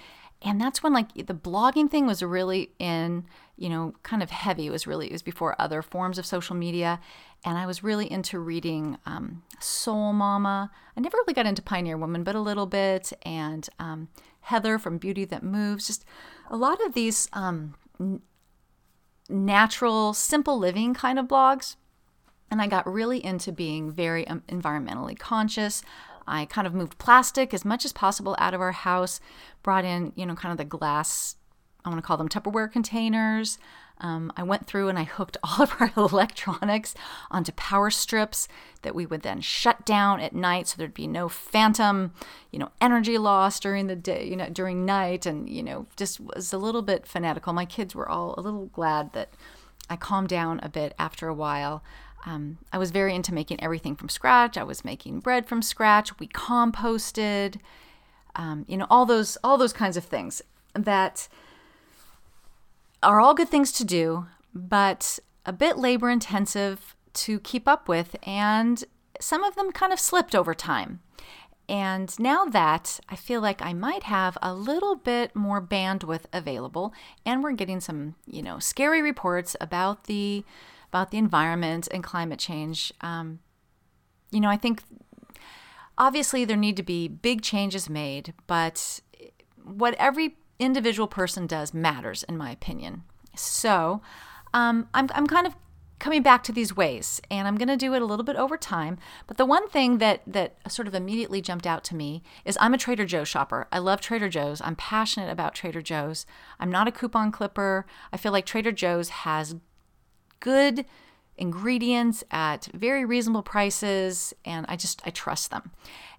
And 0.42 0.60
that's 0.60 0.82
when 0.82 0.92
like 0.92 1.14
the 1.14 1.34
blogging 1.34 1.90
thing 1.90 2.06
was 2.06 2.22
really 2.22 2.72
in, 2.78 3.24
you 3.62 3.68
know, 3.68 3.94
kind 4.02 4.24
of 4.24 4.30
heavy. 4.30 4.66
It 4.66 4.70
was 4.70 4.88
really, 4.88 5.06
it 5.06 5.12
was 5.12 5.22
before 5.22 5.54
other 5.56 5.82
forms 5.82 6.18
of 6.18 6.26
social 6.26 6.56
media. 6.56 6.98
And 7.44 7.56
I 7.56 7.64
was 7.64 7.84
really 7.84 8.10
into 8.10 8.40
reading 8.40 8.98
um, 9.06 9.44
SouleMama. 9.60 10.68
I 10.96 11.00
never 11.00 11.16
really 11.18 11.32
got 11.32 11.46
into 11.46 11.62
Pioneer 11.62 11.96
Woman, 11.96 12.24
but 12.24 12.34
a 12.34 12.40
little 12.40 12.66
bit. 12.66 13.12
And 13.22 13.68
um, 13.78 14.08
Heather 14.40 14.80
from 14.80 14.98
Beauty 14.98 15.24
That 15.26 15.44
Moves. 15.44 15.86
Just 15.86 16.04
a 16.50 16.56
lot 16.56 16.84
of 16.84 16.94
these 16.94 17.28
um, 17.34 17.76
n- 18.00 18.22
natural, 19.28 20.12
simple 20.12 20.58
living 20.58 20.92
kind 20.92 21.16
of 21.16 21.28
blogs. 21.28 21.76
And 22.50 22.60
I 22.60 22.66
got 22.66 22.92
really 22.92 23.24
into 23.24 23.52
being 23.52 23.92
very 23.92 24.26
um, 24.26 24.42
environmentally 24.48 25.16
conscious. 25.16 25.84
I 26.26 26.46
kind 26.46 26.66
of 26.66 26.74
moved 26.74 26.98
plastic 26.98 27.54
as 27.54 27.64
much 27.64 27.84
as 27.84 27.92
possible 27.92 28.34
out 28.40 28.54
of 28.54 28.60
our 28.60 28.72
house, 28.72 29.20
brought 29.62 29.84
in, 29.84 30.12
you 30.16 30.26
know, 30.26 30.34
kind 30.34 30.50
of 30.50 30.58
the 30.58 30.64
glass, 30.64 31.36
I 31.84 31.88
want 31.88 31.98
to 31.98 32.06
call 32.06 32.16
them 32.16 32.28
Tupperware 32.28 32.70
containers. 32.70 33.58
Um, 33.98 34.32
I 34.36 34.42
went 34.42 34.66
through 34.66 34.88
and 34.88 34.98
I 34.98 35.04
hooked 35.04 35.36
all 35.44 35.62
of 35.62 35.74
our 35.78 35.92
electronics 35.96 36.94
onto 37.30 37.52
power 37.52 37.90
strips 37.90 38.48
that 38.82 38.94
we 38.94 39.06
would 39.06 39.22
then 39.22 39.40
shut 39.40 39.84
down 39.84 40.20
at 40.20 40.34
night 40.34 40.68
so 40.68 40.76
there'd 40.76 40.94
be 40.94 41.06
no 41.06 41.28
phantom, 41.28 42.12
you 42.50 42.58
know, 42.58 42.70
energy 42.80 43.16
loss 43.18 43.60
during 43.60 43.86
the 43.86 43.96
day, 43.96 44.26
you 44.26 44.36
know, 44.36 44.48
during 44.48 44.84
night. 44.84 45.24
And, 45.26 45.48
you 45.48 45.62
know, 45.62 45.86
just 45.96 46.20
was 46.20 46.52
a 46.52 46.58
little 46.58 46.82
bit 46.82 47.06
fanatical. 47.06 47.52
My 47.52 47.64
kids 47.64 47.94
were 47.94 48.08
all 48.08 48.34
a 48.36 48.40
little 48.40 48.66
glad 48.66 49.12
that 49.12 49.30
I 49.88 49.96
calmed 49.96 50.28
down 50.28 50.60
a 50.62 50.68
bit 50.68 50.94
after 50.98 51.28
a 51.28 51.34
while. 51.34 51.82
Um, 52.24 52.58
I 52.72 52.78
was 52.78 52.92
very 52.92 53.14
into 53.14 53.34
making 53.34 53.62
everything 53.62 53.96
from 53.96 54.08
scratch. 54.08 54.56
I 54.56 54.62
was 54.62 54.84
making 54.84 55.20
bread 55.20 55.46
from 55.46 55.60
scratch. 55.60 56.18
We 56.18 56.28
composted, 56.28 57.58
um, 58.36 58.64
you 58.68 58.76
know, 58.76 58.86
all 58.88 59.06
those 59.06 59.36
all 59.42 59.58
those 59.58 59.72
kinds 59.72 59.96
of 59.96 60.04
things 60.04 60.40
that 60.74 61.28
are 63.02 63.20
all 63.20 63.34
good 63.34 63.48
things 63.48 63.72
to 63.72 63.84
do, 63.84 64.26
but 64.54 65.18
a 65.44 65.52
bit 65.52 65.76
labor 65.76 66.10
intensive 66.10 66.94
to 67.14 67.40
keep 67.40 67.68
up 67.68 67.88
with, 67.88 68.16
and 68.22 68.84
some 69.20 69.44
of 69.44 69.54
them 69.54 69.72
kind 69.72 69.92
of 69.92 70.00
slipped 70.00 70.34
over 70.34 70.54
time. 70.54 71.00
And 71.68 72.18
now 72.18 72.44
that 72.46 73.00
I 73.08 73.16
feel 73.16 73.40
like 73.40 73.62
I 73.62 73.72
might 73.72 74.02
have 74.04 74.36
a 74.42 74.52
little 74.52 74.96
bit 74.96 75.34
more 75.34 75.62
bandwidth 75.62 76.24
available, 76.32 76.92
and 77.24 77.42
we're 77.42 77.52
getting 77.52 77.80
some, 77.80 78.14
you 78.26 78.42
know, 78.42 78.58
scary 78.58 79.00
reports 79.00 79.56
about 79.60 80.04
the 80.04 80.44
about 80.92 81.10
the 81.10 81.18
environment 81.18 81.88
and 81.90 82.04
climate 82.04 82.38
change. 82.38 82.92
Um, 83.00 83.38
you 84.30 84.40
know, 84.40 84.50
I 84.50 84.58
think 84.58 84.82
obviously 85.96 86.44
there 86.44 86.56
need 86.56 86.76
to 86.76 86.82
be 86.82 87.08
big 87.08 87.40
changes 87.40 87.88
made, 87.88 88.34
but 88.46 89.00
what 89.64 89.94
every 89.94 90.36
individual 90.62 91.08
person 91.08 91.46
does 91.46 91.74
matters, 91.74 92.22
in 92.24 92.36
my 92.36 92.50
opinion. 92.50 93.04
So 93.36 94.02
um, 94.54 94.88
I'm, 94.94 95.08
I'm 95.14 95.26
kind 95.26 95.46
of 95.46 95.54
coming 95.98 96.22
back 96.22 96.42
to 96.42 96.50
these 96.50 96.74
ways 96.74 97.20
and 97.30 97.46
i'm 97.46 97.56
going 97.56 97.68
to 97.68 97.76
do 97.76 97.94
it 97.94 98.02
a 98.02 98.04
little 98.04 98.24
bit 98.24 98.34
over 98.34 98.56
time 98.56 98.98
but 99.28 99.36
the 99.36 99.46
one 99.46 99.68
thing 99.68 99.98
that 99.98 100.20
that 100.26 100.56
sort 100.66 100.88
of 100.88 100.96
immediately 100.96 101.40
jumped 101.40 101.64
out 101.64 101.84
to 101.84 101.94
me 101.94 102.24
is 102.44 102.58
i'm 102.60 102.74
a 102.74 102.76
trader 102.76 103.06
joe's 103.06 103.28
shopper 103.28 103.68
i 103.70 103.78
love 103.78 104.00
trader 104.00 104.28
joe's 104.28 104.60
i'm 104.62 104.74
passionate 104.74 105.30
about 105.30 105.54
trader 105.54 105.80
joe's 105.80 106.26
i'm 106.58 106.72
not 106.72 106.88
a 106.88 106.90
coupon 106.90 107.30
clipper 107.30 107.86
i 108.12 108.16
feel 108.16 108.32
like 108.32 108.44
trader 108.44 108.72
joe's 108.72 109.10
has 109.10 109.54
good 110.40 110.84
ingredients 111.38 112.22
at 112.30 112.68
very 112.74 113.04
reasonable 113.04 113.42
prices 113.42 114.34
and 114.44 114.66
I 114.68 114.76
just 114.76 115.02
I 115.04 115.10
trust 115.10 115.50
them. 115.50 115.72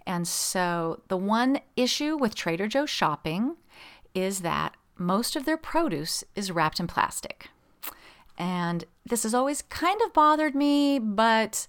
And 0.06 0.28
so 0.28 1.02
the 1.08 1.18
one 1.18 1.60
issue 1.76 2.18
with 2.18 2.36
Trader 2.36 2.68
Joe's 2.68 2.90
shopping 2.90 3.56
is 4.14 4.42
that 4.42 4.76
most 4.98 5.36
of 5.36 5.46
their 5.46 5.58
produce 5.58 6.24
is 6.36 6.52
wrapped 6.52 6.80
in 6.80 6.88
plastic. 6.88 7.50
And 8.38 8.86
this 9.06 9.24
has 9.24 9.34
always 9.34 9.62
kind 9.64 10.02
of 10.02 10.14
bothered 10.14 10.56
me, 10.56 11.00
but 11.00 11.68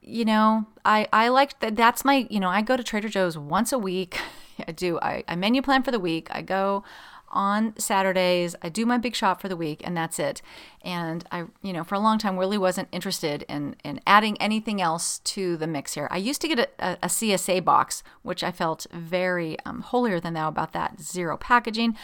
you 0.00 0.24
know, 0.24 0.66
I 0.84 1.06
I 1.12 1.28
like 1.28 1.60
that 1.60 1.76
that's 1.76 2.04
my, 2.04 2.26
you 2.28 2.40
know, 2.40 2.48
I 2.48 2.62
go 2.62 2.76
to 2.76 2.82
Trader 2.82 3.08
Joe's 3.08 3.38
once 3.38 3.72
a 3.72 3.78
week. 3.78 4.18
I 4.66 4.72
do. 4.72 4.98
I, 5.00 5.24
I 5.26 5.36
menu 5.36 5.62
plan 5.62 5.82
for 5.82 5.90
the 5.90 6.00
week. 6.00 6.28
I 6.30 6.42
go 6.42 6.84
on 7.32 7.74
Saturdays. 7.78 8.54
I 8.62 8.68
do 8.68 8.86
my 8.86 8.98
big 8.98 9.14
shop 9.14 9.40
for 9.40 9.48
the 9.48 9.56
week, 9.56 9.80
and 9.84 9.96
that's 9.96 10.18
it. 10.18 10.42
And 10.82 11.24
I, 11.30 11.44
you 11.62 11.72
know, 11.72 11.84
for 11.84 11.94
a 11.94 12.00
long 12.00 12.18
time, 12.18 12.38
really 12.38 12.58
wasn't 12.58 12.88
interested 12.92 13.44
in 13.48 13.76
in 13.84 14.00
adding 14.06 14.40
anything 14.40 14.80
else 14.80 15.18
to 15.20 15.56
the 15.56 15.66
mix 15.66 15.94
here. 15.94 16.08
I 16.10 16.18
used 16.18 16.40
to 16.42 16.48
get 16.48 16.58
a, 16.78 16.98
a 17.02 17.08
CSA 17.08 17.64
box, 17.64 18.02
which 18.22 18.44
I 18.44 18.52
felt 18.52 18.86
very 18.92 19.56
um, 19.64 19.80
holier 19.80 20.20
than 20.20 20.34
thou 20.34 20.48
about 20.48 20.72
that 20.72 21.00
zero 21.00 21.36
packaging. 21.36 21.96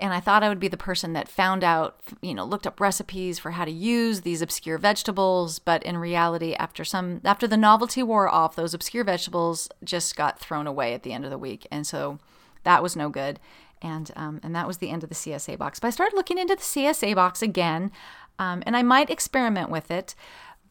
And 0.00 0.14
I 0.14 0.20
thought 0.20 0.42
I 0.42 0.48
would 0.48 0.60
be 0.60 0.68
the 0.68 0.78
person 0.78 1.12
that 1.12 1.28
found 1.28 1.62
out, 1.62 2.00
you 2.22 2.32
know, 2.32 2.44
looked 2.44 2.66
up 2.66 2.80
recipes 2.80 3.38
for 3.38 3.50
how 3.50 3.66
to 3.66 3.70
use 3.70 4.22
these 4.22 4.40
obscure 4.40 4.78
vegetables. 4.78 5.58
But 5.58 5.82
in 5.82 5.98
reality, 5.98 6.54
after 6.54 6.84
some, 6.86 7.20
after 7.22 7.46
the 7.46 7.58
novelty 7.58 8.02
wore 8.02 8.26
off, 8.26 8.56
those 8.56 8.72
obscure 8.72 9.04
vegetables 9.04 9.68
just 9.84 10.16
got 10.16 10.40
thrown 10.40 10.66
away 10.66 10.94
at 10.94 11.02
the 11.02 11.12
end 11.12 11.26
of 11.26 11.30
the 11.30 11.36
week. 11.36 11.66
And 11.70 11.86
so 11.86 12.18
that 12.64 12.82
was 12.82 12.96
no 12.96 13.10
good 13.10 13.38
and 13.82 14.10
um, 14.16 14.40
and 14.42 14.54
that 14.54 14.66
was 14.66 14.78
the 14.78 14.90
end 14.90 15.02
of 15.02 15.08
the 15.08 15.14
CSA 15.14 15.58
box. 15.58 15.80
But 15.80 15.88
I 15.88 15.90
started 15.90 16.16
looking 16.16 16.38
into 16.38 16.54
the 16.54 16.62
CSA 16.62 17.14
box 17.14 17.42
again, 17.42 17.90
um, 18.38 18.62
and 18.66 18.76
I 18.76 18.82
might 18.82 19.10
experiment 19.10 19.70
with 19.70 19.90
it. 19.90 20.14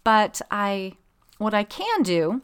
But 0.04 0.42
I, 0.50 0.94
what 1.38 1.54
I 1.54 1.64
can 1.64 2.04
do, 2.04 2.42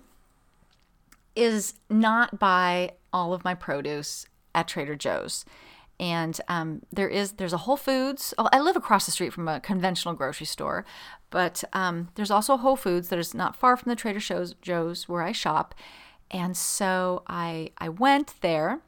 is 1.36 1.75
not 1.89 2.39
buy 2.39 2.91
all 3.12 3.34
of 3.34 3.43
my 3.43 3.54
produce 3.54 4.25
at 4.54 4.67
Trader 4.67 4.95
Joe's. 4.95 5.45
And 5.99 6.39
um, 6.49 6.82
there 6.91 7.08
is 7.08 7.34
there's 7.34 7.54
a 7.54 7.60
Whole 7.60 7.78
Foods. 7.78 8.34
Oh, 8.38 8.49
I 8.51 8.60
live 8.60 8.75
across 8.75 9.06
the 9.06 9.12
street 9.12 9.32
from 9.32 9.47
a 9.47 9.62
conventional 9.62 10.13
grocery 10.13 10.45
store, 10.45 10.86
but 11.30 11.63
um, 11.71 12.10
there's 12.15 12.32
also 12.32 12.58
Whole 12.58 12.75
Foods 12.75 13.10
that 13.10 13.19
is 13.19 13.34
not 13.34 13.56
far 13.56 13.78
from 13.78 13.89
the 13.89 13.95
Trader 13.95 14.19
Joe's 14.62 15.08
where 15.08 15.21
I 15.21 15.32
shop. 15.32 15.73
And 16.32 16.58
so 16.58 17.23
I 17.28 17.71
I 17.78 17.88
went 17.89 18.34
there 18.41 18.82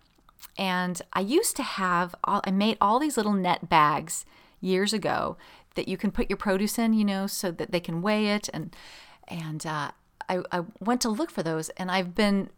and 0.58 1.02
I 1.13 1.20
used 1.22 1.56
to 1.58 1.63
have, 1.63 2.15
all, 2.24 2.41
I 2.43 2.52
made 2.52 2.78
all 2.82 3.00
these 3.00 3.17
little 3.17 3.34
net 3.34 3.70
bags 3.70 4.26
years 4.60 4.93
ago 4.93 5.38
that 5.76 5.88
you 5.88 5.98
can 5.98 6.12
put 6.12 6.30
your 6.30 6.38
produce 6.38 6.80
in, 6.80 6.93
you 6.93 7.06
know, 7.06 7.28
so 7.28 7.52
that 7.52 7.71
they 7.71 7.79
can 7.79 8.02
weigh 8.02 8.27
it. 8.27 8.50
And, 8.54 8.75
and 9.27 9.65
uh, 9.65 9.92
I, 10.27 10.42
I 10.52 10.63
went 10.79 11.02
to 11.02 11.10
look 11.10 11.29
for 11.29 11.44
those 11.44 11.69
and 11.69 11.92
I've 11.92 12.15
been 12.15 12.50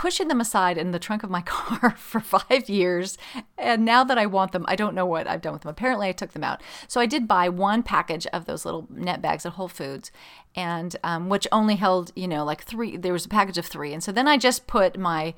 pushing 0.00 0.28
them 0.28 0.40
aside 0.40 0.78
in 0.78 0.92
the 0.92 0.98
trunk 0.98 1.22
of 1.22 1.28
my 1.28 1.40
car 1.46 1.90
for 1.90 2.20
five 2.20 2.68
years. 2.68 3.18
And 3.58 3.84
now 3.84 4.02
that 4.04 4.16
I 4.16 4.24
want 4.24 4.52
them, 4.52 4.64
I 4.66 4.76
don't 4.76 4.94
know 4.94 5.04
what 5.04 5.26
I've 5.26 5.42
done 5.42 5.52
with 5.52 5.62
them. 5.62 5.70
Apparently, 5.70 6.08
I 6.08 6.12
took 6.12 6.32
them 6.32 6.44
out. 6.44 6.62
So 6.88 7.00
I 7.00 7.06
did 7.06 7.28
buy 7.28 7.48
one 7.48 7.82
package 7.82 8.26
of 8.28 8.46
those 8.46 8.64
little 8.64 8.86
net 8.90 9.20
bags 9.20 9.44
at 9.44 9.52
Whole 9.52 9.68
Foods, 9.68 10.10
and 10.54 10.96
um, 11.04 11.28
which 11.28 11.46
only 11.52 11.76
held, 11.76 12.12
you 12.16 12.26
know, 12.26 12.44
like 12.44 12.62
three. 12.62 12.96
There 12.96 13.12
was 13.12 13.26
a 13.26 13.28
package 13.28 13.58
of 13.58 13.66
three, 13.66 13.92
and 13.92 14.02
so 14.02 14.10
then 14.10 14.26
I 14.26 14.38
just 14.38 14.66
put 14.66 14.98
my 14.98 15.34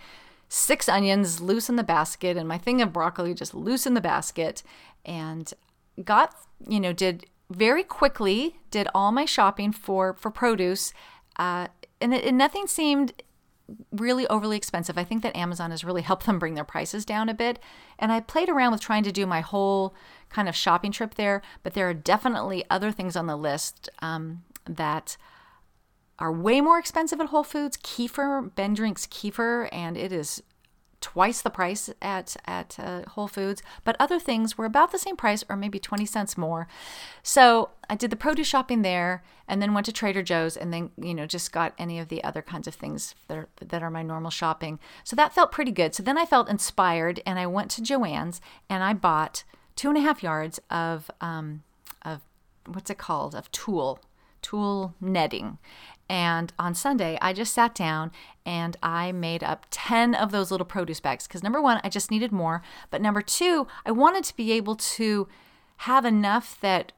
six 0.52 0.86
onions 0.86 1.40
loose 1.40 1.70
in 1.70 1.76
the 1.76 1.82
basket 1.82 2.36
and 2.36 2.46
my 2.46 2.58
thing 2.58 2.82
of 2.82 2.92
broccoli 2.92 3.32
just 3.32 3.54
loose 3.54 3.86
in 3.86 3.94
the 3.94 4.02
basket 4.02 4.62
and 5.02 5.54
got, 6.04 6.34
you 6.68 6.78
know, 6.78 6.92
did 6.92 7.24
very 7.48 7.82
quickly 7.82 8.56
did 8.70 8.86
all 8.94 9.12
my 9.12 9.24
shopping 9.24 9.72
for 9.72 10.12
for 10.14 10.30
produce 10.30 10.92
uh, 11.36 11.68
and, 12.02 12.12
it, 12.12 12.24
and 12.24 12.36
nothing 12.36 12.66
seemed 12.66 13.14
really 13.90 14.26
overly 14.26 14.58
expensive. 14.58 14.98
I 14.98 15.04
think 15.04 15.22
that 15.22 15.34
Amazon 15.34 15.70
has 15.70 15.84
really 15.84 16.02
helped 16.02 16.26
them 16.26 16.38
bring 16.38 16.52
their 16.52 16.64
prices 16.64 17.06
down 17.06 17.30
a 17.30 17.34
bit. 17.34 17.58
And 17.98 18.12
I 18.12 18.20
played 18.20 18.50
around 18.50 18.72
with 18.72 18.82
trying 18.82 19.04
to 19.04 19.12
do 19.12 19.24
my 19.24 19.40
whole 19.40 19.94
kind 20.28 20.50
of 20.50 20.54
shopping 20.54 20.92
trip 20.92 21.14
there, 21.14 21.40
but 21.62 21.72
there 21.72 21.88
are 21.88 21.94
definitely 21.94 22.64
other 22.68 22.92
things 22.92 23.16
on 23.16 23.26
the 23.26 23.36
list 23.36 23.88
um, 24.02 24.42
that 24.66 25.16
are 26.22 26.32
way 26.32 26.60
more 26.60 26.78
expensive 26.78 27.20
at 27.20 27.26
Whole 27.26 27.42
Foods. 27.42 27.76
Kefir, 27.76 28.54
Ben 28.54 28.74
drinks 28.74 29.08
kefir, 29.08 29.68
and 29.72 29.96
it 29.96 30.12
is 30.12 30.40
twice 31.00 31.42
the 31.42 31.50
price 31.50 31.90
at 32.00 32.36
at 32.44 32.78
uh, 32.78 33.02
Whole 33.08 33.26
Foods, 33.26 33.60
but 33.82 33.96
other 33.98 34.20
things 34.20 34.56
were 34.56 34.64
about 34.64 34.92
the 34.92 35.00
same 35.00 35.16
price 35.16 35.42
or 35.48 35.56
maybe 35.56 35.80
20 35.80 36.06
cents 36.06 36.38
more. 36.38 36.68
So, 37.24 37.70
I 37.90 37.96
did 37.96 38.10
the 38.10 38.16
produce 38.16 38.46
shopping 38.46 38.82
there 38.82 39.24
and 39.48 39.60
then 39.60 39.74
went 39.74 39.84
to 39.86 39.92
Trader 39.92 40.22
Joe's 40.22 40.56
and 40.56 40.72
then, 40.72 40.92
you 40.96 41.12
know, 41.12 41.26
just 41.26 41.50
got 41.50 41.74
any 41.76 41.98
of 41.98 42.06
the 42.06 42.22
other 42.22 42.40
kinds 42.40 42.68
of 42.68 42.74
things 42.76 43.16
that 43.26 43.36
are, 43.36 43.48
that 43.60 43.82
are 43.82 43.90
my 43.90 44.04
normal 44.04 44.30
shopping. 44.30 44.78
So 45.02 45.16
that 45.16 45.34
felt 45.34 45.50
pretty 45.50 45.72
good. 45.72 45.92
So 45.92 46.04
then 46.04 46.16
I 46.16 46.24
felt 46.24 46.48
inspired 46.48 47.20
and 47.26 47.36
I 47.36 47.48
went 47.48 47.72
to 47.72 47.82
Joann's 47.82 48.40
and 48.70 48.84
I 48.84 48.92
bought 48.92 49.42
two 49.74 49.88
and 49.88 49.98
a 49.98 50.02
half 50.02 50.22
yards 50.22 50.60
of, 50.70 51.10
um, 51.20 51.64
of 52.02 52.20
what's 52.66 52.90
it 52.90 52.98
called? 52.98 53.34
Of 53.34 53.50
tulle, 53.50 53.98
tulle 54.40 54.94
netting. 55.00 55.58
And 56.08 56.52
on 56.58 56.74
Sunday, 56.74 57.18
I 57.22 57.32
just 57.32 57.54
sat 57.54 57.74
down 57.74 58.10
and 58.44 58.76
I 58.82 59.12
made 59.12 59.42
up 59.42 59.66
10 59.70 60.14
of 60.14 60.30
those 60.30 60.50
little 60.50 60.66
produce 60.66 61.00
bags 61.00 61.26
because 61.26 61.42
number 61.42 61.62
one, 61.62 61.80
I 61.82 61.88
just 61.88 62.10
needed 62.10 62.32
more. 62.32 62.62
But 62.90 63.00
number 63.00 63.22
two, 63.22 63.66
I 63.86 63.92
wanted 63.92 64.24
to 64.24 64.36
be 64.36 64.52
able 64.52 64.76
to 64.76 65.28
have 65.78 66.04
enough 66.04 66.60
that, 66.60 66.92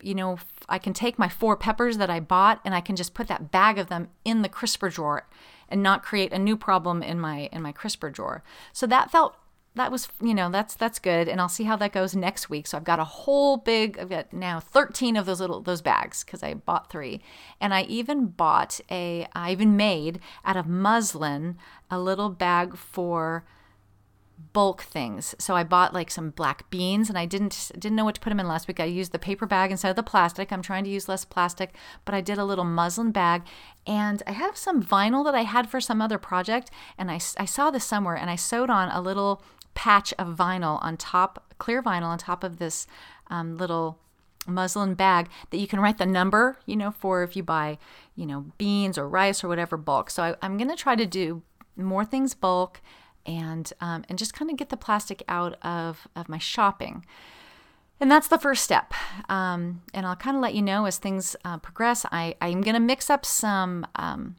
you 0.00 0.14
know, 0.14 0.38
I 0.68 0.78
can 0.78 0.92
take 0.92 1.18
my 1.18 1.28
four 1.28 1.56
peppers 1.56 1.98
that 1.98 2.10
I 2.10 2.20
bought 2.20 2.60
and 2.64 2.74
I 2.74 2.80
can 2.80 2.96
just 2.96 3.14
put 3.14 3.28
that 3.28 3.50
bag 3.50 3.78
of 3.78 3.88
them 3.88 4.08
in 4.24 4.42
the 4.42 4.48
crisper 4.48 4.88
drawer 4.88 5.26
and 5.68 5.82
not 5.82 6.02
create 6.02 6.32
a 6.32 6.38
new 6.38 6.56
problem 6.56 7.02
in 7.02 7.18
my 7.18 7.48
in 7.52 7.62
my 7.62 7.72
crisper 7.72 8.10
drawer. 8.10 8.42
So 8.72 8.86
that 8.86 9.10
felt 9.10 9.36
that 9.76 9.90
was 9.90 10.08
you 10.20 10.34
know 10.34 10.50
that's 10.50 10.74
that's 10.74 10.98
good. 10.98 11.28
And 11.28 11.40
i'll 11.40 11.48
see 11.48 11.64
how 11.64 11.76
that 11.76 11.92
goes 11.92 12.14
next 12.14 12.48
week. 12.48 12.66
So 12.66 12.76
i've 12.76 12.84
got 12.84 13.00
a 13.00 13.04
whole 13.04 13.56
big 13.56 13.98
i've 13.98 14.08
got 14.08 14.32
now 14.32 14.60
13 14.60 15.16
of 15.16 15.26
those 15.26 15.40
little 15.40 15.60
those 15.60 15.82
bags 15.82 16.24
because 16.24 16.42
i 16.42 16.54
bought 16.54 16.90
three. 16.90 17.20
And 17.60 17.74
i 17.74 17.82
even 17.82 18.26
bought 18.26 18.80
a 18.90 19.26
i 19.34 19.52
even 19.52 19.76
made 19.76 20.20
out 20.44 20.56
of 20.56 20.66
muslin 20.66 21.56
a 21.90 21.98
little 21.98 22.30
bag 22.30 22.76
for 22.76 23.44
bulk 24.52 24.82
things. 24.82 25.34
So 25.38 25.56
i 25.56 25.64
bought 25.64 25.94
like 25.94 26.10
some 26.10 26.30
black 26.30 26.70
beans 26.70 27.08
and 27.08 27.18
i 27.18 27.24
didn't 27.24 27.72
didn't 27.74 27.96
know 27.96 28.04
what 28.04 28.14
to 28.14 28.20
put 28.20 28.30
them 28.30 28.40
in 28.40 28.46
last 28.46 28.68
week. 28.68 28.78
I 28.78 28.84
used 28.84 29.10
the 29.10 29.18
paper 29.18 29.46
bag 29.46 29.72
instead 29.72 29.90
of 29.90 29.96
the 29.96 30.02
plastic. 30.02 30.52
I'm 30.52 30.62
trying 30.62 30.84
to 30.84 30.90
use 30.90 31.08
less 31.08 31.24
plastic 31.24 31.74
but 32.04 32.14
i 32.14 32.20
did 32.20 32.38
a 32.38 32.44
little 32.44 32.64
muslin 32.64 33.10
bag. 33.10 33.42
And 33.86 34.22
i 34.26 34.32
have 34.32 34.56
some 34.56 34.84
vinyl 34.84 35.24
that 35.24 35.34
i 35.34 35.42
had 35.42 35.68
for 35.68 35.80
some 35.80 36.00
other 36.00 36.18
project 36.18 36.70
and 36.96 37.10
i, 37.10 37.14
I 37.36 37.44
saw 37.44 37.72
this 37.72 37.84
somewhere 37.84 38.16
and 38.16 38.30
i 38.30 38.36
sewed 38.36 38.70
on 38.70 38.88
a 38.90 39.00
little 39.00 39.42
patch 39.74 40.12
of 40.18 40.36
vinyl 40.36 40.82
on 40.82 40.96
top, 40.96 41.54
clear 41.58 41.82
vinyl 41.82 42.04
on 42.04 42.18
top 42.18 42.44
of 42.44 42.58
this 42.58 42.86
um, 43.28 43.56
little 43.56 43.98
muslin 44.46 44.94
bag 44.94 45.28
that 45.50 45.58
you 45.58 45.66
can 45.66 45.80
write 45.80 45.98
the 45.98 46.06
number, 46.06 46.58
you 46.66 46.76
know, 46.76 46.90
for 46.90 47.22
if 47.22 47.36
you 47.36 47.42
buy, 47.42 47.78
you 48.14 48.26
know, 48.26 48.46
beans 48.58 48.98
or 48.98 49.08
rice 49.08 49.42
or 49.42 49.48
whatever 49.48 49.76
bulk. 49.76 50.10
So 50.10 50.36
I, 50.40 50.46
am 50.46 50.56
going 50.56 50.70
to 50.70 50.76
try 50.76 50.96
to 50.96 51.06
do 51.06 51.42
more 51.76 52.04
things 52.04 52.34
bulk 52.34 52.80
and 53.26 53.72
um, 53.80 54.04
and 54.08 54.18
just 54.18 54.34
kind 54.34 54.50
of 54.50 54.56
get 54.56 54.68
the 54.68 54.76
plastic 54.76 55.22
out 55.28 55.56
of 55.62 56.06
of 56.14 56.28
my 56.28 56.38
shopping. 56.38 57.04
And 58.00 58.10
that's 58.10 58.28
the 58.28 58.38
first 58.38 58.64
step. 58.64 58.92
Um, 59.28 59.82
and 59.94 60.04
I'll 60.04 60.16
kind 60.16 60.36
of 60.36 60.42
let 60.42 60.54
you 60.54 60.62
know 60.62 60.84
as 60.84 60.98
things 60.98 61.36
uh, 61.44 61.58
progress. 61.58 62.04
I, 62.10 62.34
I'm 62.40 62.60
going 62.60 62.74
to 62.74 62.80
mix 62.80 63.08
up 63.08 63.24
some 63.24 63.86
um, 63.94 64.34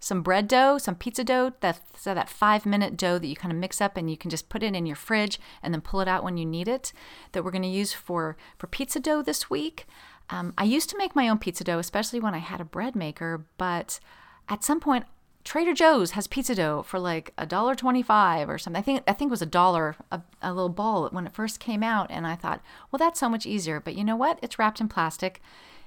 some 0.00 0.22
bread 0.22 0.48
dough, 0.48 0.78
some 0.78 0.96
pizza 0.96 1.22
dough, 1.22 1.52
that, 1.60 1.80
so 1.96 2.14
that 2.14 2.28
five 2.28 2.66
minute 2.66 2.96
dough 2.96 3.18
that 3.18 3.26
you 3.28 3.36
kind 3.36 3.52
of 3.52 3.58
mix 3.58 3.80
up 3.80 3.96
and 3.96 4.10
you 4.10 4.16
can 4.16 4.30
just 4.30 4.48
put 4.48 4.62
it 4.62 4.74
in 4.74 4.86
your 4.86 4.96
fridge 4.96 5.38
and 5.62 5.72
then 5.72 5.82
pull 5.82 6.00
it 6.00 6.08
out 6.08 6.24
when 6.24 6.38
you 6.38 6.46
need 6.46 6.66
it, 6.66 6.92
that 7.32 7.44
we're 7.44 7.50
going 7.52 7.62
to 7.62 7.68
use 7.68 7.92
for, 7.92 8.36
for 8.58 8.66
pizza 8.66 8.98
dough 8.98 9.22
this 9.22 9.48
week. 9.48 9.86
Um, 10.30 10.54
I 10.56 10.64
used 10.64 10.90
to 10.90 10.98
make 10.98 11.14
my 11.14 11.28
own 11.28 11.38
pizza 11.38 11.64
dough, 11.64 11.78
especially 11.78 12.18
when 12.18 12.34
I 12.34 12.38
had 12.38 12.60
a 12.60 12.64
bread 12.64 12.96
maker, 12.96 13.44
but 13.58 14.00
at 14.48 14.64
some 14.64 14.80
point, 14.80 15.04
Trader 15.42 15.72
Joe's 15.72 16.10
has 16.12 16.26
pizza 16.26 16.54
dough 16.54 16.82
for 16.82 16.98
like 16.98 17.32
a 17.38 17.46
dollar 17.46 17.74
twenty-five 17.74 18.50
or 18.50 18.58
something. 18.58 18.78
I 18.78 18.82
think 18.82 19.02
I 19.08 19.14
think 19.14 19.30
it 19.30 19.32
was 19.32 19.40
a 19.40 19.46
dollar 19.46 19.96
a, 20.12 20.20
a 20.42 20.52
little 20.52 20.68
ball 20.68 21.08
when 21.08 21.26
it 21.26 21.32
first 21.32 21.58
came 21.58 21.82
out, 21.82 22.10
and 22.10 22.26
I 22.26 22.36
thought, 22.36 22.60
well, 22.90 22.98
that's 22.98 23.18
so 23.18 23.28
much 23.28 23.46
easier. 23.46 23.80
But 23.80 23.94
you 23.94 24.04
know 24.04 24.16
what? 24.16 24.38
It's 24.42 24.58
wrapped 24.58 24.82
in 24.82 24.88
plastic, 24.88 25.40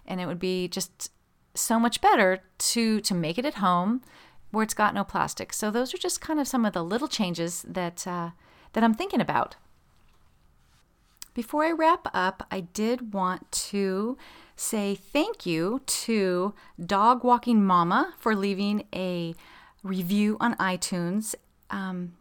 and 0.07 0.19
it 0.19 0.25
would 0.25 0.39
be 0.39 0.67
just 0.67 1.11
so 1.55 1.79
much 1.79 2.01
better 2.01 2.39
to 2.57 3.01
to 3.01 3.13
make 3.13 3.37
it 3.37 3.45
at 3.45 3.55
home 3.55 4.01
where 4.51 4.63
it's 4.63 4.73
got 4.73 4.93
no 4.93 5.03
plastic. 5.03 5.51
So 5.51 5.71
those 5.71 5.93
are 5.93 5.97
just 5.97 6.21
kind 6.21 6.39
of 6.39 6.47
some 6.47 6.65
of 6.65 6.73
the 6.73 6.83
little 6.83 7.07
changes 7.07 7.65
that 7.67 8.05
uh, 8.07 8.31
that 8.73 8.83
I'm 8.83 8.93
thinking 8.93 9.21
about. 9.21 9.55
Before 11.33 11.63
I 11.63 11.71
wrap 11.71 12.07
up, 12.13 12.45
I 12.51 12.59
did 12.59 13.13
want 13.13 13.51
to 13.51 14.17
say 14.55 14.93
thank 14.93 15.47
you 15.47 15.81
to 15.85 16.53
Dog 16.83 17.23
Walking 17.23 17.65
Mama 17.65 18.13
for 18.19 18.35
leaving 18.35 18.83
a 18.93 19.33
review 19.81 20.37
on 20.39 20.55
iTunes. 20.57 21.33
Um, 21.71 22.13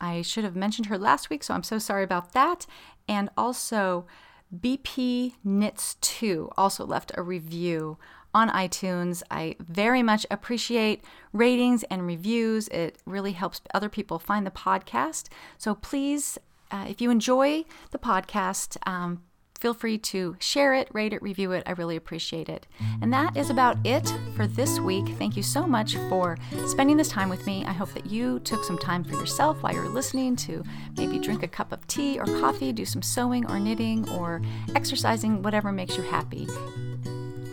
I 0.00 0.22
should 0.22 0.42
have 0.42 0.56
mentioned 0.56 0.86
her 0.86 0.98
last 0.98 1.30
week, 1.30 1.44
so 1.44 1.54
I'm 1.54 1.62
so 1.62 1.78
sorry 1.78 2.02
about 2.02 2.32
that. 2.32 2.66
And 3.08 3.30
also, 3.36 4.06
BP 4.54 5.34
Knits 5.44 5.94
2 6.00 6.50
also 6.56 6.84
left 6.84 7.12
a 7.14 7.22
review 7.22 7.98
on 8.36 8.50
iTunes. 8.50 9.22
I 9.30 9.56
very 9.58 10.02
much 10.02 10.26
appreciate 10.30 11.02
ratings 11.32 11.84
and 11.84 12.06
reviews. 12.06 12.68
It 12.68 12.98
really 13.06 13.32
helps 13.32 13.62
other 13.72 13.88
people 13.88 14.18
find 14.18 14.46
the 14.46 14.50
podcast. 14.50 15.28
So 15.56 15.74
please, 15.74 16.36
uh, 16.70 16.84
if 16.86 17.00
you 17.00 17.10
enjoy 17.10 17.64
the 17.92 17.98
podcast, 17.98 18.76
um, 18.86 19.22
feel 19.58 19.72
free 19.72 19.96
to 19.96 20.36
share 20.38 20.74
it, 20.74 20.90
rate 20.92 21.14
it, 21.14 21.22
review 21.22 21.52
it. 21.52 21.62
I 21.66 21.72
really 21.72 21.96
appreciate 21.96 22.50
it. 22.50 22.66
And 23.00 23.10
that 23.14 23.34
is 23.38 23.48
about 23.48 23.78
it 23.86 24.06
for 24.36 24.46
this 24.46 24.78
week. 24.80 25.08
Thank 25.16 25.34
you 25.34 25.42
so 25.42 25.66
much 25.66 25.96
for 26.10 26.36
spending 26.66 26.98
this 26.98 27.08
time 27.08 27.30
with 27.30 27.46
me. 27.46 27.64
I 27.64 27.72
hope 27.72 27.94
that 27.94 28.04
you 28.04 28.38
took 28.40 28.64
some 28.64 28.76
time 28.76 29.02
for 29.02 29.14
yourself 29.14 29.62
while 29.62 29.72
you're 29.72 29.88
listening 29.88 30.36
to 30.36 30.62
maybe 30.98 31.18
drink 31.18 31.42
a 31.42 31.48
cup 31.48 31.72
of 31.72 31.86
tea 31.86 32.18
or 32.18 32.26
coffee, 32.26 32.70
do 32.70 32.84
some 32.84 33.00
sewing 33.00 33.50
or 33.50 33.58
knitting 33.58 34.06
or 34.10 34.42
exercising, 34.74 35.40
whatever 35.40 35.72
makes 35.72 35.96
you 35.96 36.02
happy. 36.02 36.46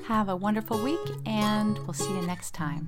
Have 0.08 0.28
a 0.28 0.36
wonderful 0.36 0.84
week, 0.84 0.99
and 1.26 1.80
we'll 1.80 1.93
see 1.93 2.14
you 2.14 2.22
next 2.24 2.51
time. 2.51 2.86